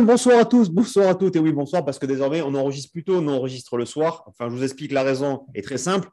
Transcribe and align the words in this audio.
Bonsoir 0.00 0.38
à 0.40 0.44
tous, 0.44 0.70
bonsoir 0.70 1.08
à 1.08 1.14
toutes, 1.14 1.36
et 1.36 1.38
oui, 1.38 1.52
bonsoir, 1.52 1.84
parce 1.84 1.98
que 1.98 2.06
désormais, 2.06 2.42
on 2.42 2.54
enregistre 2.54 2.92
plus 2.92 3.04
tôt, 3.04 3.16
on 3.16 3.28
enregistre 3.28 3.76
le 3.76 3.84
soir. 3.84 4.24
Enfin, 4.26 4.48
je 4.48 4.54
vous 4.54 4.64
explique, 4.64 4.92
la 4.92 5.02
raison 5.02 5.46
est 5.54 5.62
très 5.62 5.78
simple. 5.78 6.08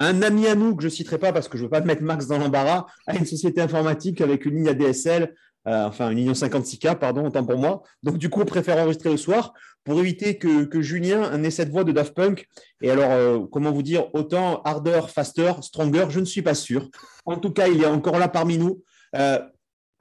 Un 0.00 0.22
ami 0.22 0.46
à 0.46 0.54
nous, 0.54 0.74
que 0.74 0.82
je 0.82 0.88
ne 0.88 0.92
citerai 0.92 1.18
pas 1.18 1.32
parce 1.32 1.48
que 1.48 1.56
je 1.56 1.62
ne 1.62 1.66
veux 1.66 1.70
pas 1.70 1.80
mettre 1.80 2.02
Max 2.02 2.26
dans 2.26 2.38
l'embarras, 2.38 2.86
a 3.06 3.16
une 3.16 3.26
société 3.26 3.60
informatique 3.60 4.20
avec 4.20 4.44
une 4.44 4.56
ligne 4.56 4.68
ADSL, 4.68 5.34
euh, 5.68 5.84
enfin 5.86 6.10
une 6.10 6.18
ligne 6.18 6.32
56K, 6.32 6.98
pardon, 6.98 7.26
autant 7.26 7.44
pour 7.44 7.58
moi. 7.58 7.82
Donc, 8.02 8.18
du 8.18 8.28
coup, 8.28 8.40
on 8.42 8.44
préfère 8.44 8.78
enregistrer 8.78 9.10
le 9.10 9.16
soir 9.16 9.54
pour 9.84 9.98
éviter 10.00 10.38
que, 10.38 10.64
que 10.64 10.82
Julien 10.82 11.42
ait 11.42 11.50
cette 11.50 11.70
voix 11.70 11.84
de 11.84 11.92
Daft 11.92 12.14
Punk. 12.14 12.48
Et 12.82 12.90
alors, 12.90 13.10
euh, 13.12 13.38
comment 13.50 13.70
vous 13.70 13.82
dire, 13.82 14.12
autant 14.14 14.62
harder, 14.62 15.02
faster, 15.08 15.52
stronger, 15.62 16.06
je 16.10 16.20
ne 16.20 16.24
suis 16.24 16.42
pas 16.42 16.54
sûr. 16.54 16.88
En 17.24 17.36
tout 17.36 17.50
cas, 17.50 17.68
il 17.68 17.82
est 17.82 17.86
encore 17.86 18.18
là 18.18 18.28
parmi 18.28 18.58
nous. 18.58 18.82
Euh, 19.14 19.38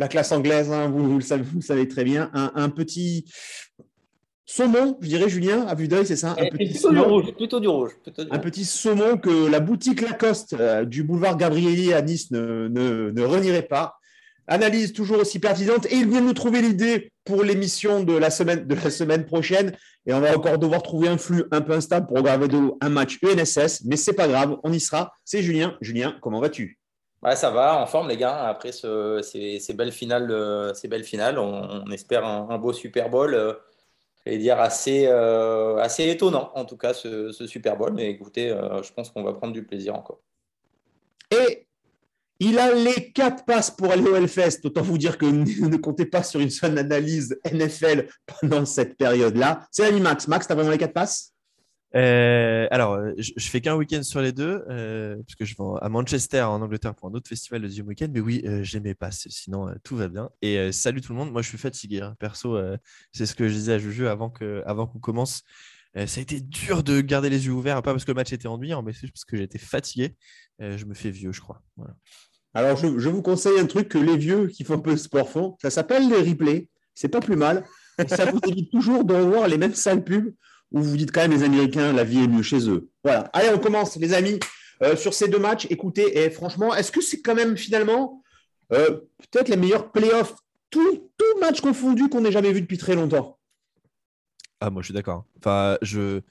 la 0.02 0.08
classe 0.08 0.32
anglaise, 0.32 0.72
hein, 0.72 0.90
vous, 0.90 1.08
vous, 1.08 1.20
le 1.20 1.24
savez, 1.24 1.44
vous, 1.44 1.60
le 1.60 1.64
savez, 1.64 1.88
très 1.88 2.04
bien, 2.04 2.32
un, 2.34 2.52
un, 2.56 2.70
petit 2.70 3.26
saumon, 4.48 4.98
je 5.00 5.08
dirais, 5.08 5.30
Julien, 5.30 5.62
à 5.68 5.76
vue 5.76 5.88
d'œil, 5.88 6.08
c'est 6.08 6.16
ça? 6.16 6.32
Un 6.32 6.48
petit 6.50 6.72
plutôt, 6.72 6.80
saumon, 6.80 7.04
du 7.04 7.08
rouge, 7.08 7.34
plutôt 7.36 7.60
du 7.60 7.68
rouge. 7.68 7.92
Plutôt 8.02 8.24
du 8.24 8.32
un 8.32 8.40
petit 8.40 8.66
saumon 8.66 9.18
que 9.18 9.48
la 9.48 9.60
boutique 9.60 10.02
Lacoste 10.02 10.56
euh, 10.60 10.86
du 10.86 11.04
boulevard 11.04 11.38
Gabrieli 11.38 11.94
à 11.94 12.02
Nice 12.02 12.32
ne, 12.32 12.68
ne, 12.68 13.12
ne, 13.12 13.22
renierait 13.22 13.68
pas. 13.68 14.00
Analyse 14.48 14.92
toujours 14.92 15.20
aussi 15.20 15.38
pertinente. 15.38 15.86
Et 15.86 15.98
il 15.98 16.10
vient 16.10 16.22
nous 16.22 16.34
trouver 16.34 16.64
l'idée 16.64 17.12
pour 17.24 17.44
l'émission 17.44 18.04
de, 18.04 18.14
la 18.14 18.32
semaine, 18.32 18.66
de 18.66 18.74
la 18.74 18.90
semaine 18.90 19.26
prochaine. 19.26 19.72
Et 20.08 20.14
on 20.16 20.20
va 20.20 20.36
encore 20.36 20.58
devoir 20.58 20.82
trouver 20.82 21.10
un 21.10 21.20
flux 21.20 21.44
un 21.52 21.62
peu 21.62 21.74
instable 21.74 22.08
pour 22.08 22.18
regarder 22.18 22.48
un 22.82 22.90
match 22.90 23.20
UNSS. 23.22 23.84
Mais 23.86 23.98
c'est 23.98 24.14
pas 24.14 24.28
grave, 24.28 24.58
on 24.64 24.74
y 24.74 24.80
sera. 24.80 25.14
C'est 25.24 25.44
Julien. 25.44 25.78
Julien, 25.80 26.18
comment 26.22 26.42
vas-tu? 26.42 26.81
Ouais, 27.24 27.36
ça 27.36 27.52
va, 27.52 27.78
en 27.80 27.86
forme 27.86 28.10
les 28.10 28.18
gars. 28.18 28.48
Après 28.48 28.72
ce, 28.72 29.22
ces, 29.22 29.74
belles 29.74 29.92
finales, 29.92 30.32
on, 31.38 31.92
espère 31.92 32.26
un, 32.26 32.58
beau 32.58 32.74
Super 32.74 33.10
Bowl. 33.10 33.34
Euh, 33.34 33.54
et 34.26 34.38
dire 34.38 34.60
assez, 34.60 35.08
euh, 35.08 35.78
assez 35.78 36.08
étonnant, 36.10 36.52
en 36.54 36.66
tout 36.66 36.78
cas, 36.78 36.94
ce, 36.94 37.32
ce 37.32 37.48
Super 37.48 37.78
Bowl. 37.78 37.94
Mais 37.94 38.10
écoutez, 38.10 38.52
euh, 38.52 38.82
je 38.84 38.94
pense 38.94 39.10
qu'on 39.10 39.24
va 39.24 39.34
prendre 39.34 39.54
du 39.54 39.66
plaisir 39.66 39.96
encore. 39.96 40.20
Et 41.32 41.68
il 42.40 42.60
a 42.60 42.74
les 42.74 43.12
quatre 43.12 43.46
passes 43.46 43.72
pour 43.72 43.92
aller 43.92 44.04
au 44.04 44.16
Hellfest. 44.16 44.60
Autant 44.64 44.82
vous 44.82 44.98
dire 44.98 45.18
que 45.18 45.26
ne 45.26 45.78
comptez 45.78 46.06
pas 46.06 46.24
sur 46.24 46.40
une 46.40 46.50
seule 46.50 46.78
analyse 46.78 47.40
NFL 47.52 48.08
pendant 48.26 48.66
cette 48.66 48.98
période-là. 48.98 49.68
C'est 49.72 49.84
l'ami 49.84 50.02
Max. 50.02 50.28
Max, 50.28 50.48
tu 50.48 50.54
as 50.54 50.56
vraiment 50.56 50.72
les 50.72 50.78
quatre 50.78 50.94
passes? 50.94 51.34
Euh, 51.94 52.68
alors, 52.72 52.98
je, 53.18 53.32
je 53.36 53.50
fais 53.50 53.60
qu'un 53.60 53.76
week-end 53.76 54.02
sur 54.04 54.22
les 54.22 54.32
deux, 54.32 54.64
euh, 54.70 55.16
parce 55.18 55.36
que 55.36 55.46
je 55.46 55.56
vais 55.58 55.64
à 55.82 55.90
Manchester, 55.90 56.42
en 56.42 56.62
Angleterre, 56.62 56.96
pour 56.96 57.10
un 57.10 57.14
autre 57.14 57.28
festival 57.28 57.62
le 57.62 57.68
deuxième 57.68 57.88
week-end. 57.88 58.08
Mais 58.12 58.22
oui, 58.22 58.42
euh, 58.46 58.64
j'ai 58.64 58.80
mes 58.80 58.96
passes, 58.96 59.28
sinon 59.30 59.68
euh, 59.68 59.74
tout 59.84 59.98
va 59.98 60.08
bien. 60.08 60.30
Et 60.42 60.58
euh, 60.58 60.72
salut 60.72 61.02
tout 61.02 61.12
le 61.12 61.20
monde, 61.20 61.32
moi 61.32 61.42
je 61.42 61.50
suis 61.50 61.58
fatigué. 61.58 62.02
Hein. 62.02 62.16
Perso, 62.20 62.58
c'est 63.12 63.26
ce 63.26 63.36
que 63.36 63.48
je 63.48 63.54
disais 63.54 63.74
à 63.74 63.80
Juju 63.80 64.08
avant 64.08 64.30
qu'on 64.30 65.00
commence. 65.00 65.44
ça 65.96 66.20
a 66.20 66.22
été 66.22 66.40
dur 66.40 66.84
de 66.84 67.02
garder 67.02 67.30
les 67.30 67.46
yeux 67.46 67.52
ouverts, 67.52 67.82
pas 67.82 67.92
parce 67.92 68.06
que 68.06 68.12
le 68.12 68.16
match 68.16 68.32
était 68.32 68.48
ennuyant, 68.48 68.82
mais 68.84 68.94
parce 68.94 69.26
que 69.26 69.38
j'étais 69.38 69.60
fatigué. 69.60 70.16
je 70.60 70.86
me 70.86 70.94
fais 70.94 71.12
vieux, 71.12 71.34
je 71.34 71.42
crois. 71.42 71.62
Alors, 72.54 72.76
je, 72.78 73.10
vous 73.10 73.22
conseille 73.22 73.60
un 73.60 73.66
truc 73.66 73.88
que 73.88 73.98
les 73.98 74.18
vieux 74.18 74.48
qui 74.48 74.64
font 74.64 74.76
un 74.76 74.80
peu 74.80 74.98
sport 74.98 75.30
font. 75.30 75.58
Ça 75.62 75.70
s'appelle 75.70 76.10
les 76.10 76.22
replays. 76.30 76.70
C'est 76.94 77.08
pas 77.08 77.22
plus 77.22 77.38
mal. 77.38 77.66
Ça 78.08 78.26
vous 78.26 78.40
évite 78.48 78.72
toujours 78.72 79.06
de 79.06 79.14
revoir 79.14 79.48
les 79.48 79.58
mêmes 79.58 79.74
sales 79.74 80.04
pubs 80.04 80.34
où 80.72 80.82
vous 80.82 80.98
dites 80.98 81.12
quand 81.12 81.22
même 81.22 81.32
les 81.32 81.44
Américains, 81.44 81.94
la 81.94 82.04
vie 82.04 82.24
est 82.24 82.28
mieux 82.28 82.44
chez 82.44 82.70
eux. 82.70 82.90
Voilà. 83.04 83.30
Allez, 83.34 83.50
on 83.54 83.60
commence, 83.60 83.98
les 83.98 84.14
amis, 84.14 84.40
euh, 84.82 84.96
sur 84.96 85.14
ces 85.14 85.28
deux 85.28 85.40
matchs. 85.40 85.68
Écoutez, 85.70 86.24
et 86.24 86.30
franchement, 86.30 86.74
est-ce 86.74 86.92
que 86.92 87.02
c'est 87.02 87.22
quand 87.22 87.36
même 87.36 87.58
finalement 87.58 88.24
euh, 88.72 89.02
peut-être 89.32 89.50
les 89.50 89.58
meilleurs 89.58 89.92
playoffs, 89.92 90.36
tout, 90.70 91.12
tout 91.18 91.40
match 91.40 91.62
confondu 91.62 92.08
qu'on 92.10 92.22
n'ait 92.22 92.32
jamais 92.32 92.54
vu 92.54 92.62
depuis 92.62 92.78
très 92.78 92.96
longtemps? 92.96 93.38
Ah, 94.60 94.70
moi, 94.70 94.82
je 94.82 94.88
suis 94.88 94.94
d'accord. 94.94 95.26
Enfin, 95.38 95.78
je. 95.82 96.22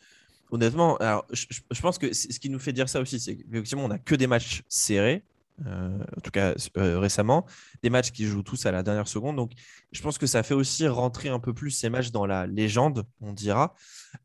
Honnêtement, 0.53 0.99
je, 1.31 1.47
je 1.71 1.81
pense 1.81 1.97
que 1.97 2.12
ce 2.12 2.27
qui 2.41 2.51
nous 2.51 2.59
fait 2.59 2.72
dire 2.72 2.89
ça 2.89 3.01
aussi, 3.01 3.21
c'est 3.21 3.37
qu'effectivement, 3.37 3.84
on 3.84 3.89
n'a 3.89 3.99
que 3.99 4.17
des 4.17 4.27
matchs 4.27 4.62
serrés. 4.69 5.22
Euh, 5.66 5.98
en 6.16 6.21
tout 6.21 6.31
cas 6.31 6.54
euh, 6.76 6.98
récemment, 6.98 7.47
des 7.82 7.91
matchs 7.91 8.10
qui 8.12 8.25
jouent 8.25 8.43
tous 8.43 8.66
à 8.66 8.72
la 8.72 8.82
dernière 8.82 9.09
seconde. 9.09 9.37
Donc, 9.37 9.53
je 9.93 10.03
pense 10.03 10.19
que 10.19 10.26
ça 10.26 10.43
fait 10.43 10.54
aussi 10.54 10.87
rentrer 10.88 11.28
un 11.28 11.38
peu 11.38 11.53
plus 11.53 11.71
ces 11.71 11.91
matchs 11.91 12.10
dans 12.10 12.26
la 12.26 12.47
légende, 12.47 13.04
on 13.21 13.32
dira. 13.32 13.75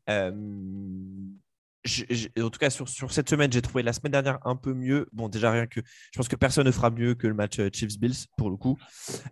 Euh, 0.08 0.32
en 2.40 2.50
tout 2.50 2.58
cas, 2.58 2.70
sur, 2.70 2.88
sur 2.88 3.12
cette 3.12 3.30
semaine, 3.30 3.52
j'ai 3.52 3.62
trouvé 3.62 3.84
la 3.84 3.92
semaine 3.92 4.10
dernière 4.10 4.38
un 4.44 4.56
peu 4.56 4.74
mieux. 4.74 5.06
Bon, 5.12 5.28
déjà, 5.28 5.52
rien 5.52 5.66
que 5.66 5.80
je 6.12 6.18
pense 6.18 6.26
que 6.26 6.34
personne 6.34 6.66
ne 6.66 6.72
fera 6.72 6.90
mieux 6.90 7.14
que 7.14 7.28
le 7.28 7.34
match 7.34 7.60
Chiefs-Bills 7.72 8.26
pour 8.36 8.50
le 8.50 8.56
coup. 8.56 8.76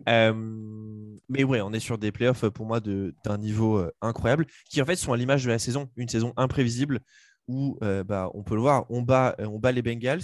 Mais 0.07 1.43
ouais, 1.43 1.59
on 1.59 1.73
est 1.73 1.81
sur 1.81 1.97
des 1.97 2.13
playoffs 2.13 2.47
pour 2.47 2.65
moi 2.65 2.79
d'un 2.79 3.37
niveau 3.37 3.85
incroyable 4.01 4.45
qui 4.69 4.81
en 4.81 4.85
fait 4.85 4.95
sont 4.95 5.11
à 5.11 5.17
l'image 5.17 5.43
de 5.43 5.49
la 5.49 5.59
saison, 5.59 5.89
une 5.97 6.07
saison 6.07 6.31
imprévisible 6.37 7.01
où 7.49 7.77
bah, 7.81 8.31
on 8.33 8.43
peut 8.43 8.55
le 8.55 8.61
voir, 8.61 8.85
on 8.89 9.01
bat, 9.01 9.35
on 9.39 9.59
bat 9.59 9.73
les 9.73 9.81
Bengals. 9.81 10.23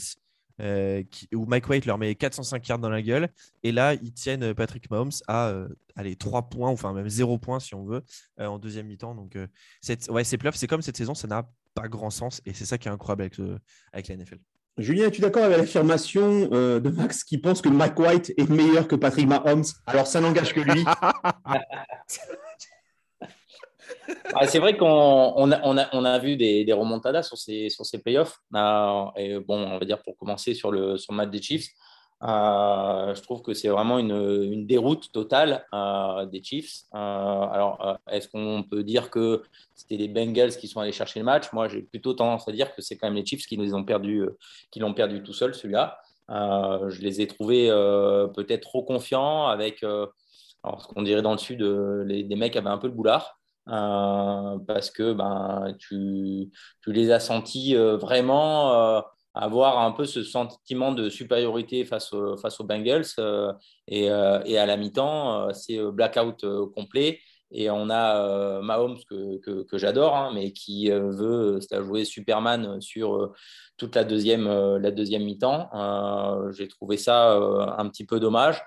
Euh, 0.60 1.04
qui, 1.10 1.28
où 1.34 1.46
Mike 1.46 1.68
White 1.70 1.86
leur 1.86 1.98
met 1.98 2.14
405 2.16 2.68
yards 2.68 2.80
dans 2.80 2.90
la 2.90 3.02
gueule. 3.02 3.30
Et 3.64 3.72
là, 3.72 3.94
ils 3.94 4.14
tiennent 4.14 4.54
Patrick 4.54 4.90
Mahomes 4.92 5.12
à 5.28 5.48
euh, 5.48 5.68
allez, 5.96 6.16
3 6.16 6.50
points, 6.50 6.70
enfin 6.70 6.94
même 6.94 7.10
0 7.10 7.38
points 7.38 7.60
si 7.60 7.74
on 7.74 7.86
veut, 7.86 8.04
euh, 8.40 8.46
en 8.46 8.60
deuxième 8.60 8.88
mi-temps. 8.88 9.16
Donc, 9.16 9.38
cette, 9.82 10.10
ouais, 10.10 10.24
ces 10.24 10.38
playoffs, 10.38 10.56
c'est 10.56 10.68
comme 10.68 10.82
cette 10.82 10.98
saison, 10.98 11.16
ça 11.16 11.28
n'a 11.28 11.50
pas 11.74 11.88
grand 11.88 12.10
sens. 12.10 12.42
Et 12.46 12.54
c'est 12.54 12.66
ça 12.66 12.78
qui 12.78 12.88
est 12.88 12.92
incroyable 12.92 13.24
avec, 13.24 13.40
avec 13.94 14.08
la 14.08 14.18
NFL. 14.18 14.40
Julien, 14.78 15.08
es-tu 15.08 15.22
d'accord 15.22 15.44
avec 15.44 15.58
l'affirmation 15.58 16.48
de 16.48 16.90
Max 16.90 17.24
qui 17.24 17.38
pense 17.38 17.62
que 17.62 17.70
Mike 17.70 18.00
White 18.00 18.34
est 18.38 18.50
meilleur 18.50 18.88
que 18.88 18.96
Patrick 18.96 19.28
Mahomes? 19.28 19.66
Alors, 19.86 20.08
ça 20.08 20.22
n'engage 20.22 20.54
que 20.54 20.62
lui. 20.62 20.84
Ah, 24.44 24.48
c'est 24.48 24.58
vrai 24.58 24.76
qu'on 24.76 24.88
on 24.88 25.52
a, 25.52 26.18
vu 26.18 26.36
des, 26.36 26.74
remontadas 26.74 27.22
sur 27.22 27.38
ces, 27.38 27.70
playoffs. 28.04 28.40
Euh, 28.56 29.06
et 29.16 29.40
bon, 29.40 29.68
on 29.68 29.78
va 29.78 29.86
dire 29.86 30.02
pour 30.02 30.18
commencer 30.18 30.56
sur 30.56 30.72
le, 30.72 30.96
match 31.12 31.30
des 31.30 31.40
Chiefs, 31.40 31.68
euh, 32.24 33.14
je 33.14 33.22
trouve 33.22 33.44
que 33.44 33.54
c'est 33.54 33.68
vraiment 33.68 34.00
une, 34.00 34.66
déroute 34.66 35.12
totale 35.12 35.64
euh, 35.76 36.26
des 36.26 36.42
Chiefs. 36.42 36.86
alors, 36.92 38.00
est-ce 38.10 38.30
qu'on 38.30 38.64
peut 38.64 38.84
dire 38.84 39.12
que 39.12 39.44
c'était 39.76 39.98
les 39.98 40.08
Bengals 40.08 40.58
qui 40.58 40.68
sont 40.68 40.80
allés 40.80 40.92
chercher 40.92 41.20
le 41.20 41.26
match? 41.26 41.54
Moi, 41.54 41.68
j'ai 41.68 41.84
plutôt 41.84 42.16
tendance 42.16 42.48
à 42.48 42.52
dire 42.52 42.74
que 42.74 42.82
c'est 42.82 42.98
quand 42.98 43.06
même 43.06 43.18
les 43.18 43.26
Chiefs 43.28 43.46
qui 43.46 43.60
perdu, 43.86 44.28
qui 44.72 44.80
l'ont 44.80 44.96
perdu 44.96 45.22
tout 45.22 45.34
seul, 45.34 45.54
celui-là. 45.54 46.00
je 46.30 47.00
les 47.02 47.22
ai 47.22 47.28
trouvés 47.28 47.68
peut-être 48.34 48.62
trop 48.62 48.82
confiants 48.82 49.46
avec 49.46 49.84
alors, 50.64 50.82
ce 50.82 50.88
qu'on 50.88 51.04
dirait 51.04 51.22
dans 51.22 51.34
le 51.34 51.38
sud, 51.38 51.62
les, 51.62 52.24
les 52.24 52.36
mecs 52.36 52.56
avaient 52.56 52.70
un 52.70 52.80
peu 52.80 52.88
le 52.88 52.94
boulard. 52.94 53.38
Euh, 53.68 54.58
parce 54.68 54.90
que 54.92 55.14
ben, 55.14 55.76
tu, 55.80 56.52
tu, 56.82 56.92
les 56.92 57.12
as 57.12 57.20
sentis 57.20 57.76
euh, 57.76 57.96
vraiment 57.96 58.74
euh, 58.98 59.02
avoir 59.36 59.80
un 59.80 59.92
peu 59.92 60.06
ce 60.06 60.24
sentiment 60.24 60.92
de 60.94 61.10
supériorité 61.10 61.86
face, 61.86 62.14
face 62.42 62.60
aux 62.60 62.64
Bengals. 62.66 63.06
Et, 63.88 64.06
et, 64.06 64.58
à 64.58 64.66
la 64.66 64.78
mi-temps, 64.78 65.54
c'est 65.54 65.80
blackout 65.92 66.46
complet. 66.74 67.20
Et 67.54 67.70
on 67.70 67.90
a 67.90 68.62
Mahomes 68.62 69.00
que, 69.10 69.38
que, 69.40 69.64
que 69.64 69.78
j'adore, 69.78 70.16
hein, 70.16 70.32
mais 70.34 70.52
qui 70.54 70.90
veut 70.90 71.60
jouer 71.82 72.06
Superman 72.06 72.82
sur 72.82 73.34
toute 73.78 73.96
la 73.96 74.04
deuxième, 74.04 74.48
la 74.78 74.92
deuxième 74.92 75.24
mi-temps. 75.24 75.70
J'ai 76.52 76.68
trouvé 76.68 76.98
ça 76.98 77.34
un 77.34 77.88
petit 77.90 78.06
peu 78.06 78.20
dommage. 78.20 78.62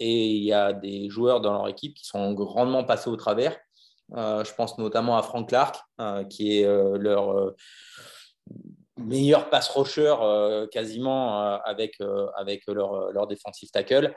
et 0.00 0.26
il 0.26 0.44
y 0.44 0.52
a 0.52 0.72
des 0.72 1.10
joueurs 1.10 1.40
dans 1.40 1.52
leur 1.52 1.68
équipe 1.68 1.94
qui 1.94 2.06
sont 2.06 2.32
grandement 2.34 2.84
passés 2.84 3.10
au 3.10 3.16
travers. 3.16 3.56
Euh, 4.16 4.44
je 4.44 4.54
pense 4.54 4.78
notamment 4.78 5.16
à 5.16 5.22
Frank 5.22 5.48
Clark, 5.48 5.76
euh, 6.00 6.24
qui 6.24 6.58
est 6.58 6.66
euh, 6.66 6.98
leur 6.98 7.52
meilleur 8.98 9.48
pass 9.48 9.68
rusher 9.70 10.14
quasiment 10.70 11.40
avec, 11.64 11.98
avec 12.36 12.66
leur, 12.66 13.10
leur 13.10 13.26
defensive 13.26 13.70
tackle. 13.70 14.14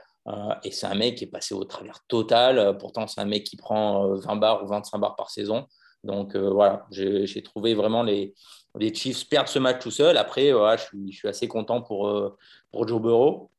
et 0.64 0.72
c'est 0.72 0.86
un 0.86 0.96
mec 0.96 1.16
qui 1.16 1.24
est 1.24 1.28
passé 1.28 1.56
au 1.56 1.64
travers 1.64 2.02
total. 2.08 2.78
pourtant, 2.78 3.08
c'est 3.08 3.22
un 3.22 3.26
mec 3.26 3.46
qui 3.46 3.56
prend 3.56 4.14
20 4.16 4.36
bars 4.36 4.64
ou 4.64 4.68
25 4.68 4.98
bars 5.00 5.16
par 5.16 5.30
saison. 5.30 5.66
Donc 6.04 6.36
voilà, 6.36 6.86
j'ai 6.92 7.42
trouvé 7.42 7.74
vraiment 7.74 8.04
les, 8.04 8.36
les 8.78 8.94
Chiefs 8.94 9.28
perdre 9.30 9.50
ce 9.50 9.60
match 9.60 9.82
tout 9.82 9.92
seul. 9.92 10.18
Après, 10.18 10.50
je, 10.50 10.84
suis, 10.84 11.12
je, 11.12 11.18
suis, 11.18 11.28
assez 11.30 11.48
content 11.48 11.82
pour, 11.82 12.38
pour 12.72 12.88
Joe 12.88 13.02
Burrow 13.02 13.50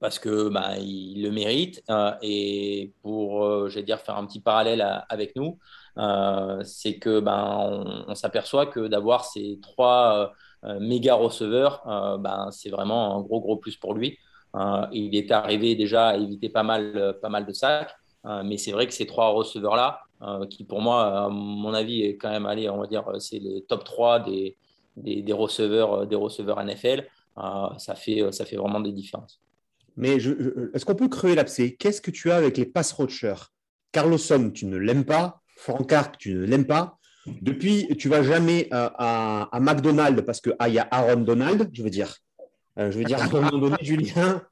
parce 0.00 0.18
que 0.18 0.48
bah, 0.48 0.78
il 0.78 1.22
le 1.22 1.30
mérite. 1.30 1.82
Euh, 1.90 2.12
et 2.22 2.92
pour, 3.02 3.44
euh, 3.44 3.68
dire, 3.82 4.00
faire 4.00 4.16
un 4.16 4.26
petit 4.26 4.40
parallèle 4.40 5.04
avec 5.08 5.36
nous, 5.36 5.58
c'est 6.64 6.98
que 6.98 7.20
ben, 7.20 8.04
on, 8.08 8.14
s'aperçoit 8.14 8.66
que 8.66 8.88
d'avoir 8.88 9.24
ces 9.24 9.58
trois 9.62 10.32
méga 10.80 11.14
receveurs, 11.14 11.82
ben, 12.18 12.48
c'est 12.50 12.70
vraiment 12.70 13.16
un 13.16 13.20
gros, 13.20 13.40
gros 13.40 13.56
plus 13.56 13.76
pour 13.76 13.94
lui. 13.94 14.18
il 14.92 15.14
est 15.16 15.30
arrivé 15.30 15.74
déjà 15.74 16.08
à 16.08 16.16
éviter 16.16 16.48
pas 16.48 16.62
mal, 16.62 17.18
pas 17.20 17.28
mal 17.28 17.46
de 17.46 17.52
sacs. 17.52 17.94
mais 18.44 18.56
c'est 18.56 18.72
vrai 18.72 18.86
que 18.86 18.94
ces 18.94 19.06
trois 19.06 19.28
receveurs-là, 19.30 20.00
qui 20.48 20.64
pour 20.64 20.80
moi, 20.80 21.24
à 21.24 21.28
mon 21.28 21.74
avis, 21.74 22.02
est 22.02 22.16
quand 22.16 22.30
même 22.30 22.46
allé, 22.46 22.68
on 22.70 22.78
va 22.78 22.86
dire, 22.86 23.04
c'est 23.18 23.38
les 23.38 23.62
top 23.68 23.84
3 23.84 24.20
des, 24.20 24.56
des, 24.96 25.32
receveurs, 25.32 26.06
des 26.06 26.16
receveurs 26.16 26.64
NFL, 26.64 27.06
ça, 27.36 27.94
fait, 27.94 28.32
ça 28.32 28.46
fait 28.46 28.56
vraiment 28.56 28.80
des 28.80 28.92
différences. 28.92 29.40
Mais 29.96 30.16
est-ce 30.16 30.84
qu'on 30.84 30.94
peut 30.94 31.08
crever 31.08 31.34
l'abcès? 31.34 31.76
Qu'est-ce 31.78 32.00
que 32.00 32.10
tu 32.10 32.30
as 32.30 32.36
avec 32.36 32.56
les 32.56 32.66
pass 32.66 32.92
rushers 32.92 33.50
Carlosson, 33.92 34.50
tu 34.54 34.66
ne 34.66 34.76
l'aimes 34.76 35.04
pas. 35.04 35.40
Francard, 35.56 36.12
tu 36.16 36.34
ne 36.34 36.44
l'aimes 36.44 36.66
pas. 36.66 36.98
Depuis, 37.26 37.86
tu 37.98 38.08
vas 38.08 38.22
jamais 38.22 38.68
euh, 38.72 38.88
à, 38.96 39.48
à, 39.52 39.60
McDonald's 39.60 40.22
parce 40.24 40.40
qu'il 40.40 40.56
ah, 40.58 40.68
y 40.68 40.78
a 40.78 40.88
Aaron 40.90 41.20
Donald, 41.20 41.68
je 41.72 41.82
veux 41.82 41.90
dire. 41.90 42.16
Euh, 42.78 42.90
je 42.90 42.98
veux 42.98 43.04
dire, 43.04 43.20
à 43.20 43.24
un 43.24 43.28
moment 43.28 43.58
donné, 43.58 43.76
Julien, 43.82 44.42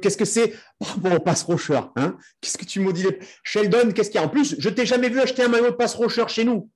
qu'est-ce 0.00 0.16
que 0.16 0.24
c'est 0.24 0.54
par 1.02 1.22
pass 1.22 1.42
rusher 1.42 1.80
hein? 1.96 2.16
Qu'est-ce 2.40 2.58
que 2.58 2.64
tu 2.64 2.80
maudis 2.80 3.02
les... 3.02 3.18
Sheldon, 3.42 3.90
qu'est-ce 3.92 4.10
qu'il 4.10 4.20
y 4.20 4.22
a? 4.22 4.26
En 4.26 4.30
plus, 4.30 4.54
je 4.58 4.68
t'ai 4.68 4.86
jamais 4.86 5.08
vu 5.08 5.20
acheter 5.20 5.42
un 5.42 5.48
maillot 5.48 5.70
de 5.70 5.76
pass 5.76 5.94
rusher 5.94 6.28
chez 6.28 6.44
nous. 6.44 6.70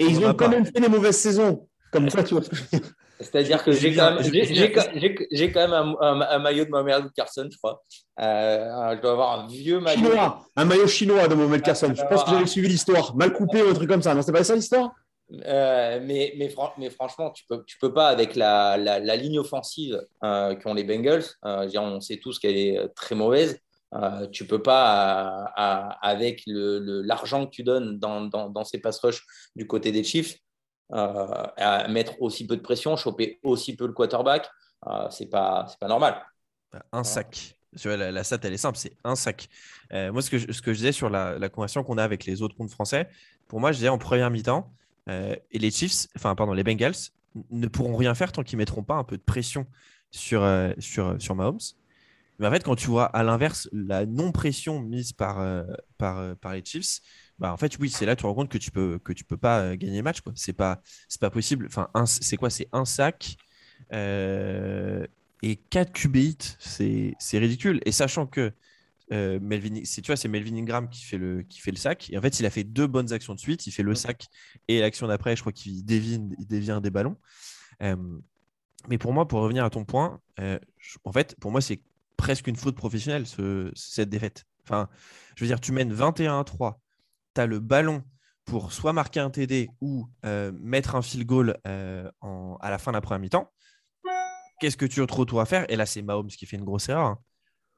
Et 0.00 0.04
ils 0.04 0.24
ont 0.24 0.34
quand 0.34 0.48
même 0.48 0.64
fait 0.64 0.80
des 0.80 0.88
mauvaises 0.88 1.18
saisons. 1.18 1.68
Comme 1.90 2.10
ça, 2.10 2.22
tu 2.22 2.34
vois 2.34 2.42
ce 2.42 2.50
que 2.50 2.56
je 2.56 2.62
veux 2.62 2.78
dire. 2.80 2.92
C'est-à-dire 3.20 3.62
que 3.62 3.72
j'ai 3.72 3.94
quand, 3.94 4.16
quand, 4.16 5.68
même 5.68 5.96
un, 6.00 6.38
maillot 6.38 6.64
de 6.64 6.70
Mohamed 6.70 7.12
Carson, 7.14 7.48
je 7.50 7.56
crois. 7.56 7.82
Euh, 8.20 8.96
je 8.96 9.00
dois 9.00 9.12
avoir 9.12 9.40
un 9.40 9.46
vieux 9.46 9.80
maillot. 9.80 9.98
Chinois, 9.98 10.44
un 10.56 10.64
maillot 10.64 10.86
chinois 10.86 11.28
de 11.28 11.34
Mohamed 11.34 11.62
Carson. 11.62 11.92
Je 11.94 12.02
pense 12.02 12.24
que 12.24 12.30
j'avais 12.30 12.46
suivi 12.46 12.68
l'histoire. 12.68 13.14
Mal 13.14 13.32
coupé 13.32 13.62
ou 13.62 13.70
un 13.70 13.74
truc 13.74 13.88
comme 13.88 14.02
ça. 14.02 14.14
Non, 14.14 14.22
c'est 14.22 14.32
pas 14.32 14.42
ça 14.42 14.56
l'histoire? 14.56 14.92
Euh, 15.46 16.00
mais, 16.02 16.34
mais, 16.36 16.52
mais, 16.76 16.90
franchement, 16.90 17.30
tu 17.30 17.44
peux, 17.48 17.62
tu 17.64 17.78
peux 17.78 17.94
pas 17.94 18.08
avec 18.08 18.34
la, 18.34 18.76
la, 18.76 19.16
ligne 19.16 19.38
offensive 19.38 20.04
euh, 20.22 20.54
qu'ont 20.56 20.74
les 20.74 20.84
Bengals. 20.84 21.24
on 21.42 22.00
sait 22.00 22.16
tous 22.16 22.38
qu'elle 22.38 22.56
est 22.56 22.88
très 22.96 23.14
mauvaise. 23.14 23.58
tu 24.32 24.44
peux 24.44 24.62
pas, 24.62 25.52
avec 26.02 26.42
l'argent 26.46 27.40
le, 27.40 27.46
que 27.46 27.50
tu 27.50 27.62
donnes 27.62 27.98
dans, 27.98 28.22
dans, 28.22 28.50
dans, 28.50 28.64
ces 28.64 28.78
pass 28.78 28.98
rush 28.98 29.22
du 29.54 29.66
côté 29.68 29.92
des 29.92 30.02
Chiefs, 30.02 30.34
euh, 30.34 30.43
à 30.90 31.88
mettre 31.88 32.20
aussi 32.20 32.46
peu 32.46 32.56
de 32.56 32.62
pression, 32.62 32.96
choper 32.96 33.40
aussi 33.42 33.74
peu 33.76 33.86
le 33.86 33.92
quarterback, 33.92 34.48
euh, 34.86 35.08
c'est 35.10 35.26
pas, 35.26 35.66
pas 35.80 35.88
normal. 35.88 36.22
Un 36.92 37.04
sac. 37.04 37.56
La, 37.84 38.12
la 38.12 38.22
stat, 38.24 38.38
elle 38.42 38.52
est 38.52 38.58
simple, 38.58 38.78
c'est 38.78 38.96
un 39.02 39.16
sac. 39.16 39.48
Euh, 39.92 40.12
moi, 40.12 40.22
ce 40.22 40.30
que, 40.30 40.38
je, 40.38 40.52
ce 40.52 40.62
que 40.62 40.72
je 40.72 40.78
disais 40.78 40.92
sur 40.92 41.10
la, 41.10 41.38
la 41.38 41.48
conversation 41.48 41.82
qu'on 41.82 41.98
a 41.98 42.04
avec 42.04 42.24
les 42.24 42.42
autres 42.42 42.56
comptes 42.56 42.70
français, 42.70 43.08
pour 43.48 43.60
moi, 43.60 43.72
je 43.72 43.78
disais 43.78 43.88
en 43.88 43.98
première 43.98 44.30
mi-temps, 44.30 44.72
et 45.08 45.58
les 45.58 45.70
Chiefs, 45.70 46.06
enfin, 46.16 46.34
pardon, 46.34 46.52
les 46.54 46.62
Bengals 46.64 46.94
ne 47.50 47.66
pourront 47.66 47.96
rien 47.96 48.14
faire 48.14 48.32
tant 48.32 48.42
qu'ils 48.42 48.58
mettront 48.58 48.82
pas 48.82 48.94
un 48.94 49.04
peu 49.04 49.16
de 49.16 49.22
pression 49.22 49.66
sur, 50.10 50.48
sur, 50.78 51.20
sur 51.20 51.34
Mahomes. 51.34 51.58
Mais 52.38 52.46
en 52.46 52.50
fait, 52.50 52.64
quand 52.64 52.74
tu 52.74 52.88
vois 52.88 53.04
à 53.04 53.22
l'inverse 53.22 53.68
la 53.72 54.06
non-pression 54.06 54.80
mise 54.80 55.12
par, 55.12 55.44
par, 55.98 56.36
par 56.36 56.52
les 56.54 56.64
Chiefs, 56.64 57.00
bah, 57.38 57.52
en 57.52 57.56
fait, 57.56 57.78
oui, 57.78 57.90
c'est 57.90 58.06
là 58.06 58.14
que 58.14 58.20
tu 58.20 58.22
te 58.22 58.26
rends 58.26 58.34
compte 58.34 58.48
que 58.48 58.58
tu 58.58 58.70
peux, 58.70 58.98
que 58.98 59.12
tu 59.12 59.24
peux 59.24 59.36
pas 59.36 59.60
euh, 59.60 59.76
gagner 59.76 59.96
le 59.96 60.02
match. 60.02 60.18
Ce 60.24 60.30
C'est 60.36 60.52
pas, 60.52 60.80
pas 61.20 61.30
possible. 61.30 61.66
Enfin, 61.66 61.88
c'est 62.06 62.36
quoi? 62.36 62.50
C'est 62.50 62.68
un 62.72 62.84
sac 62.84 63.36
euh, 63.92 65.06
et 65.42 65.56
4 65.56 65.92
QB 65.92 66.16
C'est, 66.58 67.38
ridicule. 67.38 67.80
Et 67.86 67.92
sachant 67.92 68.26
que 68.26 68.52
euh, 69.12 69.38
Melvin, 69.40 69.82
tu 69.82 70.02
vois, 70.06 70.16
c'est 70.16 70.28
Melvin 70.28 70.56
Ingram 70.56 70.88
qui 70.88 71.04
fait, 71.04 71.18
le, 71.18 71.42
qui 71.42 71.60
fait 71.60 71.72
le 71.72 71.76
sac. 71.76 72.08
Et 72.10 72.18
en 72.18 72.22
fait, 72.22 72.38
il 72.38 72.46
a 72.46 72.50
fait 72.50 72.64
deux 72.64 72.86
bonnes 72.86 73.12
actions 73.12 73.34
de 73.34 73.40
suite. 73.40 73.66
Il 73.66 73.72
fait 73.72 73.82
le 73.82 73.94
sac 73.94 74.26
et 74.68 74.80
l'action 74.80 75.08
d'après, 75.08 75.34
je 75.36 75.40
crois 75.42 75.52
qu'il 75.52 75.84
dévie, 75.84 76.20
il 76.38 76.46
des 76.46 76.90
ballons. 76.90 77.16
mais 77.80 78.98
pour 78.98 79.12
moi, 79.12 79.26
pour 79.26 79.40
revenir 79.40 79.64
à 79.64 79.70
ton 79.70 79.84
point, 79.84 80.20
en 81.04 81.12
fait, 81.12 81.36
pour 81.40 81.50
moi, 81.50 81.60
c'est 81.60 81.82
presque 82.16 82.46
une 82.46 82.56
faute 82.56 82.76
professionnelle, 82.76 83.26
ce, 83.26 83.72
cette 83.74 84.08
défaite. 84.08 84.44
Enfin, 84.62 84.88
je 85.36 85.44
veux 85.44 85.48
dire, 85.48 85.60
tu 85.60 85.72
mènes 85.72 85.92
21 85.92 86.40
à 86.40 86.44
3 86.44 86.80
tu 87.34 87.40
as 87.40 87.46
le 87.46 87.60
ballon 87.60 88.02
pour 88.44 88.72
soit 88.72 88.92
marquer 88.92 89.20
un 89.20 89.30
TD 89.30 89.70
ou 89.80 90.06
euh, 90.24 90.52
mettre 90.60 90.96
un 90.96 91.02
field 91.02 91.26
goal 91.26 91.56
euh, 91.66 92.08
à 92.60 92.70
la 92.70 92.78
fin 92.78 92.90
de 92.90 92.96
la 92.96 93.00
première 93.00 93.20
mi-temps, 93.20 93.50
qu'est-ce 94.60 94.76
que 94.76 94.86
tu 94.86 95.04
te 95.04 95.12
retrouves 95.12 95.40
à 95.40 95.46
faire? 95.46 95.64
Et 95.70 95.76
là, 95.76 95.86
c'est 95.86 96.02
Mahomes 96.02 96.28
qui 96.28 96.46
fait 96.46 96.56
une 96.56 96.64
grosse 96.64 96.88
erreur. 96.88 97.06
Hein. 97.06 97.18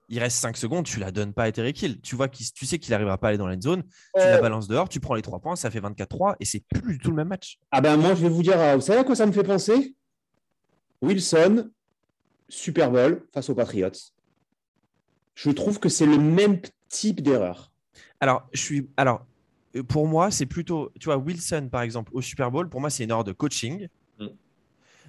Il 0.08 0.20
reste 0.20 0.37
5 0.38 0.56
secondes, 0.56 0.85
tu 0.85 1.00
la 1.00 1.11
donnes 1.11 1.32
pas 1.32 1.44
à 1.44 1.53
Terry 1.53 1.70
Hill. 1.70 2.00
Tu 2.00 2.14
vois 2.14 2.29
tu 2.29 2.67
sais 2.67 2.79
qu'il 2.79 2.93
n'arrivera 2.93 3.19
pas 3.19 3.26
à 3.26 3.31
aller 3.31 3.38
dans 3.38 3.49
la 3.49 3.61
zone, 3.61 3.82
tu 4.14 4.20
la 4.20 4.41
balances 4.41 4.69
dehors, 4.69 4.88
tu 4.88 5.00
prends 5.00 5.14
les 5.17 5.23
3 5.23 5.41
points, 5.41 5.56
ça 5.56 5.70
fait 5.70 5.81
24-3 5.81 6.37
et 6.38 6.44
c'est 6.44 6.61
plus 6.61 6.94
du 6.94 6.99
tout 6.99 7.11
le 7.11 7.17
même 7.17 7.29
match. 7.29 7.59
Ah 7.73 7.81
ben 7.81 7.97
moi, 7.97 8.14
je 8.14 8.23
vais 8.23 8.29
vous 8.29 8.43
dire, 8.43 8.61
euh, 8.61 8.76
vous 8.76 8.82
savez 8.82 9.00
à 9.00 9.05
quoi 9.05 9.17
ça 9.17 9.26
me 9.26 9.32
fait 9.32 9.43
penser? 9.43 9.97
Wilson, 11.02 11.70
Super 12.49 12.91
Bowl 12.91 13.26
face 13.35 13.50
aux 13.50 13.55
Patriots. 13.55 13.91
Je 15.35 15.50
trouve 15.50 15.81
que 15.81 15.88
c'est 15.88 16.06
le 16.06 16.19
même 16.19 16.61
type 16.88 17.20
d'erreur. 17.20 17.73
Alors, 18.20 18.49
je 18.52 18.62
suis. 18.62 18.91
Alors, 18.97 19.20
euh, 19.20 19.36
pour 19.82 20.06
moi, 20.06 20.31
c'est 20.31 20.46
plutôt, 20.46 20.93
tu 20.99 21.06
vois, 21.06 21.17
Wilson, 21.17 21.69
par 21.70 21.82
exemple, 21.82 22.11
au 22.14 22.23
Super 22.23 22.50
Bowl, 22.50 22.69
pour 22.69 22.81
moi, 22.81 22.90
c'est 22.90 23.05
une 23.05 23.12
heure 23.12 23.25
de 23.25 23.32
coaching. 23.32 23.88
Mm. 24.19 24.26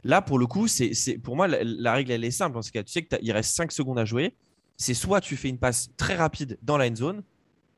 Là, 0.03 0.21
pour 0.21 0.39
le 0.39 0.47
coup, 0.47 0.67
c'est, 0.67 0.93
pour 1.23 1.35
moi, 1.35 1.47
la, 1.47 1.93
règle, 1.93 2.11
elle 2.11 2.23
est 2.23 2.31
simple. 2.31 2.57
En 2.57 2.61
ce 2.61 2.71
cas, 2.71 2.83
tu 2.83 2.91
sais 2.91 3.05
qu'il 3.05 3.31
reste 3.31 3.55
5 3.55 3.71
secondes 3.71 3.99
à 3.99 4.05
jouer. 4.05 4.35
C'est 4.77 4.93
soit 4.93 5.21
tu 5.21 5.35
fais 5.35 5.49
une 5.49 5.57
passe 5.57 5.89
très 5.97 6.15
rapide 6.15 6.57
dans 6.61 6.77
la 6.77 6.87
end 6.87 6.95
zone, 6.95 7.23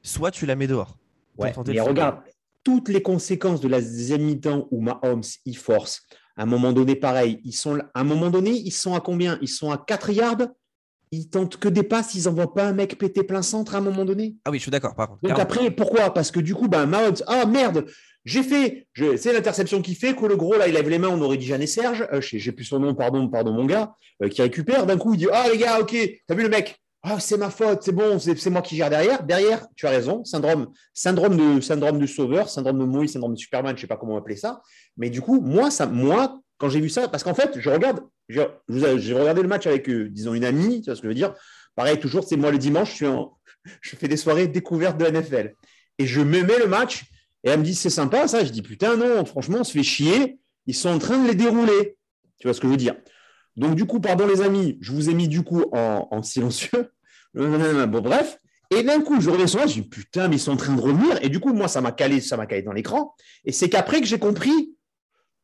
soit 0.03 0.31
tu 0.31 0.45
la 0.45 0.55
mets 0.55 0.67
dehors. 0.67 0.97
Ouais, 1.37 1.53
mais 1.67 1.79
regarde, 1.79 2.19
toutes 2.63 2.89
les 2.89 3.01
conséquences 3.01 3.61
de 3.61 3.69
la 3.69 3.79
deuxième 3.79 4.23
mi-temps 4.23 4.67
où 4.69 4.81
Mahomes, 4.81 5.23
il 5.45 5.57
force. 5.57 6.05
À 6.35 6.43
un 6.43 6.45
moment 6.45 6.73
donné, 6.73 6.95
pareil, 6.95 7.39
ils 7.45 7.53
sont, 7.53 7.79
à 7.93 8.01
un 8.01 8.03
moment 8.03 8.29
donné, 8.29 8.51
ils 8.51 8.71
sont 8.71 8.93
à 8.93 8.99
combien? 8.99 9.37
Ils 9.41 9.47
sont 9.47 9.71
à 9.71 9.77
4 9.77 10.11
yards 10.11 10.47
ils 11.11 11.29
tentent 11.29 11.57
que 11.57 11.69
des 11.69 11.83
passes, 11.83 12.13
ils 12.15 12.25
n'envoient 12.25 12.53
pas 12.53 12.65
un 12.65 12.73
mec 12.73 12.97
péter 12.97 13.23
plein 13.23 13.41
centre 13.41 13.75
à 13.75 13.79
un 13.79 13.81
moment 13.81 14.05
donné. 14.05 14.35
Ah 14.45 14.51
oui, 14.51 14.57
je 14.57 14.63
suis 14.63 14.71
d'accord, 14.71 14.95
par 14.95 15.09
contre. 15.09 15.21
Donc 15.21 15.39
après, 15.39 15.71
pourquoi? 15.71 16.13
Parce 16.13 16.31
que 16.31 16.39
du 16.39 16.53
coup, 16.53 16.67
Mahomes, 16.67 17.15
ah 17.27 17.45
merde, 17.45 17.85
j'ai 18.25 18.43
fait, 18.43 18.87
c'est 19.17 19.33
l'interception 19.33 19.81
qui 19.81 19.95
fait 19.95 20.15
que 20.15 20.25
le 20.25 20.35
gros, 20.35 20.55
là, 20.55 20.67
il 20.67 20.73
lève 20.73 20.89
les 20.89 20.99
mains, 20.99 21.09
on 21.09 21.21
aurait 21.21 21.37
dit 21.37 21.45
Jeanne 21.45 21.61
et 21.61 21.67
Serge, 21.67 22.07
euh, 22.11 22.21
j'ai 22.21 22.51
plus 22.51 22.65
son 22.65 22.79
nom, 22.79 22.93
pardon, 22.93 23.27
pardon, 23.27 23.53
mon 23.53 23.65
gars, 23.65 23.93
euh, 24.21 24.29
qui 24.29 24.41
récupère. 24.41 24.85
D'un 24.85 24.97
coup, 24.97 25.13
il 25.13 25.17
dit, 25.17 25.27
ah 25.31 25.47
les 25.51 25.57
gars, 25.57 25.79
ok, 25.79 25.95
t'as 26.27 26.35
vu 26.35 26.43
le 26.43 26.49
mec 26.49 26.79
ah, 27.01 27.17
c'est 27.17 27.37
ma 27.37 27.49
faute, 27.49 27.81
c'est 27.81 27.93
bon, 27.93 28.19
c'est 28.19 28.49
moi 28.49 28.61
qui 28.61 28.75
gère 28.75 28.89
derrière. 28.89 29.23
Derrière, 29.23 29.65
tu 29.73 29.87
as 29.87 29.89
raison, 29.89 30.25
syndrome, 30.25 30.67
syndrome, 30.93 31.37
de, 31.37 31.61
syndrome 31.61 31.97
du 31.97 32.07
sauveur, 32.07 32.49
syndrome 32.49 32.77
de 32.77 32.83
Moïse, 32.83 33.13
syndrome 33.13 33.35
de 33.35 33.39
Superman, 33.39 33.71
je 33.71 33.77
ne 33.77 33.81
sais 33.81 33.87
pas 33.87 33.95
comment 33.95 34.17
appeler 34.17 34.35
ça. 34.35 34.61
Mais 34.97 35.09
du 35.09 35.21
coup, 35.21 35.39
moi, 35.39 35.71
ça, 35.71 35.85
moi 35.85 36.41
quand 36.59 36.69
j'ai 36.69 36.79
vu 36.79 36.89
ça, 36.89 37.07
parce 37.07 37.23
qu'en 37.23 37.33
fait, 37.33 37.59
je 37.59 37.69
regarde, 37.69 38.01
j'ai 38.27 39.13
regardé 39.13 39.41
le 39.41 39.47
match 39.47 39.65
avec, 39.65 39.89
disons, 39.89 40.35
une 40.35 40.45
amie, 40.45 40.81
tu 40.81 40.85
vois 40.85 40.95
ce 40.95 41.01
que 41.01 41.07
je 41.07 41.09
veux 41.09 41.15
dire 41.15 41.33
Pareil, 41.79 41.97
toujours, 41.97 42.25
c'est 42.25 42.35
moi 42.35 42.51
le 42.51 42.57
dimanche, 42.57 42.97
je, 42.99 43.95
fais 43.95 44.09
des 44.09 44.17
soirées 44.17 44.47
découvertes 44.47 44.97
de 44.97 45.05
NFL. 45.05 45.53
Et 45.97 46.05
je 46.05 46.19
me 46.19 46.43
mets 46.43 46.59
le 46.59 46.67
match 46.67 47.05
et 47.45 47.49
elle 47.49 47.59
me 47.59 47.63
dit 47.63 47.73
c'est 47.73 47.89
sympa 47.89 48.27
ça. 48.27 48.43
Je 48.43 48.51
dis 48.51 48.61
putain, 48.61 48.97
non, 48.97 49.23
franchement, 49.23 49.59
on 49.61 49.63
se 49.63 49.71
fait 49.71 49.83
chier. 49.83 50.39
Ils 50.65 50.75
sont 50.75 50.89
en 50.89 50.99
train 50.99 51.23
de 51.23 51.27
les 51.27 51.35
dérouler. 51.35 51.97
Tu 52.37 52.47
vois 52.47 52.53
ce 52.53 52.59
que 52.59 52.67
je 52.67 52.71
veux 52.71 52.77
dire 52.77 52.95
Donc, 53.55 53.75
du 53.75 53.85
coup, 53.85 54.01
pardon 54.01 54.27
les 54.27 54.41
amis, 54.41 54.77
je 54.81 54.91
vous 54.91 55.09
ai 55.09 55.13
mis 55.13 55.29
du 55.29 55.43
coup 55.43 55.63
en, 55.71 56.21
silencieux. 56.21 56.91
bon, 57.33 58.01
bref. 58.01 58.39
Et 58.71 58.83
d'un 58.83 59.01
coup, 59.01 59.19
je 59.19 59.29
reviens 59.29 59.47
sur 59.47 59.59
moi, 59.59 59.67
je 59.67 59.75
dis 59.75 59.81
putain, 59.81 60.27
mais 60.27 60.35
ils 60.35 60.39
sont 60.39 60.51
en 60.51 60.57
train 60.57 60.75
de 60.75 60.81
revenir. 60.81 61.17
Et 61.23 61.29
du 61.29 61.39
coup, 61.39 61.53
moi, 61.53 61.67
ça 61.67 61.79
m'a 61.81 61.91
calé, 61.91 62.21
ça 62.21 62.37
m'a 62.37 62.45
calé 62.45 62.61
dans 62.61 62.73
l'écran. 62.73 63.15
Et 63.45 63.51
c'est 63.51 63.69
qu'après 63.69 63.99
que 63.99 64.05
j'ai 64.05 64.19
compris 64.19 64.75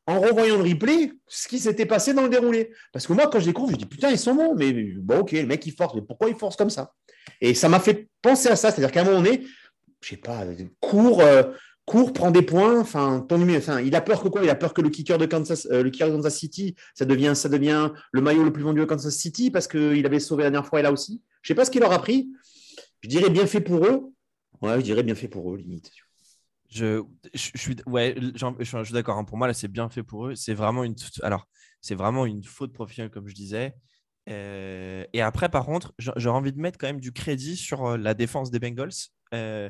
en 0.08 0.20
revoyant 0.20 0.58
le 0.58 0.70
replay 0.70 1.12
ce 1.28 1.48
qui 1.48 1.60
s'était 1.60 1.86
passé 1.86 2.14
dans 2.14 2.24
le 2.24 2.30
déroulé. 2.30 2.72
Parce 2.94 3.08
que 3.08 3.14
moi, 3.14 3.28
quand 3.28 3.40
je 3.40 3.46
découvre, 3.46 3.72
je 3.72 3.78
dis 3.78 3.86
putain, 3.86 4.10
ils 4.10 4.20
sont 4.20 4.36
bons, 4.36 4.56
mais 4.56 4.72
bon, 4.74 5.20
ok, 5.20 5.32
le 5.32 5.46
mec 5.46 5.66
il 5.66 5.74
force, 5.74 5.96
mais 5.96 6.02
pourquoi 6.02 6.30
il 6.30 6.36
force 6.36 6.56
comme 6.56 6.70
ça? 6.70 6.94
Et 7.42 7.54
ça 7.54 7.70
m'a 7.70 7.80
fait 7.80 8.08
penser 8.22 8.50
à 8.50 8.56
ça, 8.56 8.72
c'est-à-dire 8.72 8.92
qu'à 8.92 9.02
un 9.02 9.06
moment 9.06 9.22
donné, 9.22 9.46
je 10.02 10.10
sais 10.10 10.18
pas, 10.18 10.46
court, 10.80 11.22
euh, 11.22 11.44
court, 11.86 12.14
prend 12.14 12.30
des 12.30 12.44
points, 12.44 12.80
enfin, 12.80 13.26
enfin, 13.30 13.82
il 13.82 13.96
a 13.96 14.02
peur 14.02 14.22
que 14.22 14.28
quoi? 14.28 14.44
Il 14.44 14.50
a 14.50 14.56
peur 14.56 14.74
que 14.74 14.82
le 14.82 14.90
kicker 14.90 15.18
de 15.18 15.26
Kansas, 15.26 15.68
euh, 15.72 15.82
le 15.82 15.90
kicker 15.90 16.10
de 16.10 16.16
Kansas 16.16 16.36
City, 16.36 16.76
ça 16.94 17.06
devient, 17.06 17.34
ça 17.36 17.50
devient 17.50 17.90
le 18.12 18.22
maillot 18.22 18.44
le 18.44 18.54
plus 18.54 18.64
vendu 18.64 18.82
à 18.82 18.86
Kansas 18.86 19.16
City 19.16 19.50
parce 19.50 19.68
qu'il 19.68 20.06
avait 20.06 20.20
sauvé 20.20 20.44
la 20.44 20.52
dernière 20.52 20.70
fois 20.70 20.80
et 20.80 20.84
là 20.84 20.92
aussi. 20.92 21.22
Je 21.42 21.48
sais 21.48 21.56
pas 21.56 21.66
ce 21.66 21.72
qu'il 21.72 21.82
leur 21.82 21.92
a 21.92 22.00
pris. 22.00 22.30
Je 23.02 23.10
dirais 23.10 23.30
bien 23.30 23.46
fait 23.48 23.62
pour 23.62 23.86
eux. 23.86 24.12
Ouais, 24.62 24.76
je 24.78 24.82
dirais 24.82 25.04
bien 25.04 25.16
fait 25.16 25.28
pour 25.28 25.54
eux, 25.54 25.58
limite. 25.58 25.92
Je, 26.76 27.06
suis, 27.34 27.78
ouais, 27.86 28.16
je, 28.36 28.84
suis 28.84 28.94
d'accord. 28.94 29.18
Hein. 29.18 29.24
Pour 29.24 29.38
moi, 29.38 29.48
là, 29.48 29.54
c'est 29.54 29.70
bien 29.70 29.90
fait 29.90 30.04
pour 30.04 30.28
eux. 30.28 30.36
C'est 30.36 30.54
vraiment 30.54 30.84
une, 30.84 30.96
alors, 31.24 31.48
c'est 31.80 31.96
vraiment 31.96 32.26
une 32.26 32.44
faute 32.44 32.74
professionnelle, 32.74 33.12
comme 33.12 33.30
je 33.30 33.34
disais. 33.34 33.74
Euh, 34.30 35.06
et 35.14 35.22
après, 35.22 35.48
par 35.48 35.66
contre, 35.66 35.94
j'ai 36.00 36.30
envie 36.30 36.52
de 36.52 36.60
mettre 36.60 36.78
quand 36.78 36.88
même 36.88 37.00
du 37.00 37.14
crédit 37.14 37.56
sur 37.56 37.86
euh, 37.86 37.98
la 37.98 38.14
défense 38.14 38.52
des 38.52 38.60
Bengals, 38.60 38.90
euh, 39.34 39.70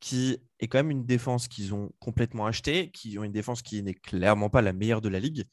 qui 0.00 0.38
est 0.58 0.66
quand 0.66 0.78
même 0.78 0.90
une 0.90 1.06
défense 1.06 1.46
qu'ils 1.46 1.72
ont 1.72 1.90
complètement 2.00 2.46
achetée, 2.46 2.90
qui 2.90 3.16
ont 3.18 3.24
une 3.24 3.32
défense 3.32 3.62
qui 3.62 3.80
n'est 3.82 3.94
clairement 3.94 4.50
pas 4.50 4.62
la 4.62 4.72
meilleure 4.72 5.02
de 5.02 5.08
la 5.08 5.20
ligue, 5.20 5.44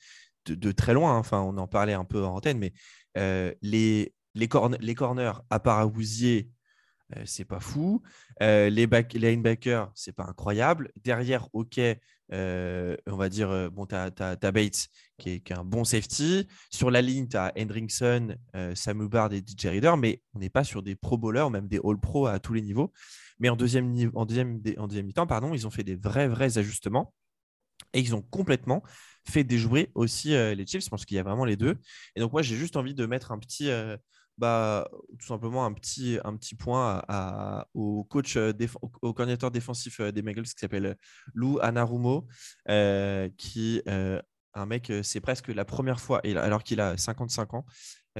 de, 0.47 0.71
très 0.71 0.93
loin. 0.93 1.15
Hein. 1.15 1.19
Enfin, 1.19 1.41
on 1.41 1.57
en 1.57 1.67
parlait 1.67 1.93
un 1.93 2.05
peu 2.05 2.23
en 2.23 2.35
antenne, 2.35 2.57
mais 2.57 2.73
les, 3.61 4.13
les, 4.33 4.49
les 4.79 4.95
corners, 4.95 5.33
à 5.49 5.59
part 5.59 5.79
Awuzier, 5.79 6.49
euh, 7.15 7.21
c'est 7.25 7.45
pas 7.45 7.59
fou. 7.59 8.01
Euh, 8.41 8.69
les, 8.69 8.85
back, 8.85 9.13
les 9.13 9.31
linebackers, 9.31 9.91
c'est 9.95 10.11
pas 10.11 10.25
incroyable. 10.25 10.91
Derrière, 11.03 11.47
ok, 11.53 11.79
euh, 12.33 12.97
on 13.05 13.15
va 13.15 13.29
dire, 13.29 13.71
bon, 13.71 13.85
tu 13.85 13.95
as, 13.95 14.51
Bates 14.51 14.87
qui 15.17 15.29
est, 15.29 15.51
un 15.51 15.63
bon 15.63 15.83
safety. 15.83 16.47
Sur 16.69 16.91
la 16.91 17.01
ligne, 17.01 17.27
tu 17.27 17.37
as 17.37 17.53
Hendrickson, 17.57 18.35
Samu 18.75 19.07
Bard 19.07 19.33
et 19.33 19.39
DJ 19.39 19.67
Reader, 19.67 19.95
mais 19.97 20.21
on 20.33 20.39
n'est 20.39 20.49
pas 20.49 20.63
sur 20.63 20.83
des 20.83 20.95
pro 20.95 21.17
bowlers, 21.17 21.49
même 21.49 21.67
des 21.67 21.79
all-pro 21.83 22.27
à 22.27 22.39
tous 22.39 22.53
les 22.53 22.61
niveaux. 22.61 22.91
Mais 23.39 23.49
en 23.49 23.55
deuxième, 23.55 23.93
en 24.15 24.25
deuxième, 24.25 24.61
en 24.77 24.87
deuxième 24.87 25.05
mi-temps, 25.05 25.27
pardon, 25.27 25.53
ils 25.53 25.65
ont 25.65 25.71
fait 25.71 25.83
des 25.83 25.95
vrais, 25.95 26.27
vrais 26.27 26.57
ajustements. 26.57 27.13
Et 27.93 27.99
ils 27.99 28.15
ont 28.15 28.21
complètement 28.21 28.83
fait 29.23 29.43
déjouer 29.43 29.91
aussi 29.95 30.29
les 30.29 30.65
Chiefs. 30.65 30.83
Je 30.83 30.89
pense 30.89 31.05
qu'il 31.05 31.15
y 31.15 31.19
a 31.19 31.23
vraiment 31.23 31.45
les 31.45 31.55
deux. 31.55 31.77
Et 32.15 32.19
donc, 32.19 32.33
moi, 32.33 32.41
j'ai 32.41 32.57
juste 32.57 32.75
envie 32.75 32.95
de 32.95 33.05
mettre 33.05 33.31
un 33.31 33.39
petit, 33.39 33.69
bah, 34.37 34.87
tout 35.19 35.25
simplement 35.25 35.65
un 35.65 35.73
petit, 35.73 36.19
un 36.23 36.35
petit 36.35 36.55
point 36.55 37.01
à, 37.07 37.67
au 37.73 38.03
coach, 38.03 38.37
euh, 38.37 38.53
au 39.01 39.13
coordinateur 39.13 39.49
défensif 39.49 39.99
euh, 39.99 40.11
des 40.11 40.21
Bengals 40.21 40.45
qui 40.45 40.59
s'appelle 40.59 40.95
Lou 41.33 41.59
Anarumo, 41.61 42.27
euh, 42.69 43.29
qui 43.37 43.81
un 44.53 44.65
mec, 44.65 44.91
c'est 45.03 45.21
presque 45.21 45.49
la 45.49 45.65
première 45.65 45.99
fois, 45.99 46.19
alors 46.25 46.63
qu'il 46.63 46.81
a 46.81 46.97
55 46.97 47.53
ans, 47.53 47.65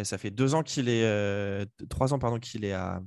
ça 0.04 0.20
fait 0.20 0.30
deux 0.30 0.54
ans 0.54 0.62
qu'il 0.62 0.88
est, 0.88 1.66
trois 1.90 2.14
ans 2.14 2.20
pardon 2.20 2.38
qu'il 2.38 2.64
est 2.64 2.74
à, 2.74 3.02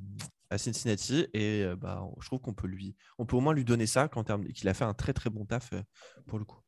à, 0.50 0.58
Cincinnati 0.58 1.28
et 1.32 1.64
bah, 1.78 2.02
je 2.20 2.26
trouve 2.26 2.40
qu'on 2.40 2.54
peut 2.54 2.66
lui, 2.66 2.96
on 3.18 3.26
peut 3.26 3.36
au 3.36 3.40
moins 3.40 3.54
lui 3.54 3.64
donner 3.64 3.86
ça 3.86 4.08
quand 4.08 4.24
qu'il 4.52 4.68
a 4.68 4.74
fait 4.74 4.84
un 4.84 4.94
très 4.94 5.12
très 5.12 5.30
bon 5.30 5.44
taf 5.44 5.70
pour 6.26 6.40
le 6.40 6.44
coup. 6.44 6.58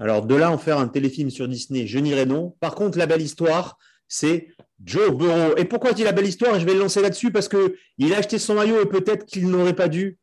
Alors 0.00 0.26
de 0.26 0.34
là 0.34 0.50
en 0.50 0.58
faire 0.58 0.78
un 0.78 0.88
téléfilm 0.88 1.30
sur 1.30 1.46
Disney, 1.46 1.86
je 1.86 2.00
n'irai 2.00 2.26
non. 2.26 2.56
Par 2.58 2.74
contre, 2.74 2.98
la 2.98 3.06
belle 3.06 3.22
histoire, 3.22 3.78
c'est 4.10 4.48
Joe 4.84 5.10
Burrow. 5.12 5.56
Et 5.56 5.64
pourquoi 5.64 5.92
dit 5.92 6.04
la 6.04 6.12
belle 6.12 6.26
histoire? 6.26 6.58
Je 6.60 6.66
vais 6.66 6.74
le 6.74 6.80
lancer 6.80 7.00
là-dessus 7.00 7.30
parce 7.30 7.48
qu'il 7.48 8.12
a 8.12 8.18
acheté 8.18 8.38
son 8.38 8.54
maillot 8.54 8.82
et 8.82 8.86
peut-être 8.86 9.24
qu'il 9.24 9.48
n'aurait 9.48 9.76
pas 9.76 9.88
dû. 9.88 10.18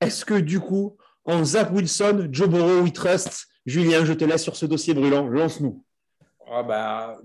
Est-ce 0.00 0.24
que 0.24 0.34
du 0.34 0.58
coup, 0.58 0.96
en 1.24 1.44
Zach 1.44 1.70
Wilson, 1.70 2.28
Joe 2.32 2.48
Burrow, 2.48 2.80
we 2.82 2.92
trust? 2.92 3.46
Julien, 3.66 4.04
je 4.04 4.14
te 4.14 4.24
laisse 4.24 4.42
sur 4.42 4.56
ce 4.56 4.66
dossier 4.66 4.94
brûlant. 4.94 5.26
Lance-nous. 5.26 5.84
Ah 6.48 6.62
bah, 6.62 7.18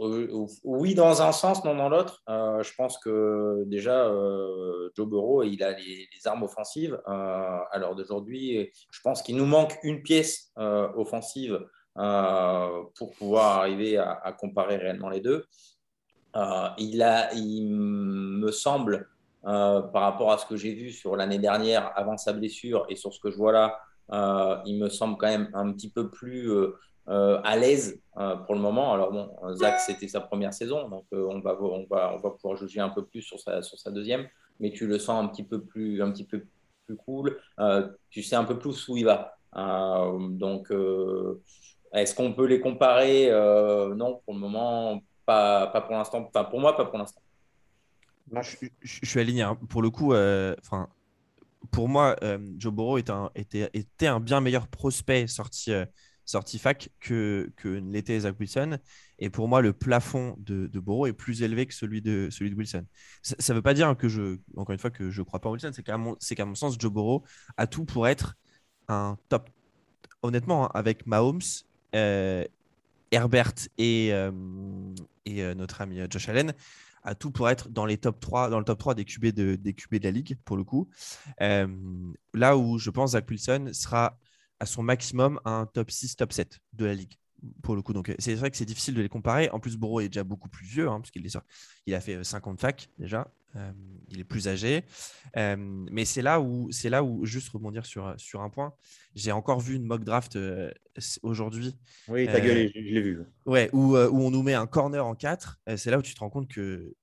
euh, 0.00 0.46
oui, 0.62 0.94
dans 0.94 1.22
un 1.22 1.32
sens, 1.32 1.64
non 1.64 1.74
dans 1.74 1.88
l'autre. 1.88 2.22
Euh, 2.28 2.62
je 2.62 2.72
pense 2.74 2.98
que 2.98 3.64
déjà, 3.66 4.06
euh, 4.06 4.90
Joe 4.94 5.08
Burrow, 5.08 5.42
il 5.42 5.62
a 5.62 5.72
les, 5.72 6.08
armes 6.24 6.44
offensives. 6.44 7.00
à 7.06 7.78
l'heure 7.78 7.96
d'aujourd'hui, 7.96 8.70
je 8.90 9.00
pense 9.02 9.22
qu'il 9.22 9.36
nous 9.36 9.46
manque 9.46 9.78
une 9.82 10.02
pièce 10.02 10.52
offensive 10.56 11.58
pour 11.94 13.10
pouvoir 13.18 13.58
arriver 13.58 13.98
à, 13.98 14.34
comparer 14.38 14.76
réellement 14.76 15.08
les 15.08 15.20
deux. 15.20 15.44
Euh, 16.36 16.68
il, 16.78 17.68
me 17.68 18.50
semble, 18.50 19.08
euh, 19.44 19.82
par 19.82 20.02
rapport 20.02 20.32
à 20.32 20.38
ce 20.38 20.46
que 20.46 20.56
j'ai 20.56 20.74
vu 20.74 20.90
sur 20.90 21.16
l'année 21.16 21.38
dernière 21.38 21.92
avant 21.96 22.16
sa 22.16 22.32
blessure 22.32 22.86
et 22.88 22.96
sur 22.96 23.12
ce 23.12 23.20
que 23.20 23.30
je 23.30 23.36
vois 23.36 23.52
là, 23.52 23.78
il 24.66 24.78
me 24.78 24.88
semble 24.88 25.16
quand 25.16 25.28
même 25.28 25.50
un 25.54 25.72
petit 25.72 25.90
peu 25.90 26.10
plus 26.10 26.50
à 27.06 27.56
l'aise 27.56 28.00
pour 28.14 28.54
le 28.54 28.60
moment. 28.60 28.92
Alors 28.92 29.10
bon, 29.10 29.30
Zach, 29.54 29.80
c'était 29.80 30.08
sa 30.08 30.20
première 30.20 30.54
saison, 30.54 30.88
donc 30.88 31.06
on 31.12 31.40
va 31.40 31.54
pouvoir 31.54 32.56
juger 32.56 32.80
un 32.80 32.90
peu 32.90 33.04
plus 33.04 33.22
sur 33.22 33.38
sa, 33.38 33.62
sur 33.62 33.78
sa 33.78 33.90
deuxième, 33.90 34.26
mais 34.60 34.72
tu 34.72 34.86
le 34.86 34.98
sens 34.98 35.22
un 35.22 35.28
petit 35.28 35.44
peu 35.44 35.62
plus, 35.62 36.02
un 36.02 36.10
petit 36.10 36.24
peu 36.24 36.44
plus 36.86 36.96
cool. 36.96 37.38
tu 38.10 38.22
sais 38.22 38.36
un 38.36 38.44
peu 38.44 38.58
plus 38.58 38.88
où 38.88 38.96
il 38.96 39.04
va. 39.04 39.36
donc 39.54 40.70
est-ce 41.92 42.14
qu'on 42.14 42.32
peut 42.32 42.46
les 42.46 42.60
comparer 42.60 43.30
euh, 43.30 43.94
Non, 43.94 44.20
pour 44.24 44.34
le 44.34 44.40
moment, 44.40 45.02
pas, 45.26 45.66
pas 45.68 45.80
pour 45.82 45.92
l'instant. 45.92 46.26
Enfin, 46.28 46.44
pour 46.44 46.60
moi, 46.60 46.76
pas 46.76 46.86
pour 46.86 46.98
l'instant. 46.98 47.20
Je, 48.30 49.06
suis 49.06 49.20
aligné. 49.20 49.42
Hein. 49.42 49.58
Pour 49.68 49.82
le 49.82 49.90
coup, 49.90 50.14
euh, 50.14 50.54
pour 51.70 51.88
moi, 51.88 52.16
euh, 52.22 52.38
Joe 52.56 52.72
Burrow 52.72 52.98
était 52.98 54.06
un, 54.06 54.20
bien 54.20 54.40
meilleur 54.40 54.68
prospect 54.68 55.26
sorti, 55.26 55.72
sorti 56.24 56.58
fac 56.58 56.88
que, 56.98 57.52
que 57.56 57.68
l'était 57.68 58.20
Zach 58.20 58.36
Wilson. 58.40 58.78
Et 59.18 59.28
pour 59.28 59.48
moi, 59.48 59.60
le 59.60 59.74
plafond 59.74 60.34
de, 60.38 60.66
de 60.68 60.80
Burrow 60.80 61.06
est 61.06 61.12
plus 61.12 61.42
élevé 61.42 61.66
que 61.66 61.74
celui 61.74 62.00
de, 62.00 62.28
celui 62.30 62.50
de 62.50 62.56
Wilson. 62.56 62.86
Ça 63.22 63.52
ne 63.52 63.56
veut 63.56 63.62
pas 63.62 63.74
dire 63.74 63.94
que 63.98 64.08
je, 64.08 64.38
encore 64.56 64.72
une 64.72 64.78
fois, 64.78 64.90
que 64.90 65.10
je 65.10 65.20
ne 65.20 65.26
crois 65.26 65.40
pas 65.40 65.50
en 65.50 65.52
Wilson. 65.52 65.72
C'est 65.74 65.82
qu'à 65.82 65.98
mon, 65.98 66.16
mon 66.46 66.54
sens, 66.54 66.76
Joe 66.78 66.90
Burrow 66.90 67.22
a 67.58 67.66
tout 67.66 67.84
pour 67.84 68.08
être 68.08 68.34
un 68.88 69.18
top. 69.28 69.50
Honnêtement, 70.22 70.66
hein, 70.66 70.70
avec 70.74 71.06
Mahomes, 71.06 71.40
Herbert 71.92 73.54
et, 73.78 74.08
euh, 74.12 74.32
et 75.26 75.42
euh, 75.42 75.54
notre 75.54 75.80
ami 75.80 76.00
Josh 76.10 76.28
Allen 76.28 76.54
a 77.04 77.14
tout 77.14 77.30
pour 77.30 77.48
être 77.50 77.68
dans 77.68 77.84
les 77.84 77.98
top 77.98 78.20
3, 78.20 78.48
dans 78.48 78.58
le 78.58 78.64
top 78.64 78.78
3 78.78 78.94
des 78.94 79.04
QB 79.04 79.26
de, 79.26 79.56
des 79.56 79.74
QB 79.74 79.96
de 79.96 80.04
la 80.04 80.10
ligue, 80.10 80.36
pour 80.44 80.56
le 80.56 80.64
coup. 80.64 80.88
là 81.38 82.56
où 82.56 82.78
je 82.78 82.90
pense 82.90 83.12
Zach 83.12 83.28
Wilson 83.28 83.70
sera 83.72 84.18
à 84.60 84.66
son 84.66 84.82
maximum 84.82 85.40
un 85.44 85.66
top 85.66 85.90
6, 85.90 86.16
top 86.16 86.32
7 86.32 86.60
de 86.74 86.84
la 86.84 86.94
ligue 86.94 87.14
pour 87.62 87.76
le 87.76 87.82
coup. 87.82 87.92
Donc, 87.92 88.14
c'est 88.18 88.34
vrai 88.34 88.50
que 88.50 88.56
c'est 88.56 88.64
difficile 88.64 88.94
de 88.94 89.02
les 89.02 89.08
comparer. 89.08 89.50
En 89.50 89.60
plus, 89.60 89.76
Boro 89.76 90.00
est 90.00 90.08
déjà 90.08 90.24
beaucoup 90.24 90.48
plus 90.48 90.66
vieux, 90.66 90.88
hein, 90.88 91.00
parce 91.00 91.10
qu'il 91.10 91.26
il 91.86 91.94
a 91.94 92.00
fait 92.00 92.22
50 92.22 92.60
fac 92.60 92.88
déjà. 92.98 93.28
Euh, 93.56 93.70
il 94.08 94.20
est 94.20 94.24
plus 94.24 94.48
âgé. 94.48 94.84
Euh, 95.36 95.56
mais 95.58 96.04
c'est 96.04 96.22
là 96.22 96.40
où, 96.40 96.70
c'est 96.70 96.88
là 96.88 97.02
où, 97.02 97.24
juste 97.24 97.50
rebondir 97.50 97.86
sur, 97.86 98.14
sur 98.16 98.40
un 98.40 98.50
point, 98.50 98.74
j'ai 99.14 99.32
encore 99.32 99.60
vu 99.60 99.76
une 99.76 99.84
mock 99.84 100.04
draft 100.04 100.36
euh, 100.36 100.70
aujourd'hui. 101.22 101.76
Oui, 102.08 102.26
ta 102.26 102.40
gueule, 102.40 102.70
je, 102.74 102.80
l'ai 102.80 103.00
vu. 103.00 103.20
Ouais, 103.46 103.68
où, 103.72 103.96
où, 103.96 104.22
on 104.22 104.30
nous 104.30 104.42
met 104.42 104.54
un 104.54 104.66
corner 104.66 105.06
en 105.06 105.14
4. 105.14 105.60
c'est 105.76 105.90
là 105.90 105.98
où 105.98 106.02
tu 106.02 106.14
te 106.14 106.20
rends 106.20 106.30
compte 106.30 106.48
que, 106.48 106.94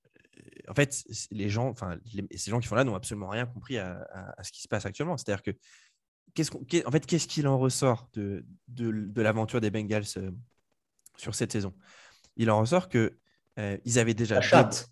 en 0.67 0.73
fait, 0.73 1.03
les 1.31 1.49
gens, 1.49 1.69
enfin, 1.69 1.97
ces 2.35 2.51
gens 2.51 2.59
qui 2.59 2.67
font 2.67 2.75
là 2.75 2.83
n'ont 2.83 2.95
absolument 2.95 3.29
rien 3.29 3.45
compris 3.45 3.77
à, 3.77 4.07
à, 4.37 4.43
ce 4.43 4.51
qui 4.51 4.61
se 4.61 4.67
passe 4.67 4.85
actuellement. 4.85 5.17
C'est-à-dire 5.17 5.43
que, 5.43 5.51
qu'est-ce 6.33 6.51
en 6.85 6.91
fait, 6.91 7.05
qu'est-ce 7.05 7.27
qu'il 7.27 7.47
en 7.47 7.57
ressort 7.57 8.09
de, 8.13 8.45
de, 8.67 8.91
de 8.91 9.21
l'aventure 9.21 9.61
des 9.61 9.71
Bengals 9.71 10.05
sur 11.15 11.35
cette 11.35 11.51
saison? 11.51 11.73
Il 12.37 12.49
en 12.51 12.59
ressort 12.59 12.89
que 12.89 13.13
ils 13.85 13.99
avaient 13.99 14.13
déjà. 14.13 14.35
La 14.35 14.41
chatte. 14.41 14.89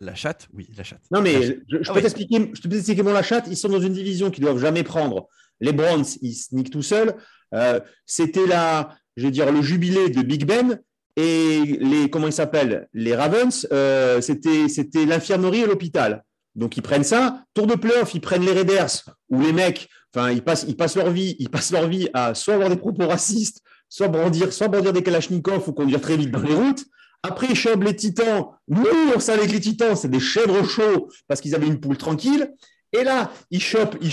La 0.00 0.14
chatte, 0.14 0.48
oui, 0.52 0.70
la 0.76 0.84
chatte. 0.84 1.02
Non, 1.10 1.20
mais 1.20 1.42
je, 1.68 1.78
ah 1.88 1.92
peux 1.92 2.00
t'expliquer, 2.00 2.52
je 2.54 2.60
peux 2.62 2.68
t'expliquer 2.68 3.02
mon 3.02 3.12
la 3.12 3.24
chatte. 3.24 3.48
Ils 3.48 3.56
sont 3.56 3.68
dans 3.68 3.80
une 3.80 3.94
division 3.94 4.30
qu'ils 4.30 4.44
doivent 4.44 4.60
jamais 4.60 4.84
prendre. 4.84 5.26
Les 5.58 5.72
Browns, 5.72 6.04
ils 6.22 6.34
sneakent 6.34 6.70
tout 6.70 6.82
seuls. 6.82 7.16
Euh, 7.52 7.80
c'était 8.06 8.46
la, 8.46 8.96
je 9.16 9.24
vais 9.24 9.32
dire, 9.32 9.50
le 9.50 9.60
jubilé 9.60 10.08
de 10.08 10.22
Big 10.22 10.44
Ben. 10.46 10.78
Et 11.16 11.64
les, 11.80 12.08
comment 12.10 12.28
ils 12.28 12.32
s'appellent? 12.32 12.88
Les 12.92 13.16
Ravens, 13.16 13.66
euh, 13.72 14.20
c'était, 14.20 14.68
c'était 14.68 15.04
l'infirmerie 15.04 15.62
et 15.62 15.66
l'hôpital. 15.66 16.22
Donc 16.54 16.76
ils 16.76 16.82
prennent 16.82 17.02
ça. 17.02 17.44
Tour 17.52 17.66
de 17.66 17.74
playoff, 17.74 18.14
ils 18.14 18.20
prennent 18.20 18.44
les 18.44 18.52
Raiders, 18.52 19.04
où 19.30 19.40
les 19.40 19.52
mecs, 19.52 19.88
enfin, 20.14 20.30
ils 20.30 20.42
passent, 20.42 20.66
ils 20.68 20.76
leur 20.96 21.10
vie, 21.10 21.36
ils 21.38 21.50
passent 21.50 21.72
leur 21.72 21.88
vie 21.88 22.08
à 22.14 22.34
soit 22.34 22.54
avoir 22.54 22.68
des 22.68 22.76
propos 22.76 23.06
racistes, 23.06 23.62
soit 23.88 24.08
brandir, 24.08 24.52
soit 24.52 24.68
brandir 24.68 24.92
des 24.92 25.02
kalachnikovs 25.02 25.68
ou 25.68 25.72
conduire 25.72 26.00
très 26.00 26.16
vite 26.16 26.30
dans 26.30 26.42
les 26.42 26.54
routes. 26.54 26.84
Après, 27.22 27.48
ils 27.50 27.56
chopent 27.56 27.82
les 27.82 27.96
titans. 27.96 28.46
Nous, 28.68 28.86
on 29.14 29.20
savait 29.20 29.46
que 29.46 29.52
les 29.52 29.60
titans, 29.60 29.96
c'est 29.96 30.08
des 30.08 30.20
chèvres 30.20 30.64
chauds 30.64 31.08
parce 31.26 31.40
qu'ils 31.40 31.54
avaient 31.54 31.66
une 31.66 31.80
poule 31.80 31.96
tranquille. 31.96 32.52
Et 32.92 33.02
là, 33.04 33.32
ils 33.50 33.62
chopent, 33.62 33.96
ils 34.00 34.10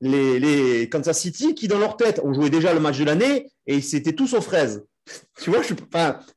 les, 0.00 0.88
Kansas 0.90 1.18
City 1.18 1.54
qui, 1.54 1.68
dans 1.68 1.78
leur 1.78 1.96
tête, 1.96 2.20
ont 2.24 2.32
joué 2.32 2.50
déjà 2.50 2.72
le 2.72 2.80
match 2.80 2.98
de 2.98 3.04
l'année 3.04 3.46
et 3.66 3.80
c'était 3.80 4.14
tous 4.14 4.34
aux 4.34 4.40
fraises. 4.40 4.84
Tu 5.42 5.50
vois, 5.50 5.60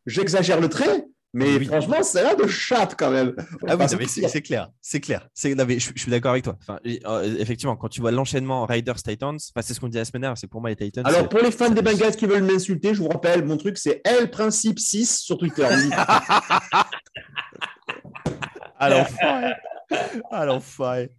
j'exagère 0.06 0.60
le 0.60 0.68
trait, 0.68 1.06
mais 1.38 1.64
franchement, 1.66 2.02
c'est 2.02 2.24
là 2.24 2.36
de 2.36 2.48
chatte 2.48 2.96
quand 2.98 3.12
même. 3.12 3.36
Ah 3.68 3.76
oui, 3.78 4.08
c'est 4.08 4.42
clair, 4.42 4.70
c'est 4.82 5.00
clair. 5.00 5.28
je, 5.36 5.78
suis 5.96 6.10
d'accord 6.10 6.32
avec 6.32 6.44
toi. 6.44 6.58
Enfin, 6.62 6.80
euh, 6.86 7.38
effectivement, 7.40 7.76
quand 7.76 7.90
tu 7.90 8.02
vois 8.02 8.12
l'enchaînement 8.12 8.66
Raiders 8.66 9.02
Titans, 9.02 9.38
c'est 9.40 9.74
ce 9.74 9.80
qu'on 9.80 9.88
dit 9.88 9.98
la 9.98 10.06
semaine 10.06 10.22
dernière, 10.22 10.38
c'est 10.38 10.48
pour 10.48 10.62
moi 10.62 10.70
les 10.72 10.76
Titans. 10.76 11.06
Alors 11.06 11.30
pour 11.30 11.40
les 11.40 11.52
fans 11.52 11.70
des 11.70 11.82
Bengals 11.82 12.16
qui 12.16 12.26
veulent 12.26 12.44
m'insulter, 12.44 12.94
je 12.94 13.02
vous 13.02 13.10
rappelle, 13.10 13.46
mon 13.46 13.58
truc 13.58 13.78
c'est 13.78 14.02
L 14.04 14.32
principe 14.32 14.80
6 14.80 15.20
sur 15.20 15.38
Twitter. 15.38 15.68
Alors, 18.80 19.08
ah 20.32 20.46
l'enfoiré. 20.46 21.12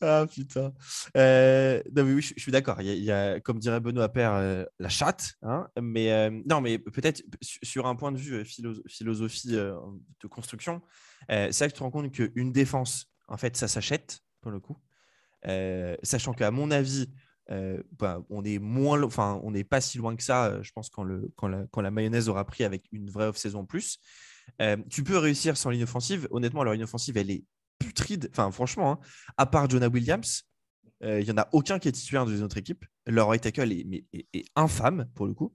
Ah 0.00 0.26
putain. 0.30 0.72
Euh, 1.16 1.82
non, 1.94 2.04
mais 2.04 2.12
oui, 2.14 2.22
je, 2.22 2.40
suis 2.40 2.52
d'accord. 2.52 2.80
Il, 2.80 3.02
y 3.02 3.10
a, 3.10 3.40
comme 3.40 3.58
dirait 3.58 3.80
Benoît 3.80 4.08
Père, 4.10 4.34
euh, 4.34 4.64
la 4.78 4.88
chatte. 4.88 5.34
Hein, 5.42 5.68
mais 5.80 6.12
euh, 6.12 6.30
non, 6.48 6.60
mais 6.60 6.78
peut-être 6.78 7.22
sur 7.40 7.86
un 7.86 7.96
point 7.96 8.12
de 8.12 8.18
vue 8.18 8.44
philosophie 8.44 9.48
de 9.48 10.26
construction, 10.28 10.82
c'est 11.28 11.60
là 11.60 11.68
que 11.68 11.72
tu 11.72 11.78
te 11.78 11.82
rends 11.82 11.90
compte 11.90 12.12
qu'une 12.12 12.52
défense, 12.52 13.06
en 13.28 13.36
fait, 13.36 13.56
ça 13.56 13.68
s'achète 13.68 14.20
pour 14.40 14.52
le 14.52 14.60
coup. 14.60 14.76
sachant 16.02 16.32
qu'à 16.32 16.50
mon 16.50 16.70
avis, 16.70 17.08
bah, 17.98 18.22
on 18.30 18.44
est 18.44 18.58
moins, 18.58 19.02
enfin, 19.02 19.40
on 19.42 19.50
n'est 19.50 19.64
pas 19.64 19.80
si 19.80 19.98
loin 19.98 20.14
que 20.14 20.22
ça. 20.22 20.62
je 20.62 20.70
pense 20.72 20.90
quand, 20.90 21.02
le, 21.02 21.30
quand 21.36 21.80
la 21.80 21.90
mayonnaise 21.90 22.28
aura 22.28 22.44
pris 22.44 22.64
avec 22.64 22.84
une 22.92 23.10
vraie 23.10 23.26
off-saison 23.26 23.60
en 23.60 23.66
plus. 23.66 23.98
tu 24.90 25.02
peux 25.02 25.18
réussir 25.18 25.56
sans 25.56 25.70
ligne 25.70 25.84
offensive. 25.84 26.28
Honnêtement, 26.30 26.62
leur 26.62 26.74
ligne 26.74 26.84
offensive, 26.84 27.16
elle 27.16 27.30
est 27.30 27.44
Enfin, 28.30 28.50
franchement, 28.50 28.92
hein, 28.92 28.98
à 29.36 29.46
part 29.46 29.68
Jonah 29.68 29.88
Williams, 29.88 30.44
euh, 31.04 31.20
il 31.20 31.24
n'y 31.24 31.32
en 31.32 31.38
a 31.38 31.48
aucun 31.52 31.78
qui 31.78 31.88
est 31.88 31.92
titulaire 31.92 32.26
de 32.26 32.36
notre 32.36 32.58
équipe. 32.58 32.84
Leur 33.06 33.28
right 33.28 33.42
tackle 33.42 33.72
est, 33.72 34.04
infâme 34.54 35.08
pour 35.14 35.26
le 35.26 35.34
coup. 35.34 35.54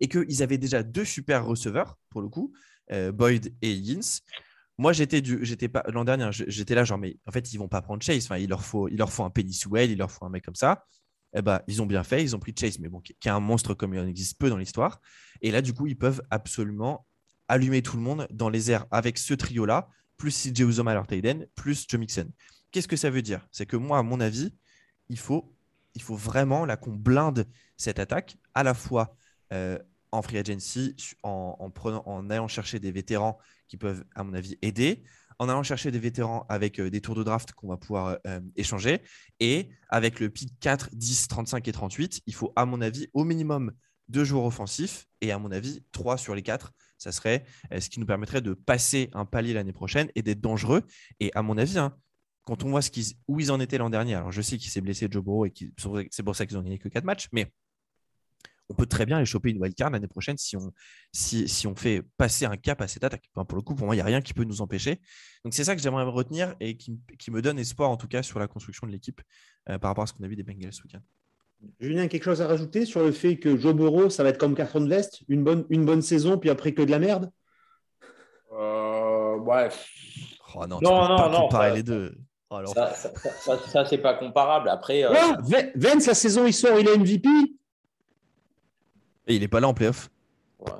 Et 0.00 0.08
qu'ils 0.08 0.42
avaient 0.42 0.58
déjà 0.58 0.82
deux 0.82 1.04
super 1.04 1.44
receveurs 1.44 1.98
pour 2.08 2.22
le 2.22 2.28
coup, 2.28 2.52
euh, 2.92 3.12
Boyd 3.12 3.54
et 3.62 3.72
Higgins. 3.72 4.20
moi, 4.78 4.92
j'étais 4.92 5.20
du, 5.20 5.44
j'étais 5.44 5.68
pas 5.68 5.84
l'an 5.88 6.04
dernier, 6.04 6.30
j'étais 6.30 6.74
là 6.74 6.84
genre, 6.84 6.98
mais 6.98 7.18
en 7.26 7.30
fait, 7.30 7.52
ils 7.52 7.58
vont 7.58 7.68
pas 7.68 7.82
prendre 7.82 8.02
Chase. 8.02 8.24
Enfin, 8.24 8.38
il 8.38 8.48
leur 8.48 8.64
faut, 8.64 8.88
leur 8.88 9.20
un 9.20 9.30
Penny 9.30 9.52
Sewell, 9.52 9.90
il 9.90 9.98
leur 9.98 10.10
faut 10.10 10.24
un 10.24 10.30
mec 10.30 10.44
comme 10.44 10.54
ça. 10.54 10.84
Eh 11.34 11.42
ben, 11.42 11.60
ils 11.66 11.80
ont 11.80 11.86
bien 11.86 12.04
fait, 12.04 12.22
ils 12.22 12.36
ont 12.36 12.38
pris 12.38 12.54
Chase, 12.58 12.78
mais 12.78 12.88
bon, 12.88 13.00
qui, 13.00 13.14
est 13.24 13.30
un 13.30 13.40
monstre 13.40 13.74
comme 13.74 13.94
il 13.94 14.00
en 14.00 14.06
existe 14.06 14.38
peu 14.38 14.50
dans 14.50 14.58
l'histoire. 14.58 15.00
Et 15.40 15.50
là, 15.50 15.62
du 15.62 15.72
coup, 15.72 15.86
ils 15.86 15.96
peuvent 15.96 16.22
absolument 16.30 17.06
allumer 17.48 17.82
tout 17.82 17.96
le 17.96 18.02
monde 18.02 18.26
dans 18.30 18.48
les 18.48 18.70
airs 18.70 18.86
avec 18.90 19.18
ce 19.18 19.34
trio-là, 19.34 19.88
plus 20.22 20.52
CJ 20.52 20.60
Uzoma 20.60 20.92
à 20.92 21.04
plus 21.56 21.84
Joe 21.88 21.98
Mixon. 21.98 22.30
Qu'est-ce 22.70 22.86
que 22.86 22.94
ça 22.94 23.10
veut 23.10 23.22
dire? 23.22 23.44
C'est 23.50 23.66
que 23.66 23.76
moi, 23.76 23.98
à 23.98 24.04
mon 24.04 24.20
avis, 24.20 24.54
il 25.08 25.18
faut, 25.18 25.52
vraiment 26.10 26.64
qu'on 26.76 26.92
blinde 26.92 27.44
cette 27.76 27.98
attaque 27.98 28.36
à 28.54 28.62
la 28.62 28.72
fois 28.72 29.16
euh, 29.52 29.80
en 30.12 30.22
free 30.22 30.38
agency, 30.38 30.94
en 31.24 32.30
allant 32.30 32.46
chercher 32.46 32.78
des 32.78 32.92
vétérans 32.92 33.36
qui 33.66 33.76
peuvent, 33.76 34.04
à 34.14 34.22
mon 34.22 34.32
avis, 34.34 34.56
aider, 34.62 35.02
en 35.40 35.48
allant 35.48 35.64
chercher 35.64 35.90
des 35.90 35.98
vétérans 35.98 36.46
avec 36.48 36.78
euh, 36.78 36.88
des 36.88 37.00
tours 37.00 37.16
de 37.16 37.24
draft 37.24 37.50
qu'on 37.50 37.66
va 37.66 37.76
pouvoir 37.76 38.16
euh, 38.28 38.40
échanger, 38.54 39.02
et 39.40 39.70
avec 39.88 40.20
le 40.20 40.30
pick 40.30 40.52
4, 40.60 40.90
10, 40.92 41.26
35 41.26 41.66
et 41.66 41.72
38, 41.72 42.22
il 42.28 42.34
faut, 42.34 42.52
à 42.54 42.64
mon 42.64 42.80
avis, 42.80 43.08
au 43.12 43.24
minimum 43.24 43.72
deux 44.08 44.24
joueurs 44.24 44.44
offensifs, 44.44 45.06
et 45.20 45.32
à 45.32 45.38
mon 45.38 45.50
avis, 45.50 45.84
trois 45.92 46.18
sur 46.18 46.34
les 46.34 46.42
quatre, 46.42 46.72
ça 46.98 47.12
serait 47.12 47.44
ce 47.78 47.88
qui 47.88 48.00
nous 48.00 48.06
permettrait 48.06 48.42
de 48.42 48.54
passer 48.54 49.10
un 49.12 49.24
palier 49.24 49.54
l'année 49.54 49.72
prochaine 49.72 50.10
et 50.14 50.22
d'être 50.22 50.40
dangereux. 50.40 50.82
Et 51.20 51.30
à 51.34 51.42
mon 51.42 51.58
avis, 51.58 51.78
hein, 51.78 51.96
quand 52.44 52.64
on 52.64 52.70
voit 52.70 52.82
ce 52.82 52.90
où 53.28 53.40
ils 53.40 53.50
en 53.52 53.60
étaient 53.60 53.78
l'an 53.78 53.90
dernier, 53.90 54.14
alors 54.14 54.32
je 54.32 54.42
sais 54.42 54.58
qu'il 54.58 54.70
s'est 54.70 54.80
blessé 54.80 55.08
Joe 55.10 55.22
Burrow 55.22 55.46
et 55.46 55.52
c'est 56.10 56.22
pour 56.22 56.36
ça 56.36 56.46
qu'ils 56.46 56.58
ont 56.58 56.62
gagné 56.62 56.78
que 56.78 56.88
4 56.88 57.04
matchs, 57.04 57.28
mais 57.32 57.52
on 58.68 58.74
peut 58.74 58.86
très 58.86 59.04
bien 59.06 59.16
aller 59.16 59.26
choper 59.26 59.50
une 59.50 59.60
wildcard 59.60 59.90
l'année 59.90 60.08
prochaine 60.08 60.36
si 60.38 60.56
on, 60.56 61.76
fait 61.76 62.02
passer 62.16 62.46
un 62.46 62.56
cap 62.56 62.80
à 62.80 62.88
cette 62.88 63.04
attaque. 63.04 63.28
pour 63.34 63.56
le 63.56 63.62
coup, 63.62 63.74
pour 63.74 63.86
moi, 63.86 63.94
il 63.94 63.98
n'y 63.98 64.02
a 64.02 64.06
rien 64.06 64.22
qui 64.22 64.32
peut 64.32 64.44
nous 64.44 64.62
empêcher. 64.62 65.00
Donc 65.44 65.52
c'est 65.54 65.64
ça 65.64 65.76
que 65.76 65.82
j'aimerais 65.82 66.04
retenir 66.04 66.54
et 66.58 66.76
qui, 66.76 66.98
qui, 67.18 67.30
me 67.30 67.42
donne 67.42 67.58
espoir 67.58 67.90
en 67.90 67.96
tout 67.96 68.08
cas 68.08 68.22
sur 68.22 68.38
la 68.38 68.48
construction 68.48 68.86
de 68.86 68.92
l'équipe 68.92 69.20
euh, 69.68 69.78
par 69.78 69.90
rapport 69.90 70.04
à 70.04 70.06
ce 70.06 70.12
qu'on 70.12 70.24
a 70.24 70.28
vu 70.28 70.36
des 70.36 70.42
Bengals 70.42 70.72
ce 70.72 70.82
week-end. 70.82 71.02
Julien, 71.80 72.08
quelque 72.08 72.24
chose 72.24 72.42
à 72.42 72.46
rajouter 72.46 72.84
sur 72.84 73.02
le 73.02 73.12
fait 73.12 73.36
que 73.36 73.56
Joe 73.56 73.74
Burrow, 73.74 74.10
ça 74.10 74.22
va 74.22 74.30
être 74.30 74.38
comme 74.38 74.54
Carton 74.54 74.86
Vest, 74.86 75.22
une 75.28 75.44
bonne, 75.44 75.64
une 75.70 75.84
bonne 75.84 76.02
saison, 76.02 76.38
puis 76.38 76.50
après 76.50 76.72
que 76.72 76.82
de 76.82 76.90
la 76.90 76.98
merde? 76.98 77.30
Euh, 78.52 78.92
Ouais. 79.42 79.68
Oh 80.54 80.66
non, 80.66 80.78
non, 80.80 81.08
non, 81.08 81.16
pas 81.16 81.40
comparer 81.40 81.74
les 81.76 81.82
deux. 81.82 82.14
Oh, 82.50 82.58
ça, 82.66 82.92
ça, 82.92 83.84
c'est 83.86 83.98
pas 83.98 84.14
comparable. 84.14 84.68
Après, 84.68 85.04
euh... 85.04 85.10
Vence, 85.74 86.06
la 86.06 86.14
saison, 86.14 86.46
il 86.46 86.52
sort, 86.52 86.78
il 86.78 86.86
est 86.86 86.98
MVP. 86.98 87.28
Et 89.26 89.36
il 89.36 89.40
n'est 89.40 89.48
pas 89.48 89.60
là 89.60 89.68
en 89.68 89.74
playoff. 89.74 90.10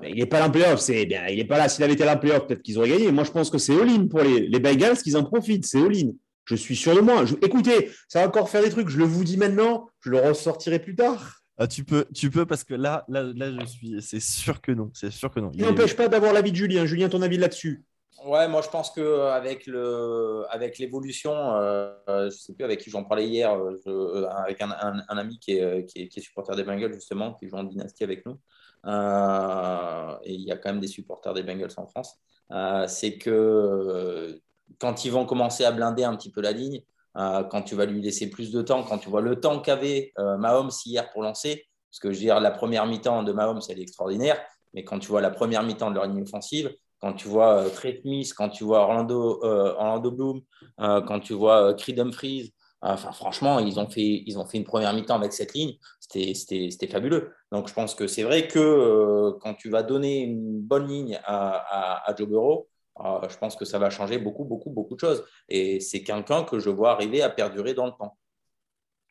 il 0.02 0.16
n'est 0.16 0.26
pas 0.26 0.40
là 0.40 0.48
en 0.48 0.50
playoff, 0.50 0.80
c'est 0.80 1.06
bien. 1.06 1.26
Il 1.28 1.38
n'est 1.38 1.46
pas 1.46 1.56
là. 1.56 1.70
S'il 1.70 1.82
avait 1.82 1.94
été 1.94 2.04
là 2.04 2.14
en 2.14 2.18
playoff, 2.18 2.46
peut-être 2.46 2.62
qu'ils 2.62 2.76
auraient 2.76 2.90
gagné. 2.90 3.10
Moi, 3.10 3.24
je 3.24 3.30
pense 3.30 3.48
que 3.48 3.56
c'est 3.56 3.74
all-in 3.74 4.06
pour 4.06 4.20
les, 4.20 4.48
les 4.48 4.60
Bengals, 4.60 4.98
qu'ils 4.98 5.16
en 5.16 5.24
profitent. 5.24 5.64
C'est 5.64 5.78
all-in. 5.78 6.10
Je 6.44 6.54
suis 6.54 6.76
sûr 6.76 6.94
de 6.94 7.00
moi. 7.00 7.24
écoutez, 7.42 7.90
ça 8.08 8.20
va 8.20 8.28
encore 8.28 8.50
faire 8.50 8.62
des 8.62 8.70
trucs. 8.70 8.88
Je 8.88 8.98
le 8.98 9.04
vous 9.04 9.24
dis 9.24 9.36
maintenant. 9.36 9.88
Je 10.00 10.10
le 10.10 10.18
ressortirai 10.18 10.78
plus 10.78 10.94
tard. 10.94 11.40
Ah, 11.58 11.66
tu 11.66 11.84
peux, 11.84 12.06
tu 12.14 12.30
peux 12.30 12.46
parce 12.46 12.64
que 12.64 12.74
là, 12.74 13.04
là, 13.08 13.22
là, 13.22 13.50
je 13.60 13.66
suis. 13.66 14.02
C'est 14.02 14.20
sûr 14.20 14.60
que 14.60 14.72
non. 14.72 14.90
C'est 14.94 15.12
sûr 15.12 15.30
que 15.30 15.40
non. 15.40 15.50
Il 15.54 15.64
n'empêche 15.64 15.94
pas 15.94 16.08
d'avoir 16.08 16.32
l'avis 16.32 16.50
de 16.50 16.56
Julien. 16.56 16.86
Julien, 16.86 17.08
ton 17.08 17.22
avis 17.22 17.38
là-dessus? 17.38 17.84
Ouais, 18.24 18.46
moi 18.46 18.62
je 18.62 18.68
pense 18.68 18.90
que 18.92 19.30
avec 19.30 19.66
le 19.66 20.44
avec 20.48 20.78
l'évolution, 20.78 21.32
euh, 21.56 21.92
je 22.06 22.30
sais 22.30 22.54
plus 22.54 22.64
avec 22.64 22.80
qui 22.80 22.88
j'en 22.88 23.02
parlais 23.02 23.26
hier, 23.26 23.52
euh, 23.52 24.26
avec 24.30 24.60
un, 24.60 24.70
un, 24.70 25.18
ami 25.18 25.40
qui 25.40 25.52
est, 25.58 25.86
qui 25.86 26.02
est, 26.02 26.08
qui, 26.08 26.20
est, 26.20 26.22
supporter 26.22 26.54
des 26.54 26.62
Bengals 26.62 26.92
justement, 26.92 27.34
qui 27.34 27.48
joue 27.48 27.56
en 27.56 27.64
dynastie 27.64 28.04
avec 28.04 28.24
nous. 28.24 28.38
Euh, 28.86 30.16
et 30.24 30.34
il 30.34 30.42
y 30.42 30.52
a 30.52 30.56
quand 30.56 30.70
même 30.70 30.80
des 30.80 30.88
supporters 30.88 31.34
des 31.34 31.42
Bengals 31.42 31.72
en 31.76 31.86
France. 31.86 32.18
Euh, 32.50 32.86
c'est 32.86 33.18
que 33.18 34.40
quand 34.78 35.04
ils 35.04 35.12
vont 35.12 35.26
commencer 35.26 35.64
à 35.64 35.72
blinder 35.72 36.04
un 36.04 36.16
petit 36.16 36.30
peu 36.30 36.40
la 36.40 36.52
ligne, 36.52 36.82
quand 37.14 37.62
tu 37.62 37.74
vas 37.74 37.84
lui 37.84 38.00
laisser 38.00 38.30
plus 38.30 38.50
de 38.50 38.62
temps, 38.62 38.82
quand 38.84 38.98
tu 38.98 39.10
vois 39.10 39.20
le 39.20 39.38
temps 39.38 39.60
qu'avait 39.60 40.12
Mahomes 40.16 40.70
hier 40.86 41.10
pour 41.10 41.22
lancer, 41.22 41.66
parce 41.90 42.00
que 42.00 42.10
je 42.10 42.18
veux 42.18 42.24
dire 42.24 42.40
la 42.40 42.50
première 42.50 42.86
mi-temps 42.86 43.22
de 43.22 43.32
Mahomes 43.32 43.60
elle 43.68 43.78
est 43.78 43.82
extraordinaire, 43.82 44.40
mais 44.72 44.82
quand 44.84 44.98
tu 44.98 45.08
vois 45.08 45.20
la 45.20 45.30
première 45.30 45.62
mi-temps 45.62 45.90
de 45.90 45.96
leur 45.96 46.06
ligne 46.06 46.22
offensive, 46.22 46.72
quand 47.02 47.14
tu 47.14 47.26
vois 47.28 47.64
euh, 47.64 47.68
Trey 47.68 47.98
Smith, 48.00 48.32
quand 48.36 48.48
tu 48.48 48.64
vois 48.64 48.78
Orlando, 48.78 49.40
euh, 49.44 50.10
Bloom, 50.10 50.40
euh, 50.80 51.02
quand 51.02 51.18
tu 51.18 51.34
vois 51.34 51.74
Creed 51.74 51.98
Humphries, 51.98 52.54
franchement, 52.96 53.58
ils 53.58 53.78
ont, 53.78 53.88
fait, 53.88 54.22
ils 54.26 54.38
ont 54.38 54.46
une 54.46 54.64
première 54.64 54.92
mi-temps 54.92 55.16
avec 55.16 55.32
cette 55.32 55.54
ligne. 55.54 55.74
C'était 56.00 56.88
fabuleux. 56.88 57.32
Donc, 57.52 57.68
je 57.68 57.74
pense 57.74 57.94
que 57.94 58.06
c'est 58.06 58.24
vrai 58.24 58.48
que 58.48 59.30
quand 59.40 59.54
tu 59.54 59.70
vas 59.70 59.82
donner 59.84 60.22
une 60.22 60.60
bonne 60.60 60.88
ligne 60.88 61.20
à, 61.24 62.04
à, 62.08 62.16
Joe 62.16 62.28
Burrow, 62.28 62.68
je 62.98 63.36
pense 63.38 63.56
que 63.56 63.64
ça 63.64 63.78
va 63.78 63.90
changer 63.90 64.18
beaucoup, 64.18 64.44
beaucoup, 64.44 64.70
beaucoup 64.70 64.94
de 64.94 65.00
choses. 65.00 65.24
Et 65.48 65.80
c'est 65.80 66.02
quelqu'un 66.02 66.44
que 66.44 66.58
je 66.58 66.70
vois 66.70 66.92
arriver 66.92 67.22
à 67.22 67.30
perdurer 67.30 67.74
dans 67.74 67.86
le 67.86 67.92
temps. 67.92 68.16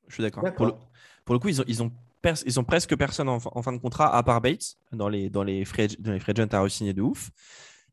Je 0.07 0.15
suis 0.15 0.23
d'accord. 0.23 0.43
Pour 0.53 0.65
le, 0.65 0.73
pour 1.25 1.33
le, 1.33 1.39
coup, 1.39 1.49
ils 1.49 1.61
ont, 1.61 1.65
ils 1.67 1.81
ont, 1.81 1.91
ils 2.45 2.59
ont 2.59 2.63
presque 2.63 2.95
personne 2.95 3.29
en, 3.29 3.39
fin 3.39 3.73
de 3.73 3.79
contrat 3.79 4.15
à 4.15 4.23
part 4.23 4.41
Bates 4.41 4.75
dans 4.91 5.09
les, 5.09 5.29
dans 5.29 5.43
les 5.43 5.65
free, 5.65 5.87
dans 5.99 6.11
les 6.11 6.19
free 6.19 6.33
agents 6.35 6.49
à 6.51 6.61
re-signer 6.61 6.93
de 6.93 7.01
ouf. 7.01 7.31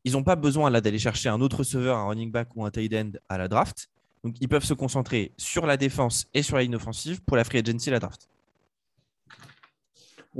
Ils 0.03 0.13
n'ont 0.13 0.23
pas 0.23 0.35
besoin 0.35 0.69
là 0.69 0.81
d'aller 0.81 0.99
chercher 0.99 1.29
un 1.29 1.41
autre 1.41 1.57
receveur, 1.57 1.97
un 1.97 2.07
running 2.07 2.31
back 2.31 2.49
ou 2.55 2.65
un 2.65 2.71
tight 2.71 2.93
end 2.93 3.11
à 3.27 3.37
la 3.37 3.47
draft. 3.47 3.89
Donc 4.23 4.35
ils 4.41 4.47
peuvent 4.47 4.63
se 4.63 4.73
concentrer 4.73 5.33
sur 5.37 5.65
la 5.65 5.77
défense 5.77 6.27
et 6.33 6.41
sur 6.41 6.55
la 6.55 6.63
ligne 6.63 6.75
offensive 6.75 7.21
pour 7.23 7.37
la 7.37 7.43
free 7.43 7.59
agency 7.59 7.89
et 7.89 7.91
la 7.91 7.99
draft. 7.99 8.29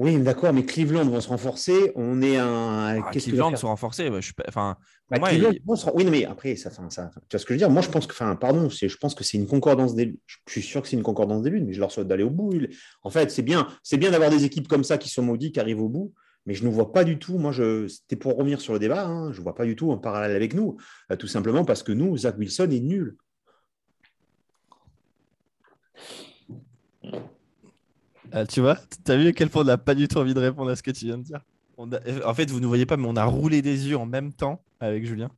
Oui, 0.01 0.17
d'accord, 0.17 0.53
mais 0.53 0.63
Cleveland 0.63 1.03
vont 1.03 1.19
se 1.19 1.27
renforcer. 1.27 1.91
On 1.95 2.21
est 2.21 2.37
un. 2.37 3.01
Ah, 3.03 3.11
Cleveland 3.11 3.53
se 3.57 3.65
renforcer. 3.65 4.09
je 4.21 4.31
Enfin, 4.47 4.77
bah, 5.11 5.17
Oui, 5.93 6.05
mais 6.09 6.23
après, 6.23 6.55
ça, 6.55 6.71
ça, 6.71 6.89
ça, 6.89 7.11
tu 7.13 7.19
vois 7.35 7.39
ce 7.39 7.45
que 7.45 7.49
je 7.49 7.55
veux 7.55 7.57
dire? 7.57 7.69
Moi, 7.69 7.81
je 7.81 7.89
pense 7.89 8.07
que, 8.07 8.13
enfin, 8.13 8.37
pardon, 8.37 8.69
je 8.69 8.95
pense 8.95 9.13
que 9.13 9.25
c'est 9.25 9.37
une 9.37 9.45
concordance 9.45 9.95
des. 9.95 10.17
Je 10.25 10.37
suis 10.47 10.61
sûr 10.61 10.81
que 10.81 10.87
c'est 10.87 10.95
une 10.95 11.03
concordance 11.03 11.43
des 11.43 11.49
lunes, 11.49 11.65
mais 11.65 11.73
je 11.73 11.81
leur 11.81 11.91
souhaite 11.91 12.07
d'aller 12.07 12.23
au 12.23 12.29
bout. 12.29 12.53
En 13.03 13.09
fait, 13.09 13.29
c'est 13.29 13.41
bien, 13.41 13.67
bien 13.97 14.11
d'avoir 14.11 14.29
des 14.29 14.45
équipes 14.45 14.69
comme 14.69 14.85
ça 14.85 14.97
qui 14.97 15.09
sont 15.09 15.21
maudites, 15.21 15.55
qui 15.55 15.59
arrivent 15.59 15.81
au 15.81 15.89
bout 15.89 16.13
mais 16.45 16.53
je 16.55 16.63
ne 16.63 16.69
vois 16.69 16.93
pas 16.93 17.03
du 17.03 17.19
tout, 17.19 17.37
moi, 17.37 17.51
c'était 17.53 18.15
pour 18.15 18.35
revenir 18.37 18.61
sur 18.61 18.73
le 18.73 18.79
débat, 18.79 19.05
hein, 19.05 19.31
je 19.33 19.37
ne 19.37 19.43
vois 19.43 19.53
pas 19.53 19.65
du 19.65 19.75
tout 19.75 19.91
en 19.91 19.97
parallèle 19.97 20.35
avec 20.35 20.55
nous, 20.55 20.77
euh, 21.11 21.15
tout 21.15 21.27
simplement 21.27 21.63
parce 21.65 21.83
que 21.83 21.91
nous, 21.91 22.17
Zach 22.17 22.37
Wilson 22.39 22.69
est 22.71 22.79
nul. 22.79 23.17
Ah, 28.31 28.45
tu 28.45 28.61
vois, 28.61 28.77
tu 29.05 29.11
as 29.11 29.17
vu 29.17 29.27
à 29.27 29.31
quel 29.31 29.49
point 29.49 29.61
on 29.61 29.65
n'a 29.65 29.77
pas 29.77 29.95
du 29.95 30.07
tout 30.07 30.17
envie 30.17 30.33
de 30.33 30.39
répondre 30.39 30.69
à 30.69 30.75
ce 30.75 30.83
que 30.83 30.91
tu 30.91 31.05
viens 31.05 31.17
de 31.17 31.23
dire? 31.23 31.41
En 31.77 32.33
fait, 32.33 32.49
vous 32.49 32.59
ne 32.59 32.67
voyez 32.67 32.85
pas, 32.85 32.97
mais 32.97 33.07
on 33.07 33.15
a 33.15 33.23
roulé 33.23 33.61
des 33.61 33.87
yeux 33.87 33.97
en 33.97 34.05
même 34.05 34.33
temps 34.33 34.61
avec 34.79 35.05
Julien. 35.05 35.29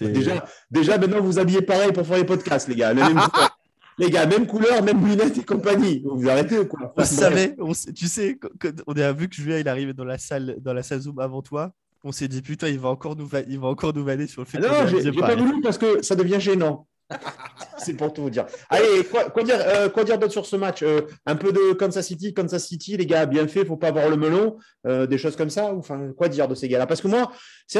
Déjà, 0.00 0.44
déjà, 0.70 0.98
maintenant, 0.98 1.20
vous 1.20 1.38
habillez 1.38 1.62
pareil 1.62 1.92
pour 1.92 2.06
faire 2.06 2.16
les 2.16 2.24
podcasts, 2.24 2.68
les 2.68 2.76
gars. 2.76 2.94
Les 3.98 4.08
gars, 4.08 4.24
même 4.24 4.46
couleur, 4.46 4.82
même 4.82 5.06
lunettes 5.06 5.36
et 5.36 5.44
compagnie. 5.44 6.02
Vous, 6.02 6.26
arrêtez 6.26 6.58
ou 6.58 6.64
quoi? 6.64 6.94
On 6.96 7.04
savait, 7.04 7.54
tu 7.94 8.06
sais, 8.06 8.38
on 8.86 8.94
a 8.94 9.12
vu 9.12 9.28
que 9.28 9.34
Julien 9.34 9.58
il 9.58 9.68
arrivait 9.68 9.92
dans 9.92 10.04
la 10.04 10.16
salle, 10.16 10.56
dans 10.60 10.72
la 10.72 10.82
salle 10.82 11.00
Zoom 11.00 11.18
avant 11.18 11.42
toi. 11.42 11.72
On 12.02 12.10
s'est 12.10 12.28
dit 12.28 12.40
putain, 12.40 12.68
il 12.68 12.78
va 12.78 12.88
encore 12.88 13.14
nous, 13.14 13.28
il 13.46 13.58
va 13.58 13.66
encore 13.68 13.92
nous 13.92 14.02
valer 14.02 14.26
sur 14.26 14.40
le 14.40 14.46
fait. 14.46 14.58
Ah 14.64 14.86
non, 14.86 15.00
j'ai 15.02 15.12
pas 15.12 15.36
voulu 15.36 15.60
parce 15.60 15.76
que 15.76 16.02
ça 16.02 16.14
devient 16.14 16.40
gênant. 16.40 16.86
c'est 17.78 17.94
pour 17.94 18.12
tout 18.12 18.22
vous 18.22 18.30
dire. 18.30 18.46
Allez, 18.68 19.04
quoi, 19.04 19.42
dire, 19.42 19.58
euh, 19.60 20.04
dire 20.04 20.18
d'autre 20.18 20.32
sur 20.32 20.46
ce 20.46 20.56
match 20.56 20.82
euh, 20.82 21.02
Un 21.26 21.36
peu 21.36 21.52
de 21.52 21.72
Kansas 21.74 22.06
City, 22.06 22.34
Kansas 22.34 22.64
City, 22.64 22.96
les 22.96 23.06
gars, 23.06 23.26
bien 23.26 23.46
fait, 23.48 23.64
faut 23.64 23.76
pas 23.76 23.88
avoir 23.88 24.08
le 24.08 24.16
melon, 24.16 24.56
euh, 24.86 25.06
des 25.06 25.18
choses 25.18 25.36
comme 25.36 25.50
ça. 25.50 25.74
Enfin, 25.74 26.12
quoi 26.16 26.28
dire 26.28 26.48
de 26.48 26.54
ces 26.54 26.68
gars-là? 26.68 26.86
Parce 26.86 27.00
que 27.00 27.08
moi, 27.08 27.32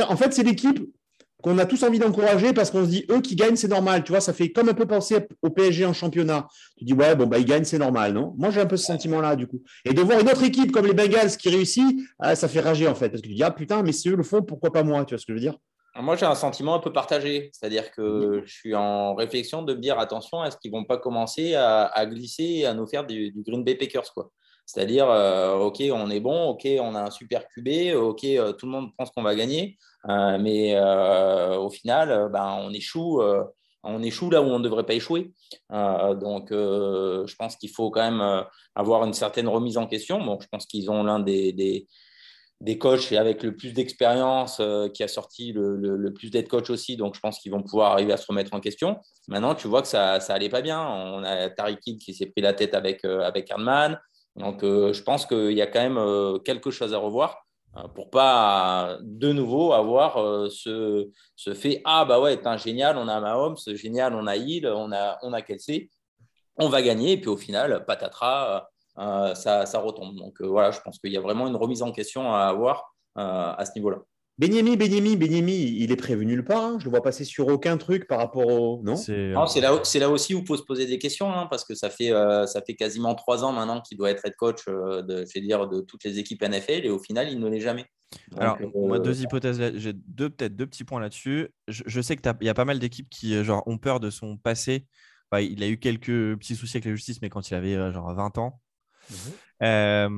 en 0.09 0.17
fait, 0.17 0.33
c'est 0.33 0.43
l'équipe 0.43 0.81
qu'on 1.43 1.57
a 1.59 1.65
tous 1.65 1.83
envie 1.85 1.99
d'encourager 1.99 2.53
parce 2.53 2.71
qu'on 2.71 2.85
se 2.85 2.91
dit, 2.91 3.07
eux 3.11 3.21
qui 3.21 3.35
gagnent, 3.35 3.57
c'est 3.57 3.69
normal. 3.69 4.05
Tu 4.05 4.13
vois, 4.13 4.21
ça 4.21 4.33
fait 4.33 4.51
comme 4.51 4.69
un 4.69 4.75
peu 4.75 4.87
penser 4.87 5.17
au 5.43 5.51
PSG 5.51 5.87
en 5.87 5.93
championnat. 5.93 6.49
Tu 6.77 6.85
dis, 6.85 6.93
ouais, 6.93 7.17
bon, 7.17 7.27
bah, 7.27 7.39
ils 7.39 7.47
gagnent, 7.47 7.65
c'est 7.65 7.79
normal, 7.79 8.13
non? 8.13 8.35
Moi, 8.37 8.51
j'ai 8.51 8.61
un 8.61 8.67
peu 8.67 8.77
ce 8.77 8.85
sentiment-là, 8.87 9.37
du 9.37 9.47
coup. 9.47 9.63
Et 9.85 9.95
de 9.95 10.03
voir 10.03 10.21
une 10.21 10.29
autre 10.29 10.43
équipe 10.43 10.71
comme 10.71 10.87
les 10.87 10.93
Bengals 10.93 11.37
qui 11.37 11.49
réussit, 11.49 11.87
ah, 12.19 12.37
ça 12.37 12.49
fait 12.49 12.61
rager, 12.61 12.89
en 12.89 12.95
fait. 12.95 13.09
Parce 13.09 13.23
que 13.23 13.29
tu 13.29 13.35
dis, 13.35 13.43
ah 13.43 13.51
putain, 13.51 13.83
mais 13.83 13.93
si 13.93 14.11
eux 14.11 14.17
le 14.17 14.23
font, 14.23 14.43
pourquoi 14.43 14.73
pas 14.73 14.83
moi? 14.83 15.05
Tu 15.05 15.15
vois 15.15 15.19
ce 15.19 15.27
que 15.27 15.33
je 15.33 15.39
veux 15.39 15.41
dire? 15.41 15.57
Moi, 15.97 16.17
j'ai 16.17 16.27
un 16.27 16.35
sentiment 16.35 16.75
un 16.75 16.79
peu 16.79 16.93
partagé. 16.93 17.51
C'est-à-dire 17.53 17.91
que 17.91 18.43
je 18.45 18.53
suis 18.53 18.75
en 18.75 19.15
réflexion 19.15 19.63
de 19.63 19.75
me 19.75 19.81
dire 19.81 19.99
attention, 19.99 20.45
est-ce 20.45 20.57
qu'ils 20.57 20.73
ne 20.73 20.79
vont 20.79 20.85
pas 20.85 20.99
commencer 20.99 21.55
à, 21.55 22.07
glisser 22.07 22.45
et 22.45 22.67
à 22.67 22.75
nous 22.75 22.87
faire 22.87 23.05
du, 23.05 23.33
Green 23.37 23.65
Bay 23.65 23.75
Packers. 23.75 24.13
C'est-à-dire, 24.67 25.11
euh, 25.11 25.57
OK, 25.57 25.83
on 25.93 26.11
est 26.11 26.21
bon, 26.21 26.51
OK, 26.51 26.69
on 26.81 26.95
a 26.95 27.03
un 27.03 27.11
super 27.11 27.49
QB, 27.49 27.97
OK, 27.97 28.23
euh, 28.25 28.53
tout 28.53 28.67
le 28.67 28.73
monde 28.73 28.91
pense 28.97 29.11
qu'on 29.11 29.23
va 29.23 29.35
gagner. 29.35 29.77
Euh, 30.09 30.39
mais 30.39 30.79
au 31.57 31.71
final, 31.71 32.31
ben, 32.33 32.59
on 32.61 32.73
échoue 32.73 33.23
on 33.83 34.03
échoue 34.03 34.29
là 34.29 34.43
où 34.43 34.45
on 34.45 34.59
ne 34.59 34.65
devrait 34.65 34.85
pas 34.85 34.93
échouer. 34.95 35.33
donc, 35.71 36.49
je 36.51 37.35
pense 37.37 37.57
qu'il 37.57 37.71
faut 37.71 37.91
quand 37.91 38.09
même 38.11 38.45
avoir 38.75 39.05
une 39.05 39.15
certaine 39.15 39.49
remise 39.49 39.77
en 39.79 39.87
question. 39.87 40.23
Bon, 40.23 40.39
je 40.41 40.47
pense 40.49 40.67
qu'ils 40.67 40.91
ont 40.91 41.03
l'un 41.03 41.19
des, 41.19 41.89
des, 42.61 42.79
coachs 42.79 43.13
avec 43.13 43.43
le 43.43 43.57
plus 43.57 43.73
d'expérience 43.73 44.61
qui 44.95 45.03
a 45.03 45.09
sorti 45.09 45.53
le, 45.53 46.13
plus 46.13 46.31
d'être 46.31 46.49
coach 46.49 46.71
aussi. 46.71 46.97
Donc, 46.97 47.15
je 47.15 47.21
pense 47.21 47.39
qu'ils 47.39 47.53
vont 47.53 47.63
pouvoir 47.63 47.93
arriver 47.93 48.13
à 48.13 48.17
se 48.17 48.27
remettre 48.27 48.55
en 48.55 48.61
question. 48.61 48.99
Maintenant, 49.29 49.55
tu 49.55 49.69
vois 49.69 49.83
que 49.83 49.89
ça 49.89 50.19
n'allait 50.29 50.49
pas 50.49 50.63
bien. 50.63 50.81
On 50.81 51.23
a 51.25 51.49
Tariq 51.51 51.99
qui 51.99 52.15
s'est 52.15 52.27
pris 52.27 52.43
la 52.43 52.53
tête 52.53 52.75
avec, 52.75 53.05
avec 53.05 53.53
Donc, 54.37 54.61
je 54.63 55.03
pense 55.03 55.27
qu'il 55.27 55.53
y 55.53 55.63
a 55.63 55.67
quand 55.67 55.89
même 55.89 56.39
quelque 56.45 56.71
chose 56.71 56.95
à 56.95 56.99
revoir. 56.99 57.47
pour 57.95 58.11
pas 58.11 58.99
de 59.01 59.33
nouveau 59.33 59.73
avoir 59.73 60.51
ce, 60.51 61.09
ce, 61.37 61.55
fait 61.55 61.81
Ah, 61.85 62.05
bah 62.05 62.21
ouais, 62.21 62.47
un 62.47 62.57
génial, 62.57 62.97
on 62.97 63.09
a 63.09 63.21
Mahomes, 63.21 63.57
génial, 63.75 64.15
on 64.15 64.27
a 64.27 64.37
Hill, 64.37 64.67
on 64.67 64.93
a, 64.93 65.19
on 65.23 65.33
a 65.33 65.43
Kelsey, 65.43 65.89
on 66.57 66.69
va 66.69 66.83
gagner. 66.83 67.13
Et 67.13 67.21
puis 67.21 67.29
au 67.31 67.37
final, 67.37 67.85
patatras, 67.87 68.69
ça, 69.35 69.67
ça, 69.67 69.79
retombe. 69.79 70.17
Donc 70.17 70.41
voilà, 70.43 70.71
je 70.71 70.81
pense 70.81 70.99
qu'il 70.99 71.13
y 71.13 71.17
a 71.17 71.21
vraiment 71.21 71.49
une 71.49 71.57
remise 71.57 71.83
en 71.83 71.93
question 71.93 72.33
à 72.33 72.43
avoir 72.43 72.95
à 73.17 73.65
ce 73.65 73.73
niveau-là. 73.77 73.99
Benyemi, 74.41 74.79
Benyemi, 74.79 75.17
Benyemi, 75.19 75.77
il 75.83 75.93
est 75.93 75.97
prévu 75.97 76.25
nulle 76.25 76.47
part. 76.47 76.65
Hein. 76.65 76.77
Je 76.79 76.87
le 76.87 76.91
vois 76.91 77.03
passer 77.03 77.25
sur 77.25 77.49
aucun 77.49 77.77
truc 77.77 78.09
par 78.09 78.17
rapport 78.17 78.47
au. 78.47 78.83
Non? 78.83 78.97
C'est 78.97 79.33
là, 79.33 79.45
là, 79.97 80.11
aussi 80.11 80.35
où 80.35 80.39
il 80.39 80.47
faut 80.47 80.57
se 80.57 80.63
poser 80.63 80.87
des 80.87 80.99
questions, 80.99 81.31
hein, 81.31 81.47
parce 81.51 81.63
que 81.63 81.75
ça 81.75 81.91
fait, 81.91 82.11
euh, 82.11 82.47
ça 82.47 82.63
fait 82.63 82.75
quasiment 82.75 83.15
trois 83.15 83.45
ans 83.45 83.53
maintenant 83.53 83.83
qu'il 83.83 83.99
doit 83.99 84.11
être 84.11 84.25
head 84.25 84.35
coach 84.37 84.61
euh, 84.67 85.03
de, 85.03 85.27
je 85.27 85.41
dire, 85.41 85.69
de 85.69 85.83
toutes 85.83 86.05
les 86.05 86.19
équipes 86.19 86.43
NFL, 86.43 86.87
et 86.87 86.89
au 86.89 86.99
final, 86.99 87.31
il 87.31 87.39
ne 87.39 87.51
l'est 87.51 87.61
jamais. 87.61 87.85
Alors, 88.39 88.57
euh, 88.63 88.69
moi, 88.75 88.99
deux 88.99 89.21
hypothèses, 89.21 89.61
j'ai 89.75 89.93
deux, 89.93 90.31
peut-être 90.31 90.57
deux 90.57 90.67
petits 90.67 90.85
points 90.85 91.01
là-dessus. 91.01 91.51
Je, 91.69 92.01
sais 92.01 92.17
qu'il 92.17 92.33
y 92.41 92.49
a 92.49 92.55
pas 92.55 92.65
mal 92.65 92.79
d'équipes 92.79 93.11
qui 93.11 93.45
genre, 93.45 93.63
ont 93.67 93.77
peur 93.77 94.01
de 94.01 94.09
son 94.09 94.39
passé. 94.39 94.87
il 95.39 95.63
a 95.63 95.69
eu 95.69 95.79
quelques 95.79 96.39
petits 96.39 96.57
soucis 96.57 96.79
avec 96.79 96.87
la 96.87 96.93
justice, 96.93 97.21
mais 97.21 97.29
quand 97.29 97.51
il 97.51 97.55
avait 97.55 97.93
genre 97.93 98.15
20 98.15 98.39
ans. 98.39 98.59
Mhm. 99.11 99.33
Euh, 99.63 100.09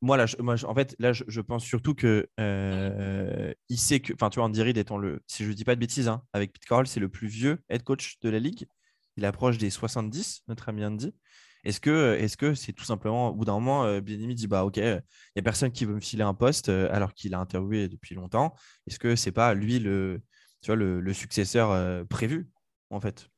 moi, 0.00 0.16
là, 0.16 0.26
moi, 0.38 0.54
en 0.64 0.74
fait, 0.74 0.94
là, 0.98 1.12
je, 1.12 1.40
pense 1.40 1.64
surtout 1.64 1.94
que 1.94 2.28
euh, 2.38 3.52
il 3.68 3.78
sait 3.78 4.00
que, 4.00 4.12
enfin, 4.12 4.30
tu 4.30 4.38
vois, 4.38 4.46
Andy 4.46 4.62
Reid 4.62 4.78
étant 4.78 4.98
le, 4.98 5.22
si 5.26 5.44
je 5.44 5.52
dis 5.52 5.64
pas 5.64 5.74
de 5.74 5.80
bêtises, 5.80 6.08
hein, 6.08 6.22
avec 6.32 6.52
Pete 6.52 6.64
Carroll, 6.64 6.86
c'est 6.86 7.00
le 7.00 7.08
plus 7.08 7.28
vieux 7.28 7.58
head 7.68 7.82
coach 7.82 8.18
de 8.20 8.30
la 8.30 8.38
ligue. 8.38 8.66
Il 9.16 9.24
approche 9.24 9.58
des 9.58 9.70
70, 9.70 10.42
notre 10.48 10.68
ami 10.68 10.84
Andy. 10.84 11.14
Est-ce 11.64 11.80
que, 11.80 12.16
est-ce 12.18 12.54
c'est 12.54 12.72
tout 12.72 12.84
simplement, 12.84 13.28
au 13.28 13.34
bout 13.34 13.44
d'un 13.44 13.54
moment, 13.54 13.84
euh, 13.84 14.00
dit 14.00 14.46
bah 14.46 14.64
ok, 14.64 14.76
il 14.76 15.02
y 15.36 15.38
a 15.38 15.42
personne 15.42 15.72
qui 15.72 15.86
veut 15.86 15.94
me 15.94 16.00
filer 16.00 16.22
un 16.22 16.34
poste 16.34 16.68
euh, 16.68 16.88
alors 16.92 17.14
qu'il 17.14 17.34
a 17.34 17.40
interviewé 17.40 17.88
depuis 17.88 18.14
longtemps. 18.14 18.54
Est-ce 18.86 18.98
que 18.98 19.16
c'est 19.16 19.32
pas 19.32 19.54
lui 19.54 19.78
le, 19.78 20.22
tu 20.60 20.66
vois, 20.66 20.76
le 20.76 21.12
successeur 21.14 22.06
prévu 22.06 22.50
en 22.90 23.00
fait? 23.00 23.30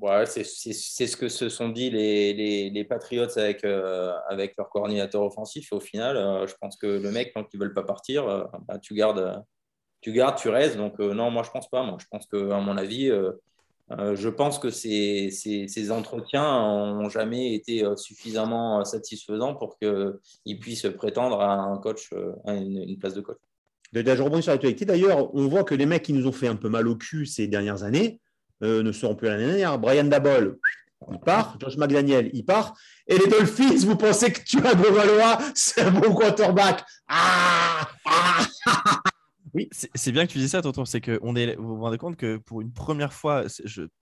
Ouais, 0.00 0.26
c'est 0.26 0.44
ce 0.44 1.16
que 1.16 1.28
se 1.28 1.48
sont 1.48 1.70
dit 1.70 1.90
les, 1.90 2.70
les, 2.70 2.84
Patriots 2.84 3.36
avec, 3.36 3.64
euh, 3.64 4.12
avec 4.28 4.54
leur 4.56 4.68
coordinateur 4.68 5.22
offensif. 5.22 5.72
au 5.72 5.80
final, 5.80 6.16
euh, 6.16 6.46
je 6.46 6.54
pense 6.60 6.76
que 6.76 6.86
le 6.86 7.10
mec, 7.10 7.32
tant 7.34 7.42
qu'ils 7.42 7.58
ne 7.58 7.64
veulent 7.64 7.74
pas 7.74 7.82
partir, 7.82 8.28
euh, 8.28 8.44
bah, 8.68 8.78
tu, 8.78 8.94
gardes, 8.94 9.42
tu 10.00 10.12
gardes, 10.12 10.36
tu 10.36 10.50
restes. 10.50 10.76
Donc, 10.76 10.98
non, 11.00 11.30
moi, 11.30 11.42
je 11.42 11.48
ne 11.48 11.52
pense 11.52 11.68
pas. 11.68 11.82
Moi, 11.82 11.96
je 12.00 12.06
pense 12.10 12.26
qu'à 12.26 12.60
mon 12.60 12.76
avis, 12.76 13.10
je 13.90 14.28
pense 14.28 14.60
que 14.60 14.70
ces, 14.70 15.90
entretiens 15.90 16.94
n'ont 16.94 17.08
jamais 17.08 17.54
été 17.54 17.84
suffisamment 17.96 18.84
satisfaisants 18.84 19.56
pour 19.56 19.78
qu'ils 19.78 20.60
puissent 20.60 20.86
prétendre 20.96 21.40
à 21.40 21.54
un 21.54 21.78
coach, 21.78 22.12
à 22.44 22.54
une, 22.54 22.98
place 22.98 23.14
de 23.14 23.20
coach. 23.20 23.38
Je 23.92 24.22
rebondis 24.22 24.42
sur 24.42 24.52
l'actualité. 24.52 24.84
D'ailleurs, 24.84 25.34
on 25.34 25.48
voit 25.48 25.64
que 25.64 25.74
les 25.74 25.86
mecs 25.86 26.02
qui 26.02 26.12
nous 26.12 26.28
ont 26.28 26.32
fait 26.32 26.48
un 26.48 26.56
peu 26.56 26.68
mal 26.68 26.86
au 26.86 26.94
cul 26.94 27.26
ces 27.26 27.48
dernières 27.48 27.82
années, 27.82 28.20
euh, 28.62 28.82
ne 28.82 28.92
seront 28.92 29.14
plus 29.14 29.28
l'année 29.28 29.46
dernière. 29.46 29.78
Brian 29.78 30.04
Dabol, 30.04 30.58
il 31.10 31.18
part. 31.18 31.56
Josh 31.60 31.76
McDaniel, 31.76 32.30
il 32.32 32.44
part. 32.44 32.74
Et 33.06 33.16
les 33.16 33.26
Dolphins, 33.26 33.86
vous 33.86 33.96
pensez 33.96 34.32
que 34.32 34.40
tu 34.42 34.58
as 34.66 34.74
Valois, 34.74 35.38
c'est 35.54 35.82
un 35.82 35.90
bon 35.90 36.14
quarterback? 36.14 36.84
Ah, 37.08 37.88
ah, 38.04 38.46
oui. 39.54 39.68
C'est 39.72 40.12
bien 40.12 40.26
que 40.26 40.32
tu 40.32 40.38
dis 40.38 40.48
ça, 40.48 40.60
tonton. 40.60 40.84
C'est 40.84 41.00
que 41.00 41.18
on 41.22 41.36
est, 41.36 41.54
vous 41.56 41.76
vous 41.76 41.82
rendez 41.82 41.98
compte 41.98 42.16
que 42.16 42.36
pour 42.36 42.60
une 42.60 42.72
première 42.72 43.12
fois, 43.12 43.44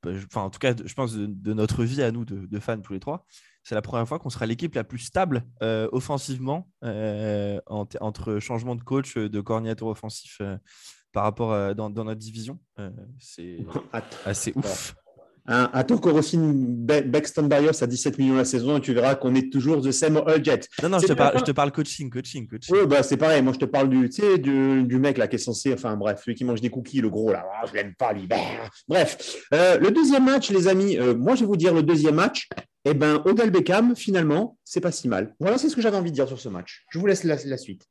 enfin, 0.04 0.42
en 0.42 0.50
tout 0.50 0.58
cas, 0.58 0.74
je 0.84 0.94
pense 0.94 1.14
de, 1.14 1.52
notre 1.52 1.84
vie 1.84 2.02
à 2.02 2.10
nous, 2.10 2.24
de, 2.24 2.58
fans 2.58 2.80
tous 2.80 2.94
les 2.94 3.00
trois, 3.00 3.26
c'est 3.62 3.74
la 3.74 3.82
première 3.82 4.06
fois 4.08 4.18
qu'on 4.18 4.30
sera 4.30 4.46
l'équipe 4.46 4.74
la 4.74 4.84
plus 4.84 5.00
stable 5.00 5.44
euh, 5.62 5.88
offensivement 5.92 6.68
euh, 6.84 7.60
entre 7.66 8.38
changement 8.38 8.74
de 8.74 8.82
coach, 8.82 9.16
de 9.16 9.40
coordinateur 9.40 9.88
offensif 9.88 10.40
par 11.16 11.24
rapport 11.24 11.55
à, 11.55 11.72
dans, 11.72 11.88
dans, 11.88 12.05
notre 12.05 12.20
division. 12.20 12.59
Euh, 12.79 12.90
c'est 13.18 13.57
assez 14.26 14.52
ouf. 14.55 14.94
Un, 15.46 15.70
attends 15.72 15.96
qu'on 15.96 16.20
signe 16.20 16.52
Bexton 16.85 17.44
Barrios 17.44 17.83
à 17.83 17.87
17 17.87 18.18
millions 18.18 18.35
la 18.35 18.44
saison 18.44 18.76
et 18.76 18.83
tu 18.83 18.92
verras 18.92 19.14
qu'on 19.14 19.35
est 19.35 19.50
toujours 19.50 19.81
the 19.81 19.92
same 19.92 20.20
jet. 20.44 20.68
Non, 20.83 20.90
non, 20.90 20.98
je 20.98 21.07
te, 21.07 21.14
parle, 21.14 21.38
je 21.38 21.44
te, 21.44 21.52
parle, 21.52 21.72
coaching, 21.72 22.11
coaching, 22.11 22.46
coaching. 22.46 22.74
Oui, 22.76 22.87
bah, 22.87 23.02
c'est 23.02 23.16
pareil. 23.16 23.40
Moi, 23.40 23.55
je 23.55 23.61
te 23.61 23.64
parle 23.64 23.88
du, 23.88 24.11
du, 24.11 24.83
du, 24.83 24.98
mec 24.98 25.16
là 25.16 25.26
qui 25.26 25.37
est 25.37 25.38
censé, 25.38 25.72
enfin 25.72 25.96
bref, 25.96 26.20
celui 26.22 26.35
qui 26.35 26.44
mange 26.44 26.61
des 26.61 26.68
cookies, 26.68 27.00
le 27.00 27.09
gros 27.09 27.33
là. 27.33 27.46
Ah, 27.50 27.64
je 27.66 27.72
l'aime 27.72 27.94
pas, 27.94 28.12
lui. 28.12 28.29
Bref, 28.87 29.38
euh, 29.55 29.79
le 29.79 29.90
deuxième 29.92 30.26
match, 30.26 30.50
les 30.50 30.68
amis, 30.68 30.98
euh, 30.98 31.14
moi, 31.16 31.35
je 31.35 31.40
vais 31.40 31.46
vous 31.46 31.57
dire 31.57 31.72
le 31.72 31.83
deuxième 31.83 32.16
match. 32.16 32.46
Eh 32.85 32.92
ben, 32.92 33.22
Odell 33.24 33.50
Beckham, 33.50 33.96
finalement, 33.96 34.59
c'est 34.64 34.83
pas 34.83 34.92
si 34.92 35.09
mal. 35.09 35.35
Voilà, 35.40 35.57
c'est 35.57 35.70
ce 35.70 35.76
que 35.76 35.81
j'avais 35.81 35.96
envie 35.96 36.11
de 36.11 36.14
dire 36.14 36.29
sur 36.29 36.38
ce 36.38 36.50
match. 36.50 36.85
Je 36.90 36.98
vous 36.98 37.07
laisse 37.07 37.24
la, 37.24 37.37
la 37.46 37.57
suite. 37.57 37.88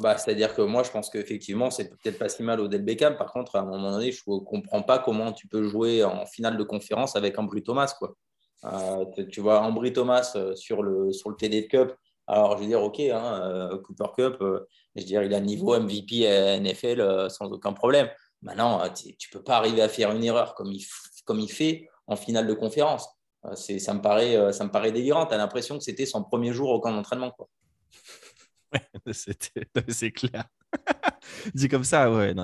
Bah, 0.00 0.16
C'est-à-dire 0.16 0.54
que 0.54 0.62
moi, 0.62 0.82
je 0.82 0.90
pense 0.90 1.10
qu'effectivement, 1.10 1.70
c'est 1.70 1.88
peut-être 1.88 2.18
pas 2.18 2.28
si 2.28 2.42
mal 2.42 2.60
au 2.60 2.68
Del. 2.68 2.84
Par 3.16 3.32
contre, 3.32 3.56
à 3.56 3.60
un 3.60 3.64
moment 3.64 3.90
donné, 3.92 4.12
je 4.12 4.22
ne 4.26 4.38
comprends 4.38 4.82
pas 4.82 4.98
comment 4.98 5.32
tu 5.32 5.48
peux 5.48 5.62
jouer 5.64 6.04
en 6.04 6.24
finale 6.26 6.56
de 6.56 6.62
conférence 6.62 7.16
avec 7.16 7.38
Ambry 7.38 7.62
Thomas. 7.62 7.94
Euh, 8.64 9.04
tu 9.30 9.40
vois, 9.40 9.60
Ambry 9.60 9.92
Thomas 9.92 10.32
euh, 10.36 10.54
sur 10.54 10.82
le, 10.82 11.12
sur 11.12 11.30
le 11.30 11.36
TD 11.36 11.66
Cup. 11.66 11.94
Alors, 12.26 12.56
je 12.56 12.62
veux 12.62 12.68
dire, 12.68 12.82
OK, 12.82 13.00
hein, 13.00 13.42
euh, 13.42 13.78
Cooper 13.78 14.06
Cup, 14.16 14.36
je 14.94 15.02
il 15.02 15.34
a 15.34 15.40
niveau 15.40 15.78
MVP 15.78 16.60
NFL 16.60 17.28
sans 17.28 17.46
aucun 17.46 17.72
problème. 17.72 18.08
Maintenant, 18.42 18.88
tu 18.90 19.08
ne 19.08 19.38
peux 19.38 19.42
pas 19.42 19.56
arriver 19.56 19.82
à 19.82 19.88
faire 19.88 20.12
une 20.12 20.24
erreur 20.24 20.54
comme 20.54 20.70
il, 20.72 21.50
fait 21.50 21.88
en 22.06 22.16
finale 22.16 22.46
de 22.46 22.54
conférence. 22.54 23.08
ça, 23.54 23.94
me 23.94 24.00
paraît, 24.00 24.52
ça 24.52 24.64
me 24.64 24.70
paraît 24.70 24.92
délirant. 24.92 25.26
Tu 25.26 25.34
as 25.34 25.36
l'impression 25.36 25.78
que 25.78 25.84
c'était 25.84 26.06
son 26.06 26.22
premier 26.22 26.52
jour 26.52 26.70
au 26.70 26.80
camp 26.80 26.92
d'entraînement. 26.92 27.32
c'est 29.12 30.12
clair. 30.12 30.44
Dit 31.54 31.68
comme 31.68 31.84
ça, 31.84 32.12
ouais. 32.12 32.34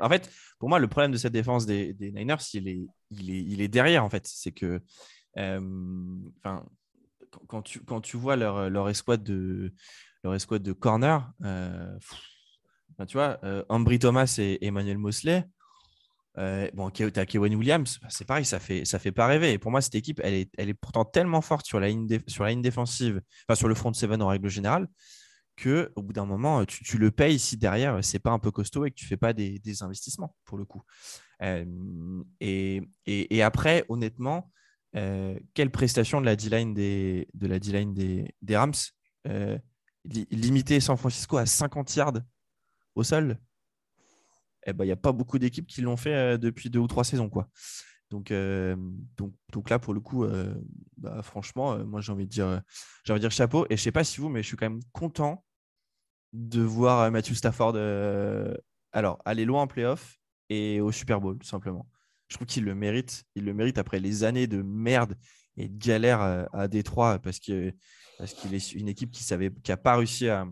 En 0.00 0.08
fait, 0.08 0.30
pour 0.58 0.68
moi, 0.68 0.78
le 0.78 0.88
problème 0.88 1.12
de 1.12 1.16
cette 1.16 1.32
défense 1.32 1.66
des, 1.66 1.94
Niners, 2.00 2.36
il 2.54 2.68
est, 2.68 2.86
il, 3.10 3.30
est, 3.30 3.42
il 3.42 3.60
est 3.60 3.68
derrière, 3.68 4.04
en 4.04 4.10
fait. 4.10 4.26
C'est 4.26 4.52
que 4.52 4.80
euh, 5.36 5.60
quand, 7.46 7.62
tu, 7.62 7.80
quand 7.80 8.00
tu 8.00 8.16
vois 8.16 8.36
leur, 8.36 8.70
leur, 8.70 8.88
escouade, 8.88 9.22
de, 9.22 9.72
leur 10.22 10.34
escouade 10.34 10.62
de 10.62 10.72
corner, 10.72 11.32
euh, 11.44 11.98
tu 13.06 13.16
vois, 13.16 13.38
euh, 13.44 13.64
Ambry 13.68 13.98
Thomas 13.98 14.36
et 14.38 14.64
Emmanuel 14.64 14.98
Mosley, 14.98 15.44
euh, 16.38 16.68
bon, 16.74 16.90
tu 16.90 17.04
as 17.04 17.26
Kevin 17.26 17.54
Williams, 17.54 17.98
bah, 18.02 18.08
c'est 18.10 18.24
pareil, 18.24 18.44
ça 18.44 18.58
fait, 18.58 18.84
ça 18.84 18.98
fait 18.98 19.12
pas 19.12 19.26
rêver. 19.26 19.52
Et 19.52 19.58
pour 19.58 19.70
moi, 19.70 19.80
cette 19.80 19.94
équipe, 19.94 20.20
elle 20.22 20.34
est, 20.34 20.50
elle 20.58 20.68
est 20.68 20.74
pourtant 20.74 21.04
tellement 21.04 21.40
forte 21.40 21.66
sur 21.66 21.78
la 21.78 21.88
ligne, 21.88 22.08
sur 22.26 22.44
la 22.44 22.50
ligne 22.50 22.62
défensive, 22.62 23.20
enfin 23.48 23.54
sur 23.54 23.68
le 23.68 23.74
front 23.74 23.90
de 23.90 23.96
seven 23.96 24.20
en 24.20 24.28
règle 24.28 24.48
générale, 24.48 24.88
que 25.56 25.92
au 25.96 26.02
bout 26.02 26.12
d'un 26.12 26.26
moment, 26.26 26.64
tu, 26.64 26.98
le 26.98 27.10
payes 27.10 27.38
si 27.38 27.56
derrière 27.56 28.02
c'est 28.04 28.18
pas 28.18 28.30
un 28.30 28.38
peu 28.38 28.50
costaud 28.50 28.84
et 28.84 28.90
que 28.90 28.96
tu 28.96 29.06
fais 29.06 29.16
pas 29.16 29.32
des, 29.32 29.82
investissements 29.82 30.36
pour 30.44 30.58
le 30.58 30.64
coup. 30.64 30.82
et, 32.40 33.42
après, 33.42 33.84
honnêtement, 33.88 34.50
euh, 34.96 35.38
quelle 35.54 35.70
prestation 35.70 36.20
de 36.20 36.26
la 36.26 36.36
D-line 36.36 36.72
des, 36.72 37.28
de 37.34 37.46
la 37.46 37.58
des, 37.58 38.34
des 38.42 38.56
Rams 38.56 38.72
euh, 39.26 39.58
limiter 40.04 40.78
San 40.78 40.96
Francisco 40.96 41.36
à 41.36 41.46
50 41.46 41.96
yards 41.96 42.20
au 42.94 43.02
sol? 43.02 43.38
Eh 44.66 44.72
ben, 44.72 44.84
il 44.84 44.88
n'y 44.88 44.92
a 44.92 44.96
pas 44.96 45.12
beaucoup 45.12 45.38
d'équipes 45.38 45.66
qui 45.66 45.82
l'ont 45.82 45.96
fait 45.96 46.14
euh, 46.14 46.38
depuis 46.38 46.70
deux 46.70 46.78
ou 46.78 46.86
trois 46.86 47.04
saisons. 47.04 47.28
Quoi. 47.28 47.48
Donc, 48.14 48.32
donc, 49.16 49.32
donc 49.52 49.70
là, 49.70 49.78
pour 49.78 49.92
le 49.92 50.00
coup, 50.00 50.26
bah, 50.96 51.22
franchement, 51.22 51.78
moi, 51.84 52.00
j'ai 52.00 52.12
envie, 52.12 52.26
de 52.26 52.30
dire, 52.30 52.62
j'ai 53.04 53.12
envie 53.12 53.20
de 53.20 53.24
dire 53.26 53.32
chapeau. 53.32 53.66
Et 53.70 53.76
je 53.76 53.82
sais 53.82 53.92
pas 53.92 54.04
si 54.04 54.20
vous, 54.20 54.28
mais 54.28 54.42
je 54.42 54.48
suis 54.48 54.56
quand 54.56 54.70
même 54.70 54.82
content 54.92 55.44
de 56.32 56.62
voir 56.62 57.10
Matthew 57.10 57.34
Stafford 57.34 57.76
alors, 58.94 59.20
aller 59.24 59.44
loin 59.44 59.62
en 59.62 59.66
playoff 59.66 60.18
et 60.48 60.80
au 60.80 60.92
Super 60.92 61.20
Bowl, 61.20 61.36
tout 61.36 61.46
simplement. 61.46 61.86
Je 62.28 62.36
trouve 62.36 62.46
qu'il 62.46 62.64
le 62.64 62.74
mérite. 62.76 63.24
Il 63.34 63.44
le 63.44 63.52
mérite 63.52 63.76
après 63.76 63.98
les 63.98 64.22
années 64.22 64.46
de 64.46 64.62
merde 64.62 65.16
et 65.56 65.68
de 65.68 65.76
galère 65.76 66.20
à, 66.52 66.68
Détroit 66.68 67.18
parce 67.18 67.40
qu'il 67.40 67.74
parce 68.18 68.32
qu'il 68.32 68.54
est 68.54 68.72
une 68.72 68.88
équipe 68.88 69.10
qui 69.10 69.24
n'a 69.34 69.50
qui 69.50 69.76
pas 69.82 69.96
réussi 69.96 70.28
à, 70.28 70.46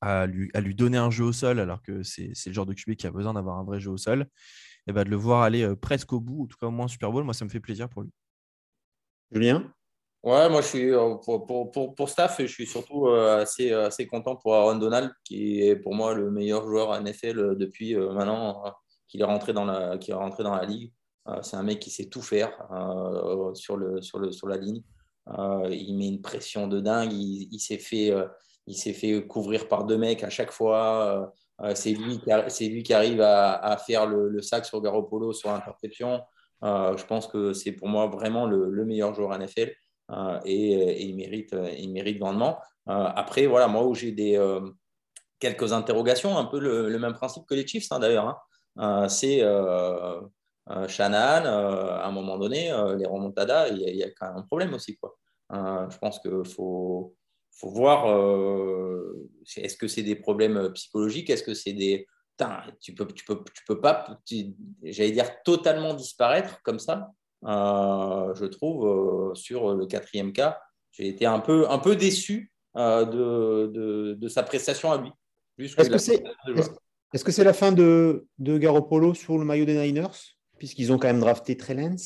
à, 0.00 0.26
lui, 0.26 0.50
à 0.54 0.60
lui 0.60 0.74
donner 0.74 0.98
un 0.98 1.10
jeu 1.10 1.24
au 1.24 1.32
sol 1.32 1.58
alors 1.60 1.82
que 1.82 2.02
c'est 2.02 2.32
le 2.46 2.52
genre 2.52 2.66
de 2.66 2.74
QB 2.74 2.94
qui 2.94 3.06
a 3.06 3.10
besoin 3.10 3.34
d'avoir 3.34 3.58
un 3.58 3.64
vrai 3.64 3.80
jeu 3.80 3.90
au 3.90 3.96
sol 3.96 4.26
et 4.86 4.92
bah, 4.92 5.04
de 5.04 5.10
le 5.10 5.16
voir 5.16 5.42
aller 5.42 5.74
presque 5.76 6.12
au 6.12 6.20
bout, 6.20 6.44
en 6.44 6.46
tout 6.46 6.56
cas 6.58 6.66
au 6.66 6.70
moins 6.70 6.88
Super 6.88 7.10
Bowl, 7.10 7.24
moi 7.24 7.34
ça 7.34 7.44
me 7.44 7.50
fait 7.50 7.60
plaisir 7.60 7.88
pour 7.88 8.02
lui. 8.02 8.10
Julien? 9.30 9.72
Ouais, 10.22 10.48
moi 10.48 10.62
je 10.62 10.66
suis 10.66 10.90
pour, 11.24 11.46
pour, 11.46 11.70
pour, 11.70 11.94
pour, 11.94 12.08
staff, 12.08 12.40
je 12.40 12.46
suis 12.46 12.66
surtout 12.66 13.08
assez, 13.08 13.72
assez 13.72 14.06
content 14.06 14.34
pour 14.34 14.54
Aaron 14.54 14.76
Donald, 14.76 15.12
qui 15.24 15.60
est 15.60 15.76
pour 15.76 15.94
moi 15.94 16.14
le 16.14 16.30
meilleur 16.30 16.66
joueur 16.66 16.92
à 16.92 17.00
NFL 17.00 17.56
depuis 17.56 17.94
maintenant 17.94 18.62
qu'il 19.06 19.20
est 19.20 19.24
rentré 19.24 19.52
dans 19.52 19.64
la, 19.64 19.94
est 19.94 20.12
rentré 20.12 20.42
dans 20.42 20.54
la 20.54 20.64
ligue. 20.64 20.92
C'est 21.42 21.56
un 21.56 21.62
mec 21.62 21.78
qui 21.78 21.90
sait 21.90 22.06
tout 22.06 22.22
faire 22.22 22.50
sur, 23.54 23.76
le, 23.76 24.02
sur, 24.02 24.18
le, 24.18 24.32
sur 24.32 24.48
la 24.48 24.56
ligne. 24.56 24.82
il 25.70 25.96
met 25.96 26.08
une 26.08 26.20
pression 26.20 26.66
de 26.66 26.80
dingue. 26.80 27.12
Il, 27.12 27.48
il 27.52 27.60
s'est 27.60 27.78
fait, 27.78 28.12
il 28.68 28.76
s'est 28.76 28.92
fait 28.92 29.26
couvrir 29.26 29.66
par 29.66 29.84
deux 29.84 29.96
mecs 29.96 30.22
à 30.22 30.30
chaque 30.30 30.52
fois. 30.52 31.32
Euh, 31.62 31.72
c'est 31.74 31.90
lui, 31.90 32.82
qui 32.82 32.94
arrive 32.94 33.20
à, 33.20 33.76
faire 33.84 34.06
le, 34.06 34.40
sac 34.42 34.64
sur 34.64 34.80
Garoppolo 34.80 35.32
sur 35.32 35.50
l'interception. 35.50 36.22
Euh, 36.64 36.96
je 36.96 37.04
pense 37.04 37.26
que 37.26 37.52
c'est 37.52 37.72
pour 37.72 37.88
moi 37.88 38.06
vraiment 38.06 38.46
le, 38.46 38.84
meilleur 38.84 39.14
joueur 39.14 39.36
NFL 39.36 39.72
euh, 40.10 40.40
et, 40.44 41.06
il, 41.06 41.16
mérite, 41.16 41.54
il 41.78 41.92
mérite 41.92 42.18
grandement. 42.18 42.58
après, 42.86 43.46
voilà, 43.46 43.68
moi 43.68 43.84
où 43.84 43.94
j'ai 43.94 44.12
des, 44.12 44.38
quelques 45.40 45.72
interrogations, 45.72 46.36
un 46.36 46.44
peu 46.44 46.60
le, 46.60 46.98
même 46.98 47.14
principe 47.14 47.44
que 47.46 47.54
les 47.54 47.66
Chiefs 47.66 47.90
hein, 47.90 47.98
d'ailleurs. 47.98 48.40
Hein. 48.76 49.08
c'est 49.08 49.40
Shannon, 50.86 51.16
à 51.16 52.06
un 52.06 52.12
moment 52.12 52.38
donné, 52.38 52.70
les 52.98 53.06
remontadas, 53.06 53.68
il 53.68 53.96
y, 53.96 54.04
a 54.04 54.10
quand 54.10 54.28
même 54.28 54.36
un 54.36 54.42
problème 54.42 54.74
aussi. 54.74 54.96
Quoi. 54.96 55.16
je 55.50 55.98
pense 55.98 56.20
qu'il 56.20 56.44
faut, 56.44 57.16
faut 57.58 57.70
voir 57.70 58.06
est-ce 59.56 59.76
que 59.76 59.88
c'est 59.88 60.02
des 60.02 60.14
problèmes 60.14 60.72
psychologiques, 60.72 61.30
est-ce 61.30 61.42
que 61.42 61.54
c'est 61.54 61.72
des 61.72 62.06
tu 62.80 62.94
peux, 62.94 63.06
tu 63.06 63.24
peux, 63.24 63.42
tu 63.54 63.64
peux 63.66 63.80
pas, 63.80 64.18
j'allais 64.82 65.10
dire, 65.10 65.42
totalement 65.42 65.94
disparaître 65.94 66.60
comme 66.62 66.78
ça? 66.78 67.10
Euh, 67.44 68.34
je 68.34 68.44
trouve, 68.46 68.86
euh, 68.86 69.34
sur 69.34 69.74
le 69.74 69.86
quatrième 69.86 70.32
cas, 70.32 70.60
j'ai 70.90 71.08
été 71.08 71.26
un 71.26 71.40
peu, 71.40 71.70
un 71.70 71.78
peu 71.78 71.96
déçu 71.96 72.52
euh, 72.76 73.04
de, 73.04 74.14
de, 74.14 74.28
sa 74.28 74.42
prestation 74.42 74.90
à 74.92 74.98
lui. 74.98 75.10
Est-ce 75.58 75.90
que 75.90 75.98
c'est 75.98 76.22
est 77.14 77.18
-ce 77.18 77.30
c'est 77.30 77.44
la 77.44 77.54
fin 77.54 77.72
de, 77.72 78.26
de 78.38 78.58
Garoppolo 78.58 79.14
sur 79.14 79.38
le 79.38 79.44
maillot 79.44 79.64
des 79.64 79.74
Niners? 79.74 80.36
Puisqu'ils 80.58 80.92
ont 80.92 80.98
quand 80.98 81.06
même 81.06 81.20
drafté 81.20 81.56
Trellens 81.56 82.04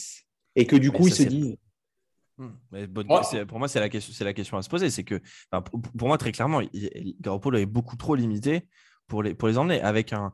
et 0.55 0.67
que 0.67 0.77
du 0.77 0.91
coup, 0.91 1.07
ils 1.09 1.15
se 1.15 1.23
disent. 1.23 1.57
Pour 3.47 3.59
moi, 3.59 3.69
c'est 3.69 3.81
la, 3.81 3.89
question, 3.89 4.25
la 4.25 4.33
question 4.33 4.57
à 4.57 4.63
se 4.63 4.69
poser. 4.69 4.91
C'est 4.91 5.05
que, 5.05 5.21
pour, 5.97 6.09
moi, 6.09 6.19
très 6.19 6.33
clairement, 6.33 6.61
Garoppolo 7.21 7.59
est 7.59 7.67
beaucoup 7.67 7.97
trop 7.97 8.15
limité 8.15 8.67
pour 9.07 9.23
les, 9.23 9.35
pour 9.35 9.49
les 9.49 9.59
emmener. 9.59 9.81
Avec 9.81 10.13
un, 10.13 10.33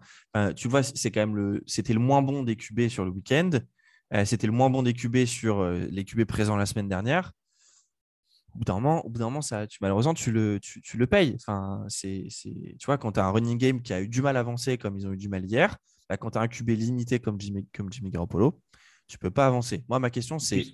tu 0.54 0.68
vois, 0.68 0.82
c'est 0.82 1.10
quand 1.10 1.20
même 1.20 1.36
le, 1.36 1.62
c'était 1.66 1.94
le 1.94 2.00
moins 2.00 2.22
bon 2.22 2.42
des 2.42 2.56
QB 2.56 2.88
sur 2.88 3.04
le 3.04 3.10
week-end. 3.10 3.50
Euh, 4.14 4.24
c'était 4.24 4.46
le 4.46 4.52
moins 4.52 4.70
bon 4.70 4.82
des 4.82 4.94
QB 4.94 5.24
sur 5.26 5.60
euh, 5.60 5.86
les 5.90 6.04
QB 6.04 6.24
présents 6.24 6.56
la 6.56 6.66
semaine 6.66 6.88
dernière. 6.88 7.32
Au 8.54 8.58
bout 8.58 8.64
d'un 8.64 8.74
moment, 8.74 9.04
au 9.04 9.10
bout 9.10 9.20
moment 9.20 9.42
ça, 9.42 9.66
tu, 9.66 9.78
malheureusement, 9.82 10.14
tu 10.14 10.32
le, 10.32 10.58
tu, 10.60 10.96
le 10.96 11.06
payes. 11.06 11.36
Enfin, 11.36 11.84
c'est, 11.88 12.28
tu 12.30 12.86
vois, 12.86 12.96
quand 12.96 13.12
tu 13.12 13.20
as 13.20 13.26
un 13.26 13.30
running 13.30 13.58
game 13.58 13.82
qui 13.82 13.92
a 13.92 14.00
eu 14.00 14.08
du 14.08 14.22
mal 14.22 14.36
à 14.36 14.40
avancer 14.40 14.78
comme 14.78 14.96
ils 14.96 15.06
ont 15.06 15.12
eu 15.12 15.16
du 15.16 15.28
mal 15.28 15.44
hier, 15.44 15.76
bah, 16.08 16.16
quand 16.16 16.30
tu 16.30 16.38
as 16.38 16.40
un 16.40 16.48
QB 16.48 16.70
limité 16.70 17.20
comme 17.20 17.38
Jimmy, 17.38 17.66
comme 17.74 17.92
Jimmy 17.92 18.10
Garoppolo, 18.10 18.60
tu 19.06 19.16
ne 19.16 19.20
peux 19.20 19.30
pas 19.30 19.46
avancer. 19.46 19.84
Moi, 19.88 19.98
ma 19.98 20.10
question, 20.10 20.38
c'est, 20.38 20.64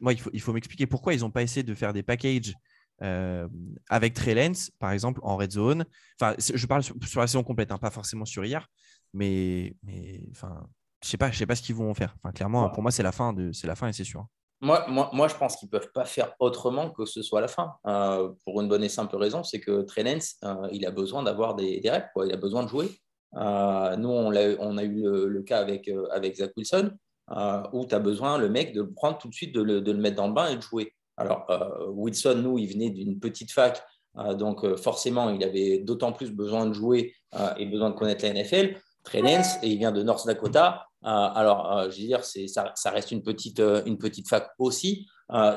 moi, 0.00 0.12
il 0.12 0.20
faut, 0.20 0.30
il 0.32 0.40
faut 0.40 0.52
m'expliquer 0.52 0.86
pourquoi 0.86 1.14
ils 1.14 1.20
n'ont 1.20 1.30
pas 1.30 1.42
essayé 1.42 1.62
de 1.62 1.74
faire 1.74 1.92
des 1.92 2.02
packages 2.02 2.54
euh, 3.02 3.46
avec 3.90 4.14
Trey 4.14 4.52
par 4.78 4.92
exemple, 4.92 5.20
en 5.22 5.36
red 5.36 5.52
zone. 5.52 5.84
Enfin, 6.20 6.34
je 6.38 6.66
parle 6.66 6.82
sur, 6.82 7.20
la 7.20 7.26
saison 7.26 7.42
complète, 7.42 7.70
hein, 7.70 7.78
pas 7.78 7.90
forcément 7.90 8.24
sur 8.24 8.44
hier, 8.44 8.68
mais, 9.12 9.74
mais 9.82 10.22
enfin, 10.30 10.66
je 11.02 11.08
sais 11.08 11.16
pas, 11.16 11.30
je 11.30 11.38
sais 11.38 11.46
pas 11.46 11.56
ce 11.56 11.62
qu'ils 11.62 11.74
vont 11.74 11.92
faire. 11.94 12.14
Enfin, 12.22 12.32
clairement, 12.32 12.68
pour 12.70 12.82
moi, 12.82 12.90
c'est 12.90 13.02
la 13.02 13.12
fin 13.12 13.32
de, 13.32 13.52
c'est 13.52 13.66
la 13.66 13.76
fin 13.76 13.88
et 13.88 13.92
c'est 13.92 14.04
sûr. 14.04 14.26
Moi, 14.62 14.86
moi, 14.88 15.10
moi, 15.12 15.28
je 15.28 15.34
pense 15.34 15.56
qu'ils 15.56 15.68
peuvent 15.68 15.92
pas 15.92 16.06
faire 16.06 16.32
autrement 16.40 16.90
que 16.90 17.04
ce 17.04 17.20
soit 17.20 17.42
la 17.42 17.48
fin. 17.48 17.74
Euh, 17.86 18.32
pour 18.44 18.62
une 18.62 18.68
bonne 18.68 18.82
et 18.82 18.88
simple 18.88 19.16
raison, 19.16 19.44
c'est 19.44 19.60
que 19.60 19.82
Trey 19.82 20.18
euh, 20.44 20.68
il 20.72 20.86
a 20.86 20.90
besoin 20.90 21.22
d'avoir 21.22 21.54
des, 21.54 21.80
des 21.80 21.90
reps, 21.90 22.08
quoi. 22.14 22.26
il 22.26 22.32
a 22.32 22.38
besoin 22.38 22.62
de 22.62 22.68
jouer. 22.68 22.88
nous, 23.34 24.08
on 24.08 24.34
a, 24.34 24.56
on 24.58 24.78
a 24.78 24.82
eu 24.82 25.02
le, 25.02 25.42
cas 25.42 25.58
avec, 25.58 25.90
avec 26.10 26.36
Zach 26.36 26.52
Wilson, 26.56 26.92
où 27.72 27.84
tu 27.86 27.94
as 27.94 27.98
besoin, 27.98 28.38
le 28.38 28.48
mec, 28.48 28.72
de 28.72 28.82
le 28.82 28.92
prendre 28.92 29.18
tout 29.18 29.28
de 29.28 29.34
suite, 29.34 29.54
de 29.54 29.62
le, 29.62 29.94
mettre 29.94 30.16
dans 30.16 30.28
le 30.28 30.34
bain 30.34 30.48
et 30.48 30.56
de 30.56 30.62
jouer. 30.62 30.92
Alors, 31.16 31.46
euh, 31.50 31.86
Wilson, 31.88 32.40
nous, 32.42 32.58
il 32.58 32.66
venait 32.66 32.90
d'une 32.90 33.18
petite 33.18 33.50
fac, 33.50 33.82
euh, 34.18 34.34
donc 34.34 34.64
euh, 34.64 34.76
forcément, 34.76 35.30
il 35.30 35.42
avait 35.44 35.78
d'autant 35.78 36.12
plus 36.12 36.30
besoin 36.30 36.66
de 36.66 36.72
jouer 36.72 37.14
et 37.58 37.66
besoin 37.66 37.90
de 37.90 37.94
connaître 37.94 38.24
la 38.24 38.32
NFL. 38.32 38.76
Trey 39.04 39.20
et 39.20 39.68
il 39.68 39.78
vient 39.78 39.92
de 39.92 40.02
North 40.02 40.26
Dakota. 40.26 40.86
alors, 41.02 41.90
je 41.90 42.00
veux 42.00 42.06
dire, 42.06 42.24
ça, 42.24 42.90
reste 42.90 43.12
une 43.12 43.22
petite, 43.22 43.60
une 43.60 43.98
petite 43.98 44.28
fac 44.28 44.48
aussi. 44.58 45.06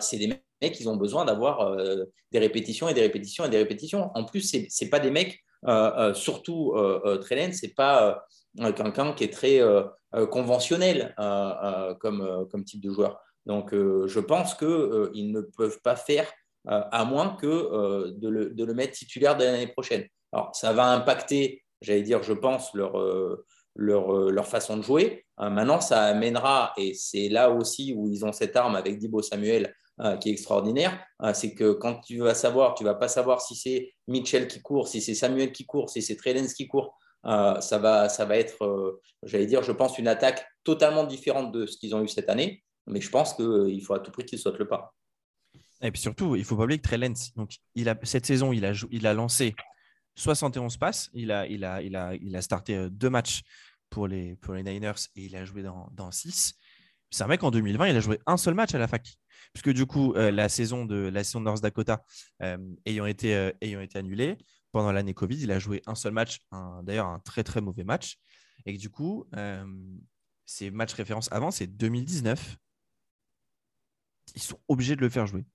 c'est 0.01 0.17
des 0.17 0.27
mecs 0.27 0.73
qui 0.73 0.85
ont 0.87 0.97
besoin 0.97 1.23
d'avoir 1.23 1.77
des 2.31 2.39
répétitions 2.39 2.89
et 2.89 2.93
des 2.93 3.01
répétitions 3.01 3.45
et 3.45 3.49
des 3.49 3.57
répétitions. 3.57 4.11
En 4.13 4.25
plus, 4.25 4.41
ce 4.41 4.57
n'est 4.57 4.89
pas 4.89 4.99
des 4.99 5.09
mecs, 5.09 5.39
surtout 6.15 6.75
Trey 7.21 7.51
ce 7.53 7.65
n'est 7.65 7.73
pas 7.73 8.21
quelqu'un 8.73 9.13
qui 9.13 9.23
est 9.23 9.33
très 9.33 9.61
conventionnel 10.29 11.15
comme, 11.99 12.63
type 12.65 12.81
de 12.81 12.91
joueur. 12.91 13.19
Donc, 13.49 13.73
euh, 13.73 14.07
je 14.07 14.19
pense 14.19 14.53
qu'ils 14.53 14.67
euh, 14.67 15.11
ne 15.15 15.41
peuvent 15.41 15.79
pas 15.81 15.95
faire 15.95 16.31
euh, 16.67 16.81
à 16.91 17.03
moins 17.03 17.35
que 17.35 18.11
de 18.11 18.29
le, 18.29 18.73
mettre 18.75 18.93
titulaire 18.93 19.35
de 19.37 19.43
l'année 19.43 19.67
prochaine. 19.67 20.05
Alors, 20.31 20.51
ça 20.53 20.71
va 20.71 20.91
impacter, 20.91 21.63
j'allais 21.81 22.03
dire, 22.03 22.21
je 22.21 22.33
pense, 22.33 22.73
leur, 22.75 24.47
façon 24.47 24.77
de 24.77 24.83
jouer. 24.83 25.25
maintenant, 25.39 25.81
ça 25.81 26.03
amènera, 26.03 26.73
et 26.77 26.93
c'est 26.93 27.29
là 27.29 27.49
aussi 27.49 27.93
où 27.97 28.07
ils 28.07 28.23
ont 28.23 28.31
cette 28.31 28.55
arme 28.55 28.75
avec 28.75 28.99
Dibo 28.99 29.23
Samuel 29.23 29.73
qui 30.21 30.29
est 30.29 30.31
extraordinaire, 30.31 30.97
c'est 31.33 31.53
que 31.55 31.71
quand 31.73 32.01
tu 32.01 32.19
vas 32.19 32.35
savoir, 32.35 32.75
tu 32.75 32.83
vas 32.83 32.93
pas 32.93 33.07
savoir 33.07 33.41
si 33.41 33.55
c'est 33.55 33.91
Mitchell 34.07 34.47
qui 34.47 34.61
court, 34.61 34.87
si 34.87 35.01
c'est 35.01 35.15
Samuel 35.15 35.51
qui 35.51 35.65
court, 35.65 35.89
si 35.89 36.01
c'est 36.01 36.15
Trellens 36.15 36.53
qui 36.55 36.67
court. 36.67 36.97
Ça, 37.23 37.77
va, 37.77 38.09
ça 38.09 38.25
va 38.25 38.37
être, 38.37 39.01
j'allais 39.23 39.45
dire, 39.45 39.63
je 39.63 39.71
pense, 39.71 39.97
une 39.97 40.07
attaque 40.07 40.45
totalement 40.63 41.05
différente 41.05 41.51
de 41.51 41.65
ce 41.65 41.77
qu'ils 41.77 41.95
ont 41.95 42.03
eu 42.03 42.07
cette 42.07 42.29
année. 42.29 42.63
Mais 42.87 43.01
je 43.01 43.09
pense 43.09 43.33
qu'il 43.33 43.81
faut 43.83 43.93
à 43.93 43.99
tout 43.99 44.11
prix 44.11 44.25
qu'il 44.25 44.39
saute 44.39 44.57
le 44.57 44.67
pas. 44.67 44.93
Et 45.81 45.91
puis 45.91 46.01
surtout, 46.01 46.35
il 46.35 46.43
faut 46.43 46.57
pas 46.57 46.63
oublier 46.63 46.79
que 46.79 46.87
Trey 46.87 46.97
donc, 47.35 47.55
il 47.75 47.87
a, 47.87 47.97
cette 48.03 48.25
saison, 48.25 48.51
il 48.51 48.65
a, 48.65 48.73
il 48.91 49.07
a 49.07 49.13
lancé 49.13 49.55
71 50.15 50.77
passes. 50.77 51.09
Il 51.13 51.31
a, 51.31 51.47
il, 51.47 51.63
a, 51.63 51.81
il, 51.81 51.95
a, 51.95 52.15
il 52.15 52.35
a 52.35 52.41
starté 52.41 52.75
euh, 52.75 52.89
deux 52.89 53.09
matchs 53.09 53.41
pour 53.89 54.07
les, 54.07 54.35
pour 54.35 54.53
les 54.53 54.63
Niners 54.63 55.07
et 55.15 55.25
il 55.25 55.35
a 55.35 55.45
joué 55.45 55.63
dans, 55.63 56.11
six. 56.11 56.53
C'est 57.09 57.23
un 57.23 57.27
mec 57.27 57.43
en 57.43 57.51
2020, 57.51 57.87
il 57.87 57.95
a 57.95 57.99
joué 57.99 58.19
un 58.25 58.37
seul 58.37 58.53
match 58.53 58.75
à 58.75 58.77
la 58.77 58.87
fac. 58.87 59.07
Puisque 59.53 59.71
du 59.71 59.85
coup, 59.85 60.13
euh, 60.13 60.29
la, 60.29 60.49
saison 60.49 60.85
de, 60.85 60.95
la 60.95 61.23
saison 61.23 61.39
North 61.39 61.61
Dakota 61.61 62.03
euh, 62.43 62.57
ayant, 62.85 63.05
été, 63.05 63.51
ayant 63.61 63.81
été 63.81 63.97
annulée, 63.97 64.37
pendant 64.71 64.91
l'année 64.91 65.13
Covid, 65.13 65.41
il 65.41 65.51
a 65.51 65.59
joué 65.59 65.81
un 65.85 65.95
seul 65.95 66.13
match, 66.13 66.39
d'ailleurs 66.83 67.07
un 67.07 67.19
très 67.19 67.43
très 67.43 67.61
mauvais 67.61 67.83
match. 67.83 68.17
Et 68.65 68.75
que 68.75 68.79
du 68.79 68.89
coup, 68.89 69.25
ses 70.45 70.71
matchs 70.71 70.93
références 70.93 71.31
avant, 71.31 71.51
c'est 71.51 71.67
2019, 71.67 72.57
ils 74.35 74.41
sont 74.41 74.59
obligés 74.67 74.95
de 74.95 75.01
le 75.01 75.09
faire 75.09 75.27
jouer. 75.27 75.45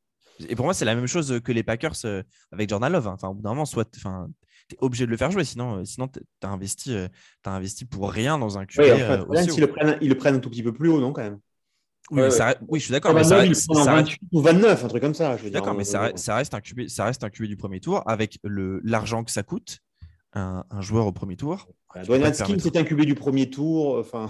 Et 0.48 0.57
pour 0.57 0.64
moi, 0.64 0.74
c'est 0.74 0.85
la 0.85 0.94
même 0.94 1.07
chose 1.07 1.40
que 1.44 1.53
les 1.53 1.62
Packers 1.62 1.94
euh, 2.05 2.22
avec 2.50 2.68
Jordan 2.68 2.92
Love. 2.92 3.09
Hein. 3.09 3.12
Enfin, 3.14 3.29
au 3.29 3.35
bout 3.35 3.42
d'un 3.42 3.50
moment, 3.50 3.64
soit 3.64 3.85
tu 3.85 4.00
es 4.00 4.77
obligé 4.81 5.07
de 5.07 5.11
le 5.11 5.16
faire 5.16 5.31
jouer, 5.31 5.44
sinon, 5.44 5.79
euh, 5.79 5.85
sinon 5.85 6.09
tu 6.09 6.20
as 6.42 6.48
investi, 6.48 6.94
euh, 6.94 7.09
as 7.44 7.50
investi 7.50 7.85
pour 7.85 8.11
rien 8.11 8.38
dans 8.38 8.59
un 8.59 8.66
QB. 8.66 8.81
Oui, 9.29 9.38
ils, 9.55 9.61
le 9.61 9.66
prennent, 9.68 9.98
ils 10.00 10.09
le 10.09 10.16
prennent 10.16 10.37
un 10.37 10.40
tout 10.40 10.50
petit 10.50 10.62
peu 10.62 10.72
plus 10.72 10.88
haut, 10.88 11.00
non, 11.00 11.12
quand 11.12 11.22
même 11.22 11.38
oui, 12.10 12.30
ça, 12.30 12.54
oui, 12.68 12.80
je 12.80 12.84
suis 12.84 12.92
d'accord. 12.92 13.14
mais 13.14 13.24
ça, 13.24 13.38
reste, 13.38 13.68
ou 14.32 14.40
29, 14.40 14.84
un 14.84 14.88
truc 14.88 15.02
comme 15.02 15.14
ça. 15.14 15.36
D'accord, 15.50 15.74
mais 15.74 15.84
ça, 15.84 16.12
reste 16.28 16.54
un 16.54 16.60
QB, 16.60 16.88
ça 16.88 17.04
reste 17.04 17.24
un 17.24 17.30
QB 17.30 17.44
du 17.44 17.56
premier 17.56 17.80
tour 17.80 18.02
avec 18.06 18.38
l'argent 18.42 19.24
que 19.24 19.30
ça 19.30 19.42
coûte. 19.42 19.78
Un, 20.36 20.64
un, 20.68 20.80
joueur 20.80 21.06
au 21.06 21.12
premier 21.12 21.36
tour. 21.36 21.68
Dwayne 22.06 22.34
Skin, 22.34 22.56
c'est 22.58 22.76
un 22.76 22.82
QB 22.82 23.02
du 23.02 23.14
premier 23.14 23.50
tour. 23.50 23.98
Enfin, 23.98 24.28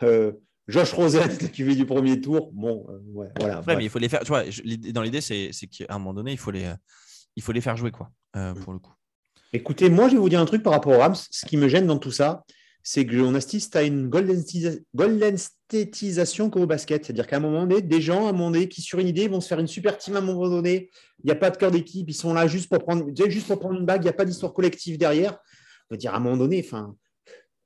Josh 0.68 0.92
Rosen, 0.92 1.28
QV 1.28 1.76
du 1.76 1.86
premier 1.86 2.20
tour. 2.20 2.50
Bon, 2.52 2.86
euh, 2.88 2.98
ouais, 3.12 3.28
voilà. 3.38 3.62
mais 3.66 3.84
il 3.84 3.90
faut 3.90 4.00
les 4.00 4.08
faire. 4.08 4.20
Tu 4.20 4.28
vois, 4.28 4.42
dans 4.92 5.02
l'idée, 5.02 5.20
c'est 5.20 5.50
qu'à 5.70 5.86
un 5.88 5.98
moment 5.98 6.14
donné, 6.14 6.32
il 6.32 6.38
faut 6.38 6.50
les, 6.50 6.72
il 7.36 7.42
faut 7.42 7.52
les 7.52 7.60
faire 7.60 7.76
jouer, 7.76 7.90
quoi, 7.90 8.10
euh, 8.36 8.54
pour 8.54 8.72
le 8.72 8.78
coup. 8.80 8.92
Écoutez, 9.52 9.88
moi, 9.88 10.08
je 10.08 10.14
vais 10.14 10.20
vous 10.20 10.28
dire 10.28 10.40
un 10.40 10.44
truc 10.44 10.62
par 10.62 10.72
rapport 10.72 10.92
aux 10.92 10.98
Rams. 10.98 11.14
Ce 11.14 11.46
qui 11.46 11.56
me 11.56 11.68
gêne 11.68 11.86
dans 11.86 11.98
tout 11.98 12.10
ça, 12.10 12.44
c'est 12.88 13.04
que 13.04 13.16
on 13.16 13.34
assiste 13.34 13.74
à 13.74 13.82
une 13.82 14.08
golden, 14.08 15.36
statisation 15.36 16.50
comme 16.50 16.62
au 16.62 16.66
basket. 16.68 17.04
C'est-à-dire 17.04 17.26
qu'à 17.26 17.38
un 17.38 17.40
moment 17.40 17.66
donné, 17.66 17.82
des 17.82 18.00
gens, 18.00 18.26
à 18.26 18.28
un 18.28 18.32
moment 18.32 18.52
donné, 18.52 18.68
qui 18.68 18.80
sur 18.80 19.00
une 19.00 19.08
idée 19.08 19.26
vont 19.26 19.40
se 19.40 19.48
faire 19.48 19.58
une 19.58 19.66
super 19.66 19.98
team 19.98 20.14
à 20.14 20.20
un 20.20 20.22
moment 20.22 20.48
donné. 20.48 20.88
Il 21.18 21.26
n'y 21.26 21.32
a 21.32 21.34
pas 21.34 21.50
de 21.50 21.56
cœur 21.56 21.72
d'équipe. 21.72 22.08
Ils 22.08 22.14
sont 22.14 22.32
là 22.32 22.46
juste 22.46 22.68
pour 22.68 22.78
prendre, 22.78 23.04
juste 23.28 23.52
pour 23.56 23.72
une 23.72 23.84
bague. 23.84 24.02
Il 24.02 24.04
n'y 24.04 24.10
a 24.10 24.12
pas 24.12 24.24
d'histoire 24.24 24.52
collective 24.52 24.98
derrière. 24.98 25.32
On 25.90 25.94
va 25.94 25.96
dire 25.96 26.14
à 26.14 26.18
un 26.18 26.20
moment 26.20 26.36
donné, 26.36 26.64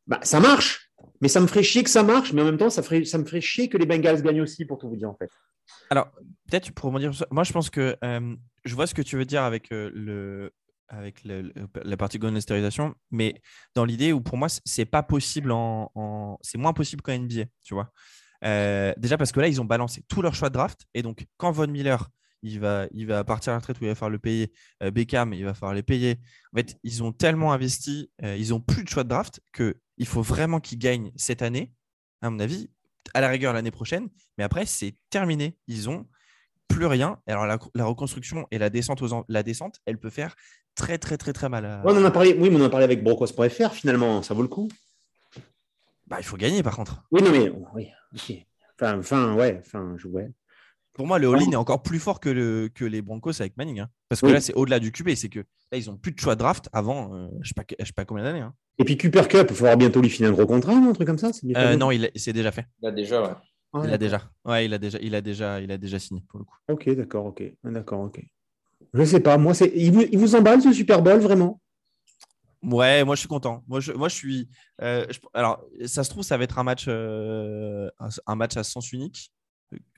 bah, 0.07 0.21
ça 0.23 0.41
marche. 0.41 0.91
Mais 1.21 1.29
ça 1.29 1.41
me 1.41 1.47
ferait 1.47 1.65
chier 1.65 1.83
que 1.83 1.91
ça 1.91 2.03
marche, 2.03 2.33
mais 2.33 2.41
en 2.41 2.47
même 2.47 2.57
temps, 2.57 2.71
ça, 2.71 2.81
me 2.81 3.25
ferait 3.25 3.41
chier 3.43 3.69
que 3.69 3.77
les 3.77 3.85
Bengals 3.85 4.23
gagnent 4.23 4.41
aussi, 4.41 4.65
pour 4.65 4.79
tout 4.79 4.89
vous 4.89 4.97
dire, 4.97 5.11
en 5.11 5.17
fait. 5.17 5.31
Alors, 5.91 6.11
peut-être 6.51 6.73
pour 6.73 6.99
dire 6.99 7.13
moi, 7.31 7.45
je 7.45 7.53
pense 7.53 7.69
que 7.69 7.95
euh, 8.03 8.37
je 8.65 8.75
vois 8.75 8.87
ce 8.87 8.95
que 8.95 9.03
tu 9.03 9.19
veux 9.19 9.27
dire 9.27 9.43
avec, 9.43 9.71
euh, 9.71 9.91
le, 9.93 10.51
avec 10.91 11.25
la 11.25 11.97
partie 11.97 12.19
stérisation, 12.41 12.95
mais 13.11 13.41
dans 13.75 13.85
l'idée 13.85 14.13
où 14.13 14.21
pour 14.21 14.37
moi, 14.37 14.49
c'est 14.49 14.85
pas 14.85 15.03
possible 15.03 15.53
en, 15.53 16.39
c'est 16.43 16.59
moins 16.59 16.73
possible 16.73 17.03
qu'en 17.03 17.19
NBA, 17.19 17.45
tu 17.63 17.75
vois. 17.75 17.91
Euh, 18.45 18.93
déjà 18.97 19.17
parce 19.17 19.33
que 19.33 19.41
là, 19.41 19.49
ils 19.49 19.61
ont 19.61 19.65
balancé 19.65 20.03
tous 20.09 20.23
leurs 20.23 20.35
choix 20.35 20.49
de 20.49 20.55
draft, 20.55 20.87
et 20.95 21.03
donc 21.03 21.27
quand 21.37 21.53
Von 21.53 21.69
Miller 21.69 22.09
il 22.43 22.59
va, 22.59 22.87
il 22.93 23.07
va 23.07 23.23
partir 23.23 23.53
à 23.53 23.57
la 23.57 23.59
retraite 23.59 23.81
où 23.81 23.85
il 23.85 23.89
va 23.89 23.95
falloir 23.95 24.11
le 24.11 24.19
payer. 24.19 24.51
Beckham, 24.81 25.35
il 25.35 25.45
va 25.45 25.53
falloir 25.53 25.75
les 25.75 25.83
payer. 25.83 26.19
En 26.55 26.57
fait, 26.57 26.79
ils 26.83 27.03
ont 27.03 27.13
tellement 27.13 27.53
investi, 27.53 28.11
ils 28.23 28.55
ont 28.55 28.61
plus 28.61 28.83
de 28.83 28.89
choix 28.89 29.05
de 29.05 29.11
draft 29.11 29.41
que 29.53 29.79
il 29.99 30.07
faut 30.07 30.23
vraiment 30.23 30.59
qu'ils 30.61 30.79
gagnent 30.79 31.13
cette 31.17 31.43
année, 31.43 31.75
à 32.23 32.31
mon 32.31 32.41
avis, 32.41 32.71
à 33.15 33.21
la 33.21 33.29
rigueur 33.29 33.53
l'année 33.53 33.71
prochaine. 33.71 34.09
Mais 34.39 34.45
après, 34.45 34.67
c'est 34.67 34.97
terminé. 35.11 35.59
Ils 35.67 35.91
ont 35.91 36.09
plus 36.69 36.87
rien. 36.87 37.21
Alors, 37.27 37.47
la, 37.47 37.85
reconstruction 37.85 38.47
et 38.51 38.59
la 38.59 38.71
descente, 38.71 39.03
aux 39.03 39.25
la 39.29 39.43
descente, 39.43 39.81
elle 39.87 39.99
peut 39.99 40.11
faire 40.11 40.35
très, 40.81 40.99
très, 40.99 41.17
très, 41.19 41.33
très 41.33 41.49
mal. 41.49 41.83
on 41.85 41.97
en 41.97 42.05
a 42.05 42.11
parlé, 42.11 42.35
oui, 42.39 42.49
mais 42.51 42.57
on 42.57 42.63
en 42.63 42.67
a 42.67 42.71
parlé 42.71 42.85
avec 42.85 43.03
Brocos.fr 43.05 43.73
finalement. 43.73 44.23
Ça 44.23 44.35
vaut 44.35 44.43
le 44.43 44.49
coup 44.49 44.69
bah, 46.07 46.17
Il 46.19 46.25
faut 46.25 46.37
gagner 46.37 46.63
par 46.63 46.77
contre. 46.77 47.03
Oui, 47.11 47.23
non, 47.23 47.31
mais 47.31 47.53
oui. 47.75 47.89
Enfin, 48.81 48.99
enfin 48.99 49.35
ouais, 49.35 49.61
enfin, 49.65 49.95
je, 49.99 50.09
ouais. 50.09 50.31
Pour 50.95 51.07
moi, 51.07 51.19
le 51.19 51.29
all-in 51.29 51.53
est 51.53 51.57
encore 51.57 51.83
plus 51.83 51.99
fort 52.01 52.19
que, 52.19 52.29
le, 52.29 52.69
que 52.75 52.85
les 52.85 53.01
Broncos 53.01 53.41
avec 53.41 53.57
Manning. 53.57 53.81
hein. 53.81 53.89
Parce 54.09 54.21
que 54.21 54.27
Oui. 54.27 54.33
là, 54.33 54.41
c'est 54.41 54.55
au-delà 54.55 54.81
du 54.81 54.91
QB. 54.91 55.11
C'est 55.15 55.29
que 55.29 55.39
là, 55.39 55.79
ils 55.79 55.89
ont 55.89 55.97
plus 55.97 56.13
de 56.13 56.19
choix 56.19 56.35
de 56.35 56.41
draft 56.41 56.69
avant, 56.73 57.15
euh, 57.15 57.29
je 57.43 57.49
sais 57.49 57.55
pas, 57.55 57.63
je 57.79 57.85
sais 57.85 57.93
pas 57.93 58.05
combien 58.05 58.25
d'années. 58.25 58.41
hein. 58.41 58.55
Et 58.79 58.85
puis 58.85 58.97
Cooper 58.99 59.23
Cup, 59.29 59.47
il 59.51 59.57
faudra 59.57 59.77
bientôt 59.77 60.01
lui 60.01 60.11
filer 60.11 60.29
un 60.29 60.33
gros 60.33 60.47
contrat, 60.47 60.75
non, 60.75 60.91
un 60.91 60.93
truc 60.93 61.07
comme 61.07 61.19
ça 61.19 61.31
Euh, 61.57 61.77
non, 61.77 61.91
il 61.91 62.11
c'est 62.17 62.33
déjà 62.33 62.51
fait. 62.51 62.67
Là, 62.83 62.91
déjà, 62.91 63.23
ouais. 63.23 63.35
Ah, 63.73 63.83
Il 63.85 63.93
a 63.93 63.99
déjà. 63.99 64.31
Ouais, 64.45 64.65
il 64.65 64.75
a 64.75 64.79
déjà, 64.79 64.99
il 65.01 65.15
a 65.15 65.21
déjà, 65.21 65.61
il 65.61 65.71
a 65.71 65.79
déjà 65.79 65.99
signé 66.01 66.25
pour 66.29 66.41
le 66.41 66.45
coup. 66.45 66.57
Ok, 66.69 66.91
d'accord, 66.91 67.27
ok. 67.27 67.43
D'accord, 67.63 68.01
ok. 68.01 68.21
Je 68.95 69.05
sais 69.05 69.21
pas, 69.21 69.39
moi, 69.39 69.55
c'est. 69.55 69.73
Il 69.75 69.93
vous, 69.93 70.03
il 70.11 70.19
vous 70.19 70.35
emballe 70.35 70.61
ce 70.63 70.73
Super 70.73 71.01
Bowl, 71.03 71.21
vraiment? 71.21 71.61
Ouais, 72.63 73.05
moi 73.05 73.15
je 73.15 73.21
suis 73.21 73.29
content. 73.29 73.65
Moi 73.69 73.81
je, 73.81 73.93
moi, 73.93 74.09
je 74.09 74.15
suis. 74.15 74.49
euh, 74.83 75.07
je- 75.09 75.19
alors, 75.33 75.65
ça 75.87 76.05
se 76.05 76.11
trouve, 76.11 76.23
ça 76.23 76.37
va 76.37 76.45
être 76.45 76.59
un 76.59 76.63
match, 76.63 76.85
euh, 76.89 77.89
un, 77.99 78.09
un 78.27 78.35
match 78.35 78.57
à 78.59 78.65
sens 78.65 78.93
unique. 78.93 79.33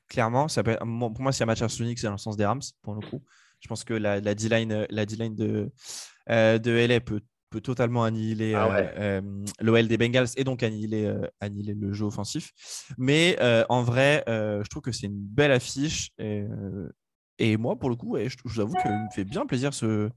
Clairement, 0.08 0.46
ça 0.46 0.62
peut 0.62 0.72
être- 0.72 0.84
moi- 0.84 1.10
pour 1.10 1.22
moi, 1.22 1.32
c'est 1.32 1.42
un 1.42 1.46
match 1.46 1.62
à 1.62 1.68
sens 1.68 1.80
unique, 1.80 1.98
c'est 1.98 2.06
dans 2.06 2.12
le 2.12 2.18
sens 2.18 2.36
des 2.36 2.44
Rams, 2.44 2.60
pour 2.82 2.94
le 2.94 3.00
coup. 3.00 3.22
Je 3.60 3.66
pense 3.68 3.82
que 3.82 3.94
la, 3.94 4.20
la 4.20 4.34
D-line, 4.36 4.70
euh, 4.72 4.86
la 4.90 5.06
D-line 5.06 5.34
de, 5.34 5.72
euh, 6.30 6.58
de 6.58 6.70
LA 6.72 7.00
peut, 7.00 7.20
peut 7.50 7.60
totalement 7.60 8.04
annihiler 8.04 8.54
Ah 8.54 8.68
ouais. 8.68 8.92
euh, 8.96 9.20
l'OL 9.60 9.88
des 9.88 9.98
Bengals 9.98 10.28
et 10.36 10.44
donc 10.44 10.62
annihiler, 10.62 11.06
euh, 11.06 11.26
annihiler 11.40 11.74
le 11.74 11.92
jeu 11.92 12.04
offensif. 12.04 12.52
Mais 12.96 13.36
euh, 13.40 13.64
en 13.70 13.82
vrai, 13.82 14.22
euh, 14.28 14.62
je 14.62 14.68
trouve 14.68 14.82
que 14.82 14.92
c'est 14.92 15.06
une 15.06 15.18
belle 15.20 15.50
affiche. 15.52 16.10
Et, 16.18 16.42
euh, 16.42 16.88
et 17.42 17.56
moi, 17.56 17.76
pour 17.76 17.90
le 17.90 17.96
coup, 17.96 18.10
ouais, 18.12 18.28
je, 18.28 18.36
je 18.44 18.48
vous 18.54 18.60
avoue 18.60 18.74
qu'il 18.76 18.90
me 18.92 19.10
fait 19.10 19.24
bien 19.24 19.44
plaisir 19.46 19.74
ce, 19.74 20.08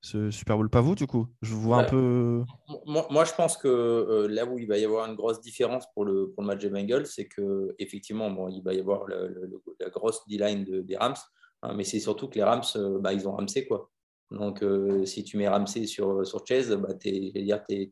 ce 0.00 0.30
Super 0.30 0.56
Bowl. 0.56 0.68
Pas 0.68 0.80
vous, 0.80 0.94
du 0.94 1.06
coup 1.06 1.26
Je 1.42 1.54
vous 1.54 1.60
vois 1.60 1.76
un 1.78 1.80
Ouais. 1.82 1.88
peu. 1.90 2.42
Moi, 2.86 3.06
moi, 3.10 3.24
je 3.24 3.32
pense 3.34 3.56
que 3.56 3.68
euh, 3.68 4.28
là 4.28 4.44
où 4.46 4.58
il 4.58 4.66
va 4.66 4.78
y 4.78 4.84
avoir 4.84 5.08
une 5.08 5.14
grosse 5.14 5.40
différence 5.40 5.84
pour 5.94 6.04
le, 6.04 6.30
pour 6.32 6.42
le 6.42 6.46
match 6.48 6.60
des 6.60 6.70
Bengals, 6.70 7.06
c'est 7.06 7.26
que 7.28 7.74
effectivement, 7.78 8.30
bon, 8.30 8.48
il 8.48 8.62
va 8.62 8.74
y 8.74 8.80
avoir 8.80 9.04
le- 9.06 9.28
le- 9.28 9.46
le- 9.46 9.62
la 9.80 9.90
grosse 9.90 10.26
D-line 10.28 10.64
de- 10.64 10.80
des 10.82 10.96
Rams, 10.96 11.14
hein, 11.62 11.74
mais 11.76 11.84
c'est 11.84 12.00
surtout 12.00 12.28
que 12.28 12.34
les 12.34 12.42
Rams, 12.44 12.62
euh, 12.76 12.98
bah, 12.98 13.12
ils 13.12 13.28
ont 13.28 13.32
Ramsey 13.36 13.66
quoi. 13.66 13.88
Donc, 14.30 14.62
euh, 14.62 15.04
si 15.04 15.24
tu 15.24 15.36
mets 15.36 15.46
Ramsey 15.46 15.86
sur, 15.86 16.26
sur 16.26 16.44
Chase, 16.46 16.74
bah, 16.76 16.94
tu 16.94 17.08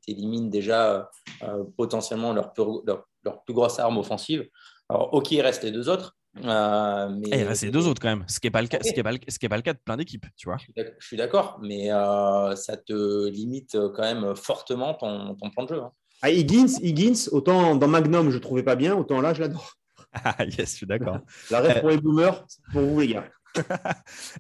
élimines 0.09 0.49
déjà 0.49 1.11
euh, 1.43 1.65
potentiellement 1.77 2.33
leur 2.33 2.53
plus, 2.55 2.65
leur, 2.87 3.05
leur 3.25 3.45
plus 3.45 3.53
grosse 3.53 3.79
arme 3.79 3.99
offensive. 3.99 4.49
Alors, 4.89 5.13
ok, 5.13 5.31
il 5.33 5.43
reste 5.43 5.63
les 5.65 5.71
deux 5.71 5.89
autres. 5.91 6.17
Euh, 6.45 7.09
mais 7.11 7.29
Eh, 7.33 7.39
il 7.41 7.45
reste 7.45 7.63
les 7.63 7.71
deux 7.71 7.87
autres 7.87 8.01
quand 8.01 8.09
même, 8.09 8.25
ce 8.29 8.39
qui 8.41 8.47
n'est 8.47 8.51
pas, 8.53 8.63
le 8.63 8.69
cas- 8.69 8.79
ce 8.83 8.93
qui 8.93 9.01
est 9.01 9.03
pas, 9.03 9.13
le- 9.13 9.19
pas 9.49 9.63
cas 9.63 9.73
de 9.75 9.79
plein 9.79 9.97
d'équipes, 9.97 10.27
tu 10.37 10.49
vois. 10.49 10.57
Je 10.77 11.05
suis 11.07 11.17
d'accord, 11.17 11.59
mais 11.63 11.93
euh, 11.93 12.55
ça 12.57 12.77
te 12.77 13.29
limite 13.29 13.77
quand 13.95 14.03
même 14.03 14.35
fortement 14.37 14.95
ton, 14.95 15.35
ton 15.35 15.51
plan 15.51 15.65
de 15.65 15.69
jeu. 15.75 15.81
hein. 15.83 15.93
Ah, 16.23 16.31
Higgins, 16.31 16.79
Higgins, 16.83 17.29
autant 17.33 17.75
dans 17.77 17.89
Magnum, 17.89 18.31
je 18.31 18.39
trouvais 18.39 18.63
pas 18.63 18.77
bien, 18.77 18.95
autant 18.95 19.21
là, 19.21 19.33
je 19.35 19.41
l'adore. 19.41 19.75
Ah, 20.13 20.37
yes, 20.45 20.57
je 20.73 20.77
suis 20.77 20.87
d'accord. 20.87 21.19
La 21.51 21.61
rêve 21.61 21.77
Euh. 21.79 21.81
pour 21.81 21.91
les 21.91 21.99
boomers, 21.99 22.45
pour 22.73 22.83
vous, 22.83 23.01
les 23.01 23.09
gars. 23.09 23.29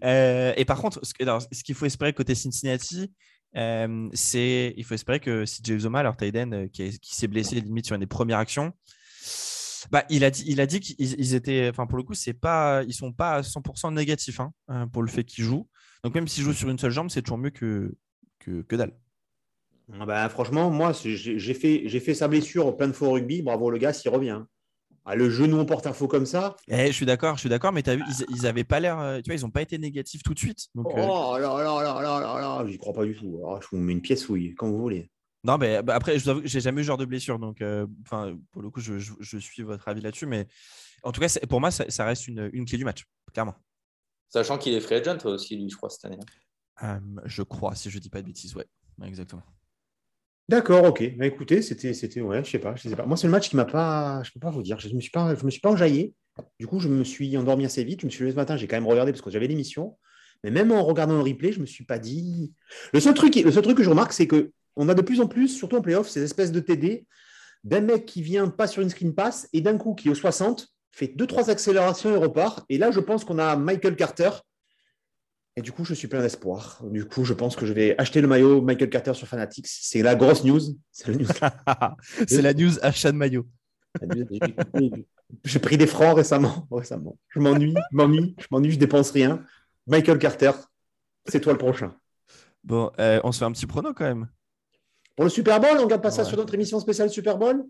Euh, 0.05 0.53
et 0.57 0.64
par 0.64 0.79
contre, 0.81 1.00
ce, 1.03 1.12
ce 1.53 1.64
qu'il 1.64 1.74
faut 1.74 1.87
espérer 1.87 2.12
côté 2.12 2.35
Cincinnati, 2.35 3.12
euh, 3.57 4.09
c'est 4.12 4.72
il 4.76 4.85
faut 4.85 4.94
espérer 4.94 5.18
que 5.20 5.44
si 5.44 5.61
James 5.64 5.81
Zoma, 5.81 6.03
leur 6.03 6.16
tight 6.16 6.37
end, 6.37 6.53
euh, 6.53 6.66
qui, 6.68 6.83
est- 6.85 6.98
qui 7.00 7.14
s'est 7.16 7.26
blessé 7.26 7.57
limite 7.61 7.87
sur 7.87 7.94
une 7.96 8.00
des 8.00 8.07
premières 8.07 8.38
actions, 8.38 8.72
bah, 9.90 10.05
il 10.11 10.25
a 10.25 10.31
dit, 10.31 10.45
il 10.47 10.61
a 10.61 10.66
dit 10.66 10.81
qu'ils 10.81 10.97
ils 10.99 11.35
étaient, 11.35 11.69
enfin 11.71 11.87
pour 11.87 11.97
le 11.97 12.05
coup, 12.05 12.14
c'est 12.14 12.35
pas, 12.35 12.83
ils 12.85 12.95
sont 12.95 13.12
pas 13.12 13.37
à 13.37 13.40
100% 13.43 13.95
négatifs 13.95 14.40
hein, 14.40 14.53
euh, 14.71 14.87
pour 14.87 15.03
le 15.03 15.09
fait 15.09 15.25
qu'ils 15.25 15.45
jouent. 15.45 15.69
Donc 16.05 16.14
même 16.14 16.29
s'ils 16.29 16.45
jouent 16.45 16.53
sur 16.53 16.69
une 16.69 16.79
seule 16.79 16.90
jambe, 16.90 17.11
c'est 17.11 17.23
toujours 17.23 17.38
mieux 17.38 17.51
que, 17.51 17.95
que, 18.38 18.62
que 18.62 18.77
dalle. 18.77 18.97
Ah 19.99 20.07
bah, 20.07 20.29
franchement, 20.29 20.71
moi, 20.71 20.93
j'ai 20.93 21.55
fait, 21.55 21.83
j'ai 21.87 22.01
fait 22.01 22.14
sa 22.14 22.29
blessure 22.29 22.77
plein 22.77 22.88
de 22.88 22.93
fois 22.93 23.09
au 23.09 23.12
rugby. 23.12 23.43
Bravo, 23.43 23.71
le 23.71 23.79
gars, 23.79 23.93
s'il 23.93 24.11
revient. 24.11 24.43
Ah, 25.05 25.16
le 25.16 25.31
genou 25.31 25.59
en 25.59 25.64
porte-à-faux 25.64 26.07
comme 26.07 26.27
ça. 26.27 26.57
Eh, 26.69 26.87
je 26.88 26.93
suis 26.93 27.07
d'accord, 27.07 27.35
je 27.35 27.40
suis 27.40 27.49
d'accord, 27.49 27.73
mais 27.73 27.88
as 27.88 27.97
vu, 27.97 28.05
ils, 28.07 28.37
ils 28.37 28.47
avaient 28.47 28.64
pas 28.64 28.81
l'air, 28.81 29.01
euh, 29.01 29.16
tu 29.16 29.31
vois, 29.31 29.35
ils 29.35 29.45
ont 29.47 29.51
pas 29.51 29.62
été 29.62 29.79
négatifs 29.79 30.23
tout 30.23 30.35
de 30.35 30.38
suite. 30.38 30.69
Donc, 30.75 30.87
euh, 30.87 31.07
Oh 31.09 31.38
là 31.38 31.49
là 31.49 31.83
là 31.83 32.03
là 32.03 32.21
là 32.21 32.40
là, 32.40 32.66
j'y 32.69 32.79
crois 32.79 32.93
pas 32.93 33.05
du 33.05 33.16
tout. 33.16 33.40
Alors, 33.45 33.62
je 33.62 33.69
vous 33.73 33.79
mets 33.79 33.93
une 33.93 34.03
pièce 34.03 34.25
fouille, 34.25 34.55
quand 34.55 34.69
vous 34.69 34.79
voulez. 34.79 35.11
Non, 35.42 35.57
mais 35.57 35.83
bah, 35.83 35.94
après, 35.94 36.18
je 36.18 36.24
vous 36.24 36.31
avoue 36.31 36.42
que 36.42 36.48
j'ai 36.48 36.61
jamais 36.61 36.81
eu 36.81 36.85
ce 36.85 36.88
genre 36.88 36.98
de 36.98 37.05
blessure. 37.07 37.38
Donc, 37.38 37.62
euh, 37.62 37.87
enfin, 38.03 38.37
pour 38.53 38.62
le 38.62 38.70
coup, 38.70 38.81
je, 38.81 38.98
je- 38.98 39.14
je 39.20 39.38
suis 39.38 39.62
votre 39.62 39.88
avis 39.88 40.00
là-dessus. 40.03 40.26
Mais 40.26 40.46
en 41.03 41.12
tout 41.12 41.20
cas, 41.20 41.35
pour 41.48 41.61
moi, 41.61 41.70
ça, 41.70 41.85
ça 41.88 42.05
reste 42.05 42.29
une, 42.29 42.50
une 42.53 42.66
clé 42.66 42.76
du 42.79 42.85
match, 42.85 43.05
clairement. 43.33 43.55
Sachant 44.29 44.59
qu'il 44.59 44.74
est 44.74 44.81
free 44.81 44.96
agent 44.96 45.24
aussi, 45.24 45.57
lui, 45.57 45.68
je 45.70 45.76
crois, 45.76 45.88
cette 45.90 46.05
année. 46.05 46.18
Euh, 46.83 46.98
je 47.24 47.42
crois, 47.42 47.74
si 47.74 47.90
je 47.90 47.98
dis 47.98 48.11
pas 48.11 48.20
de 48.20 48.26
bêtises, 48.26 48.55
ouais. 48.55 48.66
Ouais, 48.98 49.09
Exactement. 49.09 49.42
D'accord, 50.48 50.85
ok. 50.85 51.16
Bah, 51.16 51.26
écoutez, 51.26 51.62
c'était, 51.62 51.94
c'était, 51.94 52.20
ouais, 52.20 52.42
je 52.44 52.50
sais 52.50 52.59
pas, 52.59 52.74
je 52.74 52.88
sais 52.88 52.96
pas. 52.96 53.07
Moi, 53.07 53.16
c'est 53.16 53.26
le 53.29 53.31
match 53.31 53.48
qui 53.48 53.57
m'a 53.57 53.64
pas, 53.64 54.22
je 54.24 54.33
peux 54.33 54.40
pas 54.40 54.50
vous 54.50 54.62
dire. 54.62 54.81
Je 54.81 54.88
me 54.94 55.00
suis 55.00 55.11
pas, 55.11 55.35
je 55.35 55.44
me 55.44 55.50
suis 55.50 55.61
pas 55.61 55.70
enjaillé. 55.70 56.14
Du 56.59 56.66
coup, 56.66 56.81
je 56.81 56.88
me 56.88 57.05
suis 57.05 57.37
endormi 57.37 57.64
assez 57.64 57.85
vite. 57.85 58.00
Je 58.00 58.07
me 58.07 58.11
suis 58.11 58.20
levé 58.22 58.33
ce 58.33 58.37
matin, 58.37 58.57
j'ai 58.57 58.66
quand 58.66 58.76
même 58.76 58.87
regardé 58.87 59.12
parce 59.12 59.22
que 59.22 59.31
j'avais 59.31 59.46
l'émission. 59.46 59.96
Mais 60.42 60.50
même 60.50 60.72
en 60.72 60.83
regardant 60.85 61.14
le 61.14 61.22
replay, 61.22 61.53
je 61.53 61.61
me 61.61 61.66
suis 61.66 61.85
pas 61.85 61.98
dit. 61.98 62.53
Le 62.92 62.98
seul 63.00 63.14
truc, 63.14 63.35
le 63.37 63.53
seul 63.53 63.62
truc 63.62 63.76
que 63.76 63.83
je 63.85 63.90
remarque, 63.90 64.12
c'est 64.12 64.26
que 64.26 64.50
on 64.76 64.88
a 64.88 64.94
de 64.94 65.02
plus 65.02 65.20
en 65.20 65.26
plus, 65.26 65.48
surtout 65.48 65.76
en 65.76 65.83
playoff, 65.83 66.09
ces 66.09 66.22
espèces 66.22 66.52
de 66.52 66.61
TD 66.61 67.06
d'un 67.64 67.80
mec 67.80 68.06
qui 68.06 68.22
vient 68.22 68.48
pas 68.48 68.66
sur 68.66 68.83
une 68.83 68.88
screen 68.88 69.14
pass 69.14 69.48
et 69.52 69.61
d'un 69.61 69.76
coup 69.76 69.94
qui 69.94 70.09
est 70.09 70.11
au 70.11 70.14
60 70.14 70.68
fait 70.92 71.09
deux 71.09 71.26
trois 71.26 71.50
accélérations 71.50 72.12
et 72.14 72.16
repart. 72.16 72.64
Et 72.68 72.78
là, 72.78 72.90
je 72.90 73.00
pense 73.00 73.24
qu'on 73.24 73.38
a 73.38 73.56
Michael 73.56 73.96
Carter. 73.96 74.30
Et 75.56 75.62
du 75.62 75.72
coup, 75.72 75.85
je 75.85 75.94
suis 75.94 76.09
plein 76.09 76.20
d'espoir. 76.20 76.83
Du 76.85 77.04
coup, 77.04 77.24
je 77.24 77.35
pense 77.35 77.56
que 77.56 77.66
je 77.66 77.72
vais 77.72 77.94
acheter 77.98 78.20
le 78.20 78.28
maillot 78.28 78.62
Michael 78.62 78.88
Carter 78.88 79.14
sur 79.14 79.26
Fanatics. 79.26 79.66
C'est 79.68 80.02
la 80.02 80.14
grosse 80.14 80.44
news. 80.44 80.61
C'est 80.90 81.09
la 81.09 81.16
news. 81.16 81.26
c'est 82.28 82.42
la 82.42 82.54
news 82.54 82.78
achat 82.83 83.12
de 83.12 83.16
maillot. 83.16 83.46
J'ai 85.44 85.59
pris 85.59 85.76
des 85.76 85.87
francs 85.87 86.16
récemment. 86.16 86.66
récemment. 86.70 87.18
Je 87.28 87.40
m'ennuie, 87.40 87.74
je 87.90 87.96
m'ennuie, 87.96 88.35
je 88.38 88.46
m'ennuie, 88.50 88.70
je 88.72 88.78
dépense 88.78 89.11
rien. 89.11 89.44
Michael 89.87 90.18
Carter, 90.18 90.52
c'est 91.26 91.40
toi 91.40 91.52
le 91.52 91.59
prochain. 91.59 91.94
Bon, 92.62 92.90
euh, 92.98 93.20
on 93.24 93.33
se 93.33 93.38
fait 93.38 93.44
un 93.44 93.52
petit 93.52 93.66
prono 93.66 93.92
quand 93.92 94.04
même. 94.04 94.28
Pour 95.20 95.24
le 95.26 95.30
Super 95.30 95.61
Bowl, 95.61 95.76
on 95.78 95.87
garde 95.87 96.00
pas 96.00 96.11
ça 96.11 96.24
sur 96.24 96.38
notre 96.38 96.54
émission 96.54 96.80
spéciale 96.80 97.11
Super 97.11 97.37
Bowl 97.37 97.62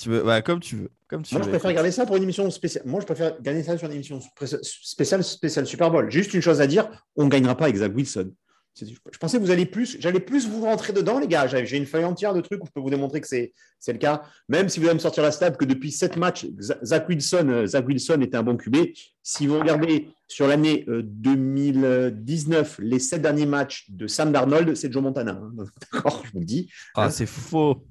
Tu 0.00 0.08
veux, 0.08 0.22
comme 0.42 0.60
tu 0.60 0.76
veux. 0.76 0.90
Comme 1.08 1.24
tu 1.24 1.34
Moi, 1.34 1.42
je 1.42 1.46
veux. 1.46 1.50
préfère 1.50 1.72
garder 1.72 1.90
ça 1.90 2.06
pour 2.06 2.14
une 2.14 2.22
émission 2.22 2.48
spéciale. 2.48 2.84
Moi, 2.86 3.00
je 3.00 3.06
préfère 3.06 3.42
gagner 3.42 3.64
ça 3.64 3.76
sur 3.76 3.88
une 3.88 3.94
émission 3.94 4.20
spé- 4.20 4.62
spéciale, 4.62 5.24
spéciale 5.24 5.66
Super 5.66 5.90
Bowl. 5.90 6.08
Juste 6.08 6.32
une 6.32 6.42
chose 6.42 6.60
à 6.60 6.68
dire, 6.68 6.88
on 7.16 7.24
ne 7.24 7.28
gagnera 7.28 7.56
pas 7.56 7.64
avec 7.64 7.74
Zach 7.78 7.90
Wilson. 7.92 8.32
Je 8.80 9.18
pensais 9.18 9.36
que 9.38 9.42
vous 9.42 9.50
allez 9.50 9.66
plus, 9.66 9.96
j'allais 10.00 10.20
plus 10.20 10.48
vous 10.48 10.62
rentrer 10.62 10.92
dedans, 10.92 11.18
les 11.18 11.26
gars. 11.26 11.46
J'ai 11.46 11.76
une 11.76 11.86
feuille 11.86 12.04
entière 12.04 12.32
de 12.34 12.40
trucs 12.40 12.62
où 12.62 12.66
je 12.66 12.72
peux 12.72 12.80
vous 12.80 12.88
démontrer 12.90 13.20
que 13.20 13.26
c'est 13.26 13.52
le 13.88 13.98
cas. 13.98 14.22
Même 14.48 14.68
si 14.68 14.78
vous 14.80 14.86
allez 14.86 14.94
me 14.94 15.00
sortir 15.00 15.22
la 15.22 15.32
stat 15.32 15.50
que 15.52 15.64
depuis 15.64 15.90
sept 15.92 16.16
matchs, 16.16 16.46
Za- 16.58 16.78
Zach 16.82 17.08
Wilson, 17.08 17.48
euh, 17.48 17.66
Zach 17.66 17.86
Wilson 17.86 18.20
était 18.22 18.36
un 18.36 18.42
bon 18.42 18.56
QB. 18.56 18.76
Si 19.22 19.46
vous 19.46 19.58
regardez 19.58 20.08
sur 20.28 20.46
l'année 20.46 20.84
euh, 20.88 21.02
2019, 21.04 22.78
les 22.80 22.98
sept 22.98 23.22
derniers 23.22 23.46
matchs 23.46 23.86
de 23.90 24.06
Sam 24.06 24.32
Darnold, 24.32 24.74
c'est 24.76 24.92
Joe 24.92 25.02
Montana. 25.02 25.32
hein. 25.32 25.52
D'accord, 25.92 26.22
je 26.24 26.32
vous 26.32 26.38
le 26.40 26.44
dis. 26.46 26.70
Ah, 26.94 27.10
c'est 27.10 27.26
faux. 27.26 27.84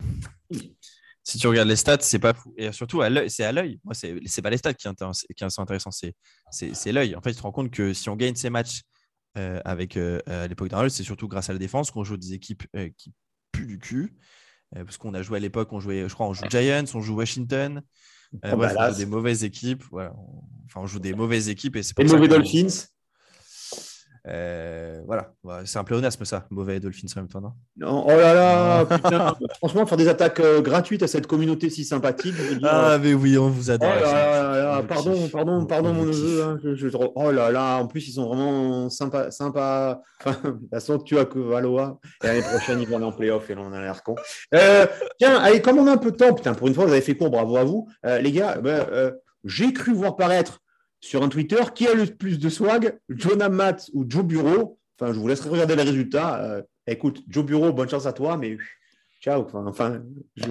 Si 1.23 1.37
tu 1.37 1.47
regardes 1.47 1.67
les 1.67 1.75
stats, 1.75 1.97
c'est 2.01 2.17
pas 2.19 2.33
fou. 2.33 2.53
Et 2.57 2.71
surtout, 2.71 3.01
c'est 3.27 3.43
à 3.43 3.51
l'œil. 3.51 3.79
Moi, 3.83 3.93
c'est 3.93 4.41
pas 4.41 4.49
les 4.49 4.57
stats 4.57 4.73
qui, 4.73 4.83
sont 4.87 5.61
intéressants, 5.61 5.91
c'est 5.91 6.91
l'œil. 6.91 7.15
En 7.15 7.21
fait, 7.21 7.31
tu 7.31 7.37
te 7.37 7.41
rends 7.43 7.51
compte 7.51 7.69
que 7.69 7.93
si 7.93 8.09
on 8.09 8.15
gagne 8.15 8.35
ces 8.35 8.49
matchs 8.49 8.81
euh, 9.37 9.59
avec 9.63 9.95
euh, 9.97 10.19
à 10.25 10.47
l'époque 10.47 10.69
d'Arnold, 10.69 10.91
c'est 10.91 11.03
surtout 11.03 11.27
grâce 11.27 11.49
à 11.49 11.53
la 11.53 11.59
défense 11.59 11.91
qu'on 11.91 12.03
joue 12.03 12.17
des 12.17 12.33
équipes 12.33 12.63
euh, 12.75 12.89
qui 12.97 13.13
puent 13.51 13.67
du 13.67 13.79
cul. 13.79 14.15
Parce 14.71 14.97
qu'on 14.97 15.15
a 15.15 15.23
joué 15.23 15.37
à 15.37 15.39
l'époque, 15.39 15.73
on 15.73 15.79
jouait, 15.79 16.07
je 16.07 16.13
crois, 16.13 16.27
on 16.27 16.33
joue 16.33 16.45
Giants, 16.47 16.85
on 16.93 17.01
joue 17.01 17.15
Washington. 17.15 17.81
Oh, 18.33 18.55
bref, 18.55 18.75
on 18.77 18.89
joue 18.91 18.97
des 18.97 19.05
mauvaises 19.07 19.43
équipes. 19.43 19.83
Voilà. 19.89 20.13
Enfin, 20.65 20.81
on 20.81 20.85
joue 20.85 20.99
des 20.99 21.13
mauvaises 21.13 21.49
équipes 21.49 21.75
et 21.75 21.81
c'est 21.81 21.93
Et 21.93 21.95
pour 21.95 22.03
le 22.03 22.09
ça 22.09 22.15
mauvais 22.17 22.27
Dolphins. 22.27 22.85
Euh, 24.29 25.01
voilà, 25.07 25.31
Ouais, 25.43 25.55
c'est 25.65 25.79
un 25.79 25.83
pléonasme 25.83 26.23
ça, 26.25 26.45
mauvais 26.51 26.79
Dolphins 26.79 27.07
en 27.15 27.21
même 27.21 27.27
temps, 27.29 27.41
non? 27.41 27.53
Non, 27.77 28.05
oh 28.05 28.09
là 28.09 28.33
là, 28.33 28.85
putain. 28.85 29.35
Franchement, 29.57 29.85
faire 29.87 29.97
des 29.97 30.07
attaques 30.07 30.39
euh, 30.39 30.61
gratuites 30.61 31.01
à 31.01 31.07
cette 31.07 31.25
communauté 31.25 31.69
si 31.69 31.83
sympathique. 31.83 32.35
dire, 32.35 32.59
Ah, 32.69 32.97
mais 33.01 33.13
oui, 33.13 33.37
on 33.37 33.49
vous 33.49 33.69
Oh 33.69 33.73
adore. 33.73 33.89
là 33.89 34.01
là 34.01 34.79
On 34.81 34.85
pardon, 34.85 35.27
pardon, 35.31 35.51
On- 35.61 35.65
pardon, 35.65 35.89
on 35.89 35.93
mon 35.93 36.05
neveu. 36.05 36.43
hein, 36.43 36.59
je- 36.63 36.75
je- 36.75 36.89
oh 36.93 37.31
là 37.31 37.49
là, 37.51 37.77
en 37.77 37.87
plus, 37.87 38.07
ils 38.07 38.13
sont 38.13 38.27
vraiment 38.27 38.89
sympas. 38.89 39.31
sympas. 39.31 40.01
Enfin, 40.23 40.37
de 40.43 40.51
toute 40.51 40.69
façon, 40.69 40.99
tu 40.99 41.17
as 41.17 41.25
que 41.25 41.39
Valois. 41.39 41.99
Et 42.23 42.27
l'année 42.27 42.41
prochaine, 42.41 42.79
ils 42.81 42.87
vont 42.87 42.97
aller 42.97 43.05
en 43.05 43.11
playoff 43.11 43.49
et 43.49 43.55
là, 43.55 43.61
on 43.65 43.73
a 43.73 43.81
l'air 43.81 44.03
con. 44.03 44.15
Euh, 44.53 44.85
tiens, 45.17 45.37
allez, 45.39 45.61
comme 45.61 45.79
on 45.79 45.87
a 45.87 45.93
un 45.93 45.97
peu 45.97 46.11
de 46.11 46.17
temps, 46.17 46.33
putain, 46.33 46.53
pour 46.53 46.67
une 46.67 46.73
fois, 46.73 46.85
vous 46.85 46.91
avez 46.91 47.01
fait 47.01 47.15
court, 47.15 47.29
bravo 47.31 47.57
à 47.57 47.63
vous. 47.63 47.87
Euh, 48.05 48.19
les 48.19 48.31
gars, 48.31 48.57
ben, 48.61 48.85
euh, 48.91 49.11
j'ai 49.45 49.71
cru 49.73 49.93
voir 49.93 50.15
paraître 50.17 50.59
sur 51.01 51.23
un 51.23 51.29
Twitter 51.29 51.61
qui 51.73 51.87
a 51.87 51.93
le 51.93 52.05
plus 52.05 52.39
de 52.39 52.49
swag, 52.49 52.99
Jonah 53.09 53.49
Matt 53.49 53.89
ou 53.93 54.05
Joe 54.07 54.23
Bureau. 54.25 54.79
Enfin, 54.99 55.13
je 55.13 55.19
vous 55.19 55.27
laisserai 55.27 55.49
regarder 55.49 55.75
les 55.75 55.83
résultats. 55.83 56.43
Euh, 56.43 56.61
écoute, 56.87 57.23
Joe 57.27 57.45
Bureau, 57.45 57.71
bonne 57.71 57.89
chance 57.89 58.05
à 58.05 58.13
toi, 58.13 58.35
mais 58.37 58.57
ciao. 59.21 59.43
Enfin, 59.43 59.65
enfin, 59.65 60.03
je- 60.35 60.43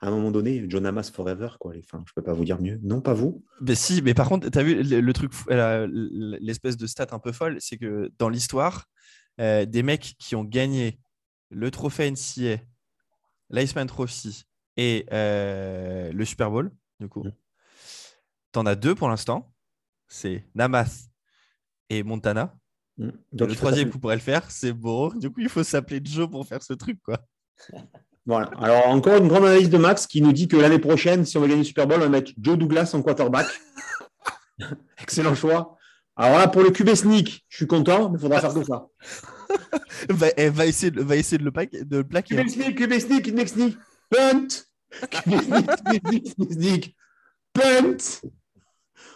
à 0.00 0.08
un 0.08 0.10
moment 0.10 0.30
donné, 0.32 0.64
John 0.68 0.84
Hamas 0.86 1.10
forever, 1.10 1.50
quoi. 1.60 1.74
Enfin, 1.78 2.02
je 2.08 2.12
peux 2.14 2.22
pas 2.22 2.32
vous 2.32 2.44
dire 2.44 2.60
mieux. 2.60 2.80
Non, 2.82 3.00
pas 3.00 3.12
vous. 3.14 3.44
Mais 3.60 3.74
si, 3.76 4.02
mais 4.02 4.14
par 4.14 4.28
contre, 4.28 4.48
tu 4.50 4.58
as 4.58 4.62
vu 4.62 4.82
le, 4.82 5.00
le 5.00 5.12
truc, 5.12 5.32
la- 5.48 5.86
l'espèce 5.86 6.76
de 6.76 6.86
stat 6.86 7.06
un 7.12 7.18
peu 7.20 7.30
folle, 7.30 7.58
c'est 7.60 7.76
que 7.76 8.10
dans 8.18 8.28
l'histoire, 8.28 8.86
euh, 9.40 9.64
des 9.64 9.82
mecs 9.84 10.14
qui 10.18 10.34
ont 10.34 10.42
gagné 10.44 10.98
le 11.50 11.70
trophée 11.70 12.10
NCA, 12.10 12.56
l'Iceman 13.50 13.86
Trophy 13.86 14.44
et 14.76 15.06
euh, 15.12 16.10
le 16.12 16.24
Super 16.24 16.50
Bowl, 16.50 16.72
du 16.98 17.08
coup, 17.08 17.22
Mhm. 17.24 17.32
t'en 18.52 18.66
as 18.66 18.74
deux 18.74 18.94
pour 18.94 19.08
l'instant. 19.08 19.51
C'est 20.12 20.44
Namath 20.54 20.92
et 21.88 22.02
Montana. 22.02 22.54
Mm. 22.98 23.10
Donc, 23.32 23.48
le 23.48 23.56
troisième 23.56 23.90
coup 23.90 23.98
pourrait 23.98 24.16
le 24.16 24.20
faire, 24.20 24.50
c'est 24.50 24.72
Burrow. 24.72 25.14
Du 25.14 25.30
coup, 25.30 25.40
il 25.40 25.48
faut 25.48 25.62
s'appeler 25.64 26.00
Joe 26.04 26.30
pour 26.30 26.46
faire 26.46 26.62
ce 26.62 26.74
truc, 26.74 26.98
quoi. 27.02 27.18
Voilà. 28.24 28.52
Alors, 28.60 28.86
encore 28.86 29.16
une 29.16 29.26
grande 29.26 29.46
analyse 29.46 29.68
de 29.68 29.78
Max 29.78 30.06
qui 30.06 30.22
nous 30.22 30.32
dit 30.32 30.46
que 30.46 30.56
l'année 30.56 30.78
prochaine, 30.78 31.24
si 31.24 31.36
on 31.36 31.40
veut 31.40 31.48
gagner 31.48 31.62
le 31.62 31.66
Super 31.66 31.88
Bowl, 31.88 31.98
on 31.98 32.02
va 32.04 32.08
mettre 32.08 32.30
Joe 32.40 32.56
Douglas 32.56 32.92
en 32.94 33.02
quarterback. 33.02 33.48
Excellent 35.02 35.34
choix. 35.34 35.76
Alors 36.14 36.38
là, 36.38 36.46
pour 36.46 36.62
le 36.62 36.70
QB 36.70 36.94
sneak, 36.94 37.44
je 37.48 37.56
suis 37.56 37.66
content, 37.66 38.10
mais 38.10 38.18
il 38.18 38.20
faudra 38.20 38.40
faire 38.40 38.54
que 38.54 38.62
ça. 38.62 38.86
Va, 40.08 40.28
elle 40.36 40.52
va 40.52 40.66
essayer, 40.66 40.92
de- 40.92 41.02
va 41.02 41.16
essayer 41.16 41.38
de, 41.38 41.42
le, 41.42 41.50
plaquer. 41.50 42.38
hein. 42.38 42.44
QB 42.44 42.48
sneak, 42.48 42.78
QB 42.78 42.92
sneak, 43.00 43.32
next 43.32 43.54
sneak, 43.54 43.76
punt. 44.08 44.68
QB 45.10 46.52
sneak, 46.52 46.96
punt. 47.52 48.22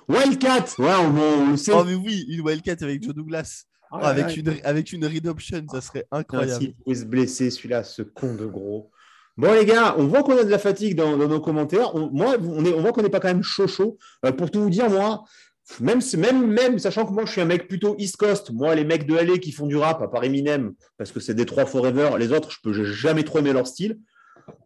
Wildcat. 0.08 0.64
Ouais, 0.78 0.94
on, 0.98 1.16
on 1.18 1.50
le 1.50 1.56
sait. 1.56 1.72
Oh, 1.74 1.84
mais 1.84 1.94
oui, 1.94 2.24
une 2.28 2.40
Wildcat 2.42 2.76
avec 2.80 3.02
Joe 3.02 3.14
Douglas. 3.14 3.64
Ah, 3.90 3.98
Oh, 4.02 4.04
avec, 4.04 4.26
ouais. 4.26 4.34
une, 4.34 4.54
avec 4.64 4.92
une 4.92 5.06
read 5.06 5.26
option, 5.26 5.64
ça 5.70 5.80
serait 5.80 6.06
incroyable. 6.10 6.60
S'il 6.60 6.74
pouvait 6.74 6.96
se 6.96 7.04
blesser, 7.04 7.50
celui-là, 7.50 7.84
ce 7.84 8.02
con 8.02 8.34
de 8.34 8.44
gros. 8.44 8.90
Bon, 9.36 9.52
les 9.52 9.64
gars, 9.64 9.94
on 9.98 10.06
voit 10.06 10.22
qu'on 10.22 10.36
a 10.36 10.44
de 10.44 10.50
la 10.50 10.58
fatigue 10.58 10.96
dans, 10.96 11.16
dans 11.16 11.28
nos 11.28 11.40
commentaires. 11.40 11.94
On, 11.94 12.10
moi, 12.10 12.36
on, 12.42 12.64
est, 12.64 12.72
on 12.74 12.80
voit 12.80 12.92
qu'on 12.92 13.02
n'est 13.02 13.10
pas 13.10 13.20
quand 13.20 13.28
même 13.28 13.42
chaud 13.42 13.68
chaud. 13.68 13.96
Euh, 14.24 14.32
pour 14.32 14.50
tout 14.50 14.60
vous 14.62 14.70
dire, 14.70 14.90
moi, 14.90 15.24
même, 15.80 16.00
même, 16.16 16.46
même, 16.46 16.78
sachant 16.78 17.06
que 17.06 17.12
moi, 17.12 17.24
je 17.26 17.32
suis 17.32 17.40
un 17.40 17.44
mec 17.44 17.68
plutôt 17.68 17.94
East 17.98 18.16
Coast, 18.16 18.50
moi, 18.50 18.74
les 18.74 18.84
mecs 18.84 19.06
de 19.06 19.14
LA 19.14 19.38
qui 19.38 19.52
font 19.52 19.66
du 19.66 19.76
rap, 19.76 20.00
à 20.02 20.08
part 20.08 20.24
Eminem, 20.24 20.72
parce 20.96 21.12
que 21.12 21.20
c'est 21.20 21.34
des 21.34 21.46
trois 21.46 21.66
forever, 21.66 22.10
les 22.18 22.32
autres, 22.32 22.50
je 22.50 22.58
peux 22.62 22.72
jamais 22.72 23.24
trop 23.24 23.38
aimer 23.38 23.52
leur 23.52 23.66
style. 23.66 23.98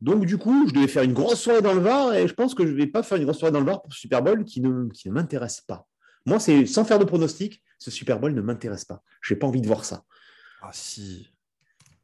Donc, 0.03 0.27
du 0.27 0.37
coup, 0.39 0.67
je 0.69 0.75
devais 0.75 0.89
faire 0.89 1.03
une 1.03 1.13
grosse 1.13 1.41
soirée 1.41 1.63
dans 1.63 1.73
le 1.75 1.81
Var 1.81 2.15
et 2.15 2.29
je 2.29 2.35
pense 2.35 2.55
que 2.55 2.67
je 2.67 2.73
ne 2.73 2.77
vais 2.77 2.87
pas 2.87 3.03
faire 3.03 3.19
une 3.19 3.25
grosse 3.25 3.39
soirée 3.39 3.53
dans 3.53 3.61
le 3.61 3.67
Var 3.67 3.83
pour 3.83 3.93
ce 3.93 3.99
Super 4.01 4.23
Bowl 4.23 4.45
qui 4.45 4.61
ne, 4.61 4.89
qui 4.89 5.09
ne 5.09 5.15
m'intéresse 5.15 5.61
pas. 5.61 5.87
Moi, 6.27 6.39
c'est 6.39 6.67
sans 6.67 6.85
faire 6.85 6.99
de 6.99 7.05
pronostic, 7.05 7.63
ce 7.79 7.91
Super 7.91 8.19
Bowl 8.21 8.33
ne 8.35 8.41
m'intéresse 8.43 8.85
pas. 8.85 9.03
Je 9.23 9.33
n'ai 9.35 9.39
pas 9.41 9.47
envie 9.47 9.61
de 9.63 9.67
voir 9.67 9.85
ça. 9.85 10.03
Ah, 10.63 10.71
si. 10.73 11.29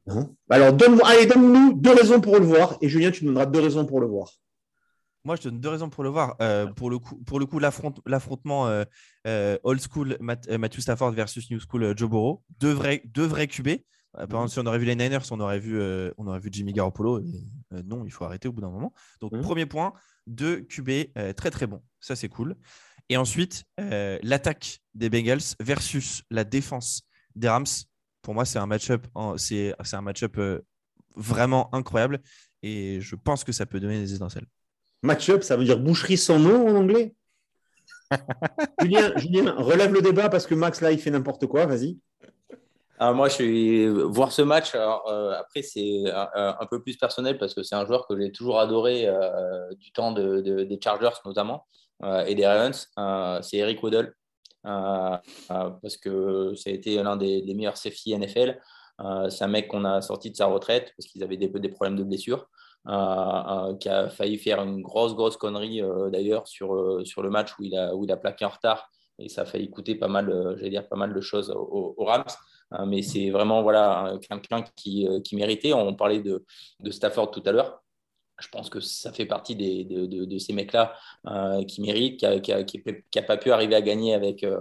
Non 0.07 0.35
Alors, 0.49 0.73
donne 0.73 1.01
allez, 1.05 1.27
donne-nous 1.27 1.75
deux 1.75 1.93
raisons 1.93 2.21
pour 2.21 2.39
le 2.39 2.47
voir. 2.47 2.79
Et 2.81 2.89
Julien, 2.89 3.11
tu 3.11 3.25
nous 3.25 3.33
donneras 3.33 3.47
deux 3.47 3.61
raisons 3.61 3.85
pour 3.85 4.01
le 4.01 4.07
voir. 4.07 4.31
Moi, 5.25 5.35
je 5.37 5.43
donne 5.43 5.59
deux 5.61 5.69
raisons 5.69 5.91
pour 5.91 6.05
le 6.05 6.09
voir. 6.11 6.37
Euh, 6.41 6.67
pour 6.69 6.89
le 6.89 6.99
coup, 7.01 7.17
pour 7.27 7.41
le 7.41 7.47
coup, 7.47 7.59
l'affront- 7.59 7.93
l'affrontement 8.07 8.69
euh, 8.69 8.85
euh, 9.27 9.59
old 9.65 9.81
school 9.81 10.17
Matt- 10.21 10.49
Matthew 10.49 10.79
Stafford 10.81 11.11
versus 11.13 11.51
new 11.51 11.59
school 11.59 11.93
Joe 11.97 12.09
Burrow, 12.09 12.43
deux 12.61 12.73
vrais, 12.73 13.03
deux 13.07 13.27
vrais 13.27 13.49
QB. 13.49 13.69
Euh, 14.19 14.27
Par 14.27 14.41
exemple, 14.43 14.51
si 14.53 14.59
on 14.61 14.67
aurait 14.67 14.79
vu 14.79 14.85
les 14.87 14.97
Niners, 14.97 15.19
on 15.31 15.41
aurait 15.41 15.59
vu, 15.59 15.79
euh, 15.81 16.11
on 16.19 16.27
aurait 16.27 16.41
vu 16.41 16.49
Jimmy 16.53 16.73
Garoppolo. 16.73 17.21
Et, 17.21 17.45
euh, 17.73 17.83
non, 17.85 18.05
il 18.05 18.11
faut 18.11 18.25
arrêter 18.25 18.49
au 18.49 18.53
bout 18.53 18.61
d'un 18.61 18.71
moment. 18.71 18.93
Donc, 19.21 19.33
Mhm. 19.33 19.43
premier 19.43 19.67
point, 19.67 19.93
deux 20.27 20.61
QB 20.63 20.91
euh, 21.19 21.33
très 21.33 21.51
très 21.51 21.67
bons. 21.67 21.83
Ça, 22.01 22.17
c'est 22.17 22.29
cool. 22.29 22.57
Et 23.09 23.17
ensuite, 23.17 23.65
euh, 23.81 24.19
l'attaque 24.23 24.81
des 24.95 25.11
Bengals 25.11 25.41
versus 25.61 26.23
la 26.31 26.45
défense 26.45 27.03
des 27.35 27.49
Rams. 27.49 27.65
Pour 28.23 28.35
moi, 28.35 28.45
c'est 28.45 28.59
un 28.59 28.67
match-up, 28.67 29.07
en- 29.15 29.37
c'est 29.39 29.75
c'est 29.85 29.97
un 29.97 30.01
match-up 30.03 30.37
euh, 30.39 30.61
vraiment 31.15 31.73
incroyable. 31.75 32.21
Et 32.63 33.01
je 33.01 33.15
pense 33.15 33.45
que 33.45 33.53
ça 33.53 33.65
peut 33.67 33.79
donner 33.79 33.99
des 34.01 34.15
étincelles. 34.15 34.47
Match-up, 35.03 35.43
ça 35.45 35.57
veut 35.57 35.65
dire 35.65 35.79
boucherie 35.79 36.17
sans 36.17 36.39
nom 36.39 36.67
en 36.69 36.75
anglais? 36.75 37.15
Julien, 38.81 39.13
Julien, 39.17 39.55
relève 39.59 39.93
le 39.93 40.01
débat 40.03 40.29
parce 40.29 40.47
que 40.47 40.55
Max, 40.55 40.81
là, 40.81 40.91
il 40.93 40.99
fait 40.99 41.11
n'importe 41.11 41.47
quoi. 41.47 41.67
Vas-y. 41.67 41.99
Ah, 42.99 43.13
moi, 43.13 43.29
je 43.29 43.35
suis 43.35 43.89
voir 43.89 44.33
ce 44.33 44.41
match. 44.41 44.75
euh, 44.75 45.33
après, 45.39 45.61
c'est 45.61 46.05
un, 46.13 46.67
peu 46.71 46.83
plus 46.83 46.97
personnel 46.97 47.37
parce 47.39 47.53
que 47.55 47.63
c'est 47.63 47.75
un 47.75 47.85
joueur 47.85 48.07
que 48.07 48.19
j'ai 48.19 48.33
toujours 48.33 48.59
adoré 48.59 49.07
euh, 49.07 49.75
du 49.75 49.93
temps 49.93 50.13
de- 50.13 50.41
de- 50.41 50.65
des 50.65 50.79
Chargers 50.83 51.11
notamment 51.27 51.67
euh, 52.05 52.25
et 52.25 52.35
des 52.35 52.47
Ravens. 52.47 52.89
C'est 53.43 53.59
Eric 53.59 53.81
euh, 53.85 55.17
parce 55.47 55.97
que 55.99 56.55
ça 56.55 56.71
a 56.71 56.73
été 56.73 57.03
l'un 57.03 57.17
des, 57.17 57.43
meilleurs 57.55 57.77
safety 57.77 58.15
NFL. 58.15 58.59
C'est 59.29 59.45
un 59.45 59.49
mec 59.49 59.69
qu'on 59.69 59.85
a 59.85 60.01
sorti 60.01 60.31
de 60.31 60.37
sa 60.37 60.47
retraite 60.47 60.95
parce 60.97 61.07
qu'ils 61.07 61.23
avaient 61.23 61.37
des, 61.37 61.69
problèmes 61.69 61.97
de 61.97 62.05
blessure. 62.05 62.47
qui 62.87 63.89
a 63.91 64.09
failli 64.09 64.39
faire 64.39 64.63
une 64.63 64.81
grosse, 64.81 65.15
grosse 65.15 65.37
connerie 65.37 65.83
d'ailleurs 66.11 66.49
sur, 66.49 67.03
sur 67.07 67.23
le 67.23 67.29
match 67.29 67.53
où 67.59 67.65
il, 67.65 67.77
a, 67.77 67.95
où 67.95 68.05
il 68.05 68.11
a 68.13 68.17
plaqué 68.17 68.47
en 68.47 68.51
retard 68.51 68.91
et 69.19 69.29
ça 69.29 69.43
a 69.43 69.45
failli 69.45 69.71
coûter 69.71 69.95
pas 69.97 70.09
mal, 70.09 70.55
j'allais 70.57 70.71
dire, 70.71 70.89
pas 70.89 70.97
mal 70.97 71.13
de 71.13 71.21
choses 71.21 71.51
aux 71.55 72.05
Rams. 72.05 72.25
Euh, 72.73 72.85
mais 72.87 73.03
c'est 73.03 73.31
vraiment 73.31 73.63
voilà, 73.63 74.15
quelqu'un 74.29 74.63
qui, 74.75 75.07
euh, 75.07 75.21
qui 75.21 75.37
méritait. 75.37 75.73
On 75.73 75.95
parlait 75.95 76.21
de, 76.21 76.45
de 76.81 76.91
Stafford 76.91 77.31
tout 77.31 77.43
à 77.47 77.53
l'heure. 77.53 77.83
Je 78.39 78.49
pense 78.49 78.69
que 78.69 78.81
ça 78.81 79.13
fait 79.13 79.25
partie 79.27 79.57
des, 79.57 79.85
de, 79.85 80.07
de, 80.07 80.39
ces 80.39 80.53
mecs-là 80.53 80.95
euh, 81.27 81.65
qui 81.65 81.81
méritent, 81.81 82.21
qui 82.43 82.53
n'a 82.53 83.23
pas 83.23 83.39
pu 83.39 83.51
arriver 83.51 83.75
à 83.75 83.81
gagner 83.81 84.13
avec, 84.13 84.45
euh, 84.45 84.61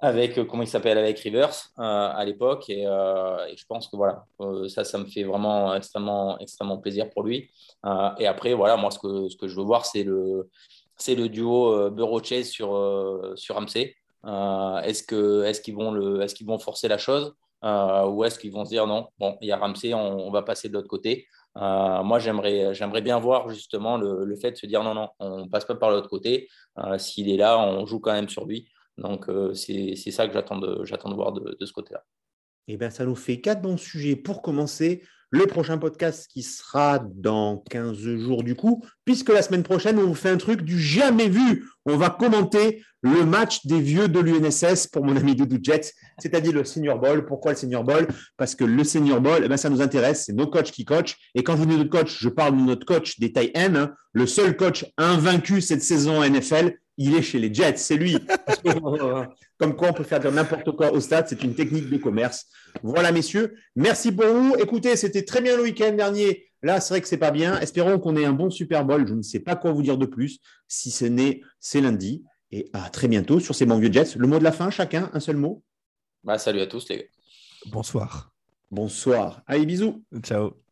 avec 0.00 0.36
euh, 0.36 0.44
comment 0.44 0.62
il 0.62 0.68
s'appelle, 0.68 0.98
avec 0.98 1.18
Rivers 1.20 1.54
à 1.78 2.22
l'époque. 2.26 2.68
Et, 2.68 2.82
je 2.82 3.64
pense 3.66 3.88
que 3.88 3.96
voilà, 3.96 4.26
ça, 4.68 4.84
ça 4.84 4.98
me 4.98 5.06
fait 5.06 5.24
vraiment 5.24 5.74
extrêmement, 5.74 6.38
extrêmement 6.38 6.78
plaisir 6.78 7.08
pour 7.08 7.22
lui. 7.22 7.50
Et 8.18 8.26
après, 8.26 8.52
voilà, 8.52 8.76
moi, 8.76 8.90
ce 8.90 8.98
que, 8.98 9.28
ce 9.30 9.36
que 9.36 9.48
je 9.48 9.56
veux 9.56 9.64
voir, 9.64 9.86
c'est 9.86 10.04
le, 10.04 10.50
le 11.08 11.28
duo 11.28 11.72
euh, 11.72 12.42
sur, 12.42 13.32
sur 13.36 13.54
Ramsey. 13.54 13.94
Euh, 14.24 14.80
est-ce 14.82 15.02
que 15.02 15.42
est-ce 15.44 15.60
qu'ils 15.60 15.74
vont 15.74 15.90
le 15.90 16.22
est-ce 16.22 16.34
qu'ils 16.34 16.46
vont 16.46 16.58
forcer 16.58 16.86
la 16.86 16.98
chose 16.98 17.34
euh, 17.64 18.06
ou 18.06 18.24
est-ce 18.24 18.38
qu'ils 18.38 18.52
vont 18.52 18.64
se 18.64 18.70
dire 18.70 18.86
non 18.86 19.08
bon 19.18 19.36
il 19.40 19.48
y 19.48 19.52
a 19.52 19.56
Ramsey 19.56 19.94
on, 19.94 20.30
va 20.30 20.42
passer 20.42 20.68
de 20.68 20.74
l'autre 20.74 20.88
côté. 20.88 21.26
Euh, 21.56 22.02
moi 22.02 22.18
j'aimerais 22.18 22.72
j'aimerais 22.74 23.02
bien 23.02 23.18
voir 23.18 23.48
justement 23.48 23.96
le, 23.96 24.24
le 24.24 24.36
fait 24.36 24.52
de 24.52 24.56
se 24.56 24.66
dire 24.66 24.84
non 24.84 24.94
non 24.94 25.08
on 25.18 25.48
passe 25.48 25.64
pas 25.64 25.74
par 25.74 25.90
l'autre 25.90 26.08
côté. 26.08 26.48
S'il 26.98 27.30
est 27.30 27.36
là 27.36 27.58
on 27.58 27.84
joue 27.84 28.00
quand 28.00 28.12
même 28.12 28.28
sur 28.28 28.46
lui. 28.46 28.68
Donc 28.98 29.28
c'est 29.54 29.96
ça 29.96 30.26
que 30.26 30.34
j'attends 30.34 30.58
de 30.58 30.84
j'attends 30.84 31.10
de 31.10 31.14
voir 31.14 31.32
de, 31.32 31.64
ce 31.64 31.72
côté 31.72 31.94
là 31.94 32.04
Eh 32.68 32.76
bien, 32.76 32.90
ça 32.90 33.04
nous 33.04 33.16
fait 33.16 33.40
quatre 33.40 33.62
bons 33.62 33.76
sujets 33.76 34.16
pour 34.16 34.42
commencer. 34.42 35.02
Le 35.34 35.46
prochain 35.46 35.78
podcast 35.78 36.28
qui 36.30 36.42
sera 36.42 37.02
dans 37.14 37.64
15 37.70 37.96
jours 37.96 38.42
du 38.42 38.54
coup, 38.54 38.84
puisque 39.06 39.30
la 39.30 39.40
semaine 39.40 39.62
prochaine, 39.62 39.98
on 39.98 40.06
vous 40.06 40.14
fait 40.14 40.28
un 40.28 40.36
truc 40.36 40.60
du 40.60 40.78
jamais 40.78 41.30
vu. 41.30 41.64
On 41.86 41.96
va 41.96 42.10
commenter 42.10 42.84
le 43.00 43.24
match 43.24 43.64
des 43.64 43.80
vieux 43.80 44.08
de 44.08 44.20
l'UNSS 44.20 44.88
pour 44.88 45.06
mon 45.06 45.16
ami 45.16 45.34
Doudou 45.34 45.58
Jets, 45.62 45.94
c'est-à-dire 46.18 46.52
le 46.52 46.64
Senior 46.64 46.98
Bowl. 46.98 47.24
Pourquoi 47.24 47.52
le 47.52 47.56
Senior 47.56 47.82
Bowl? 47.82 48.08
Parce 48.36 48.54
que 48.54 48.64
le 48.64 48.84
Senior 48.84 49.22
Bowl, 49.22 49.40
eh 49.42 49.48
ben, 49.48 49.56
ça 49.56 49.70
nous 49.70 49.80
intéresse, 49.80 50.26
c'est 50.26 50.34
nos 50.34 50.48
coachs 50.48 50.70
qui 50.70 50.84
coachent. 50.84 51.16
Et 51.34 51.42
quand 51.42 51.56
je 51.56 51.64
dis 51.64 51.78
notre 51.78 51.88
coach, 51.88 52.14
je 52.20 52.28
parle 52.28 52.54
de 52.54 52.62
notre 52.62 52.84
coach 52.84 53.18
des 53.18 53.32
tailles 53.32 53.52
N, 53.54 53.76
hein. 53.76 53.94
le 54.12 54.26
seul 54.26 54.54
coach 54.54 54.84
invaincu 54.98 55.62
cette 55.62 55.82
saison 55.82 56.22
NFL, 56.22 56.74
il 56.96 57.14
est 57.14 57.22
chez 57.22 57.38
les 57.38 57.52
Jets, 57.52 57.76
c'est 57.76 57.96
lui. 57.96 58.16
Comme 59.58 59.76
quoi, 59.76 59.88
on 59.88 59.92
peut 59.92 60.04
faire 60.04 60.20
dire 60.20 60.32
n'importe 60.32 60.72
quoi 60.72 60.92
au 60.92 61.00
stade, 61.00 61.26
c'est 61.28 61.42
une 61.42 61.54
technique 61.54 61.88
de 61.88 61.96
commerce. 61.96 62.46
Voilà, 62.82 63.12
messieurs. 63.12 63.54
Merci 63.76 64.12
pour 64.12 64.26
vous. 64.26 64.56
Écoutez, 64.58 64.96
c'était 64.96 65.24
très 65.24 65.40
bien 65.40 65.56
le 65.56 65.62
week-end 65.62 65.92
dernier. 65.92 66.48
Là, 66.62 66.80
c'est 66.80 66.94
vrai 66.94 67.00
que 67.00 67.08
c'est 67.08 67.16
pas 67.16 67.30
bien. 67.30 67.58
Espérons 67.60 67.98
qu'on 67.98 68.16
ait 68.16 68.24
un 68.24 68.32
bon 68.32 68.50
Super 68.50 68.84
Bowl. 68.84 69.06
Je 69.06 69.14
ne 69.14 69.22
sais 69.22 69.40
pas 69.40 69.56
quoi 69.56 69.72
vous 69.72 69.82
dire 69.82 69.98
de 69.98 70.06
plus. 70.06 70.38
Si 70.68 70.90
ce 70.90 71.04
n'est, 71.04 71.40
c'est 71.60 71.80
lundi. 71.80 72.24
Et 72.50 72.68
à 72.72 72.90
très 72.90 73.08
bientôt 73.08 73.40
sur 73.40 73.54
ces 73.54 73.66
bons 73.66 73.78
vieux 73.78 73.92
Jets. 73.92 74.16
Le 74.16 74.26
mot 74.26 74.38
de 74.38 74.44
la 74.44 74.52
fin, 74.52 74.70
chacun, 74.70 75.10
un 75.12 75.20
seul 75.20 75.36
mot? 75.36 75.62
bah, 76.22 76.38
salut 76.38 76.60
à 76.60 76.66
tous 76.66 76.88
les 76.88 76.98
gars 76.98 77.04
Bonsoir. 77.66 78.32
Bonsoir. 78.70 79.42
Allez, 79.46 79.66
bisous. 79.66 80.04
Ciao. 80.22 80.62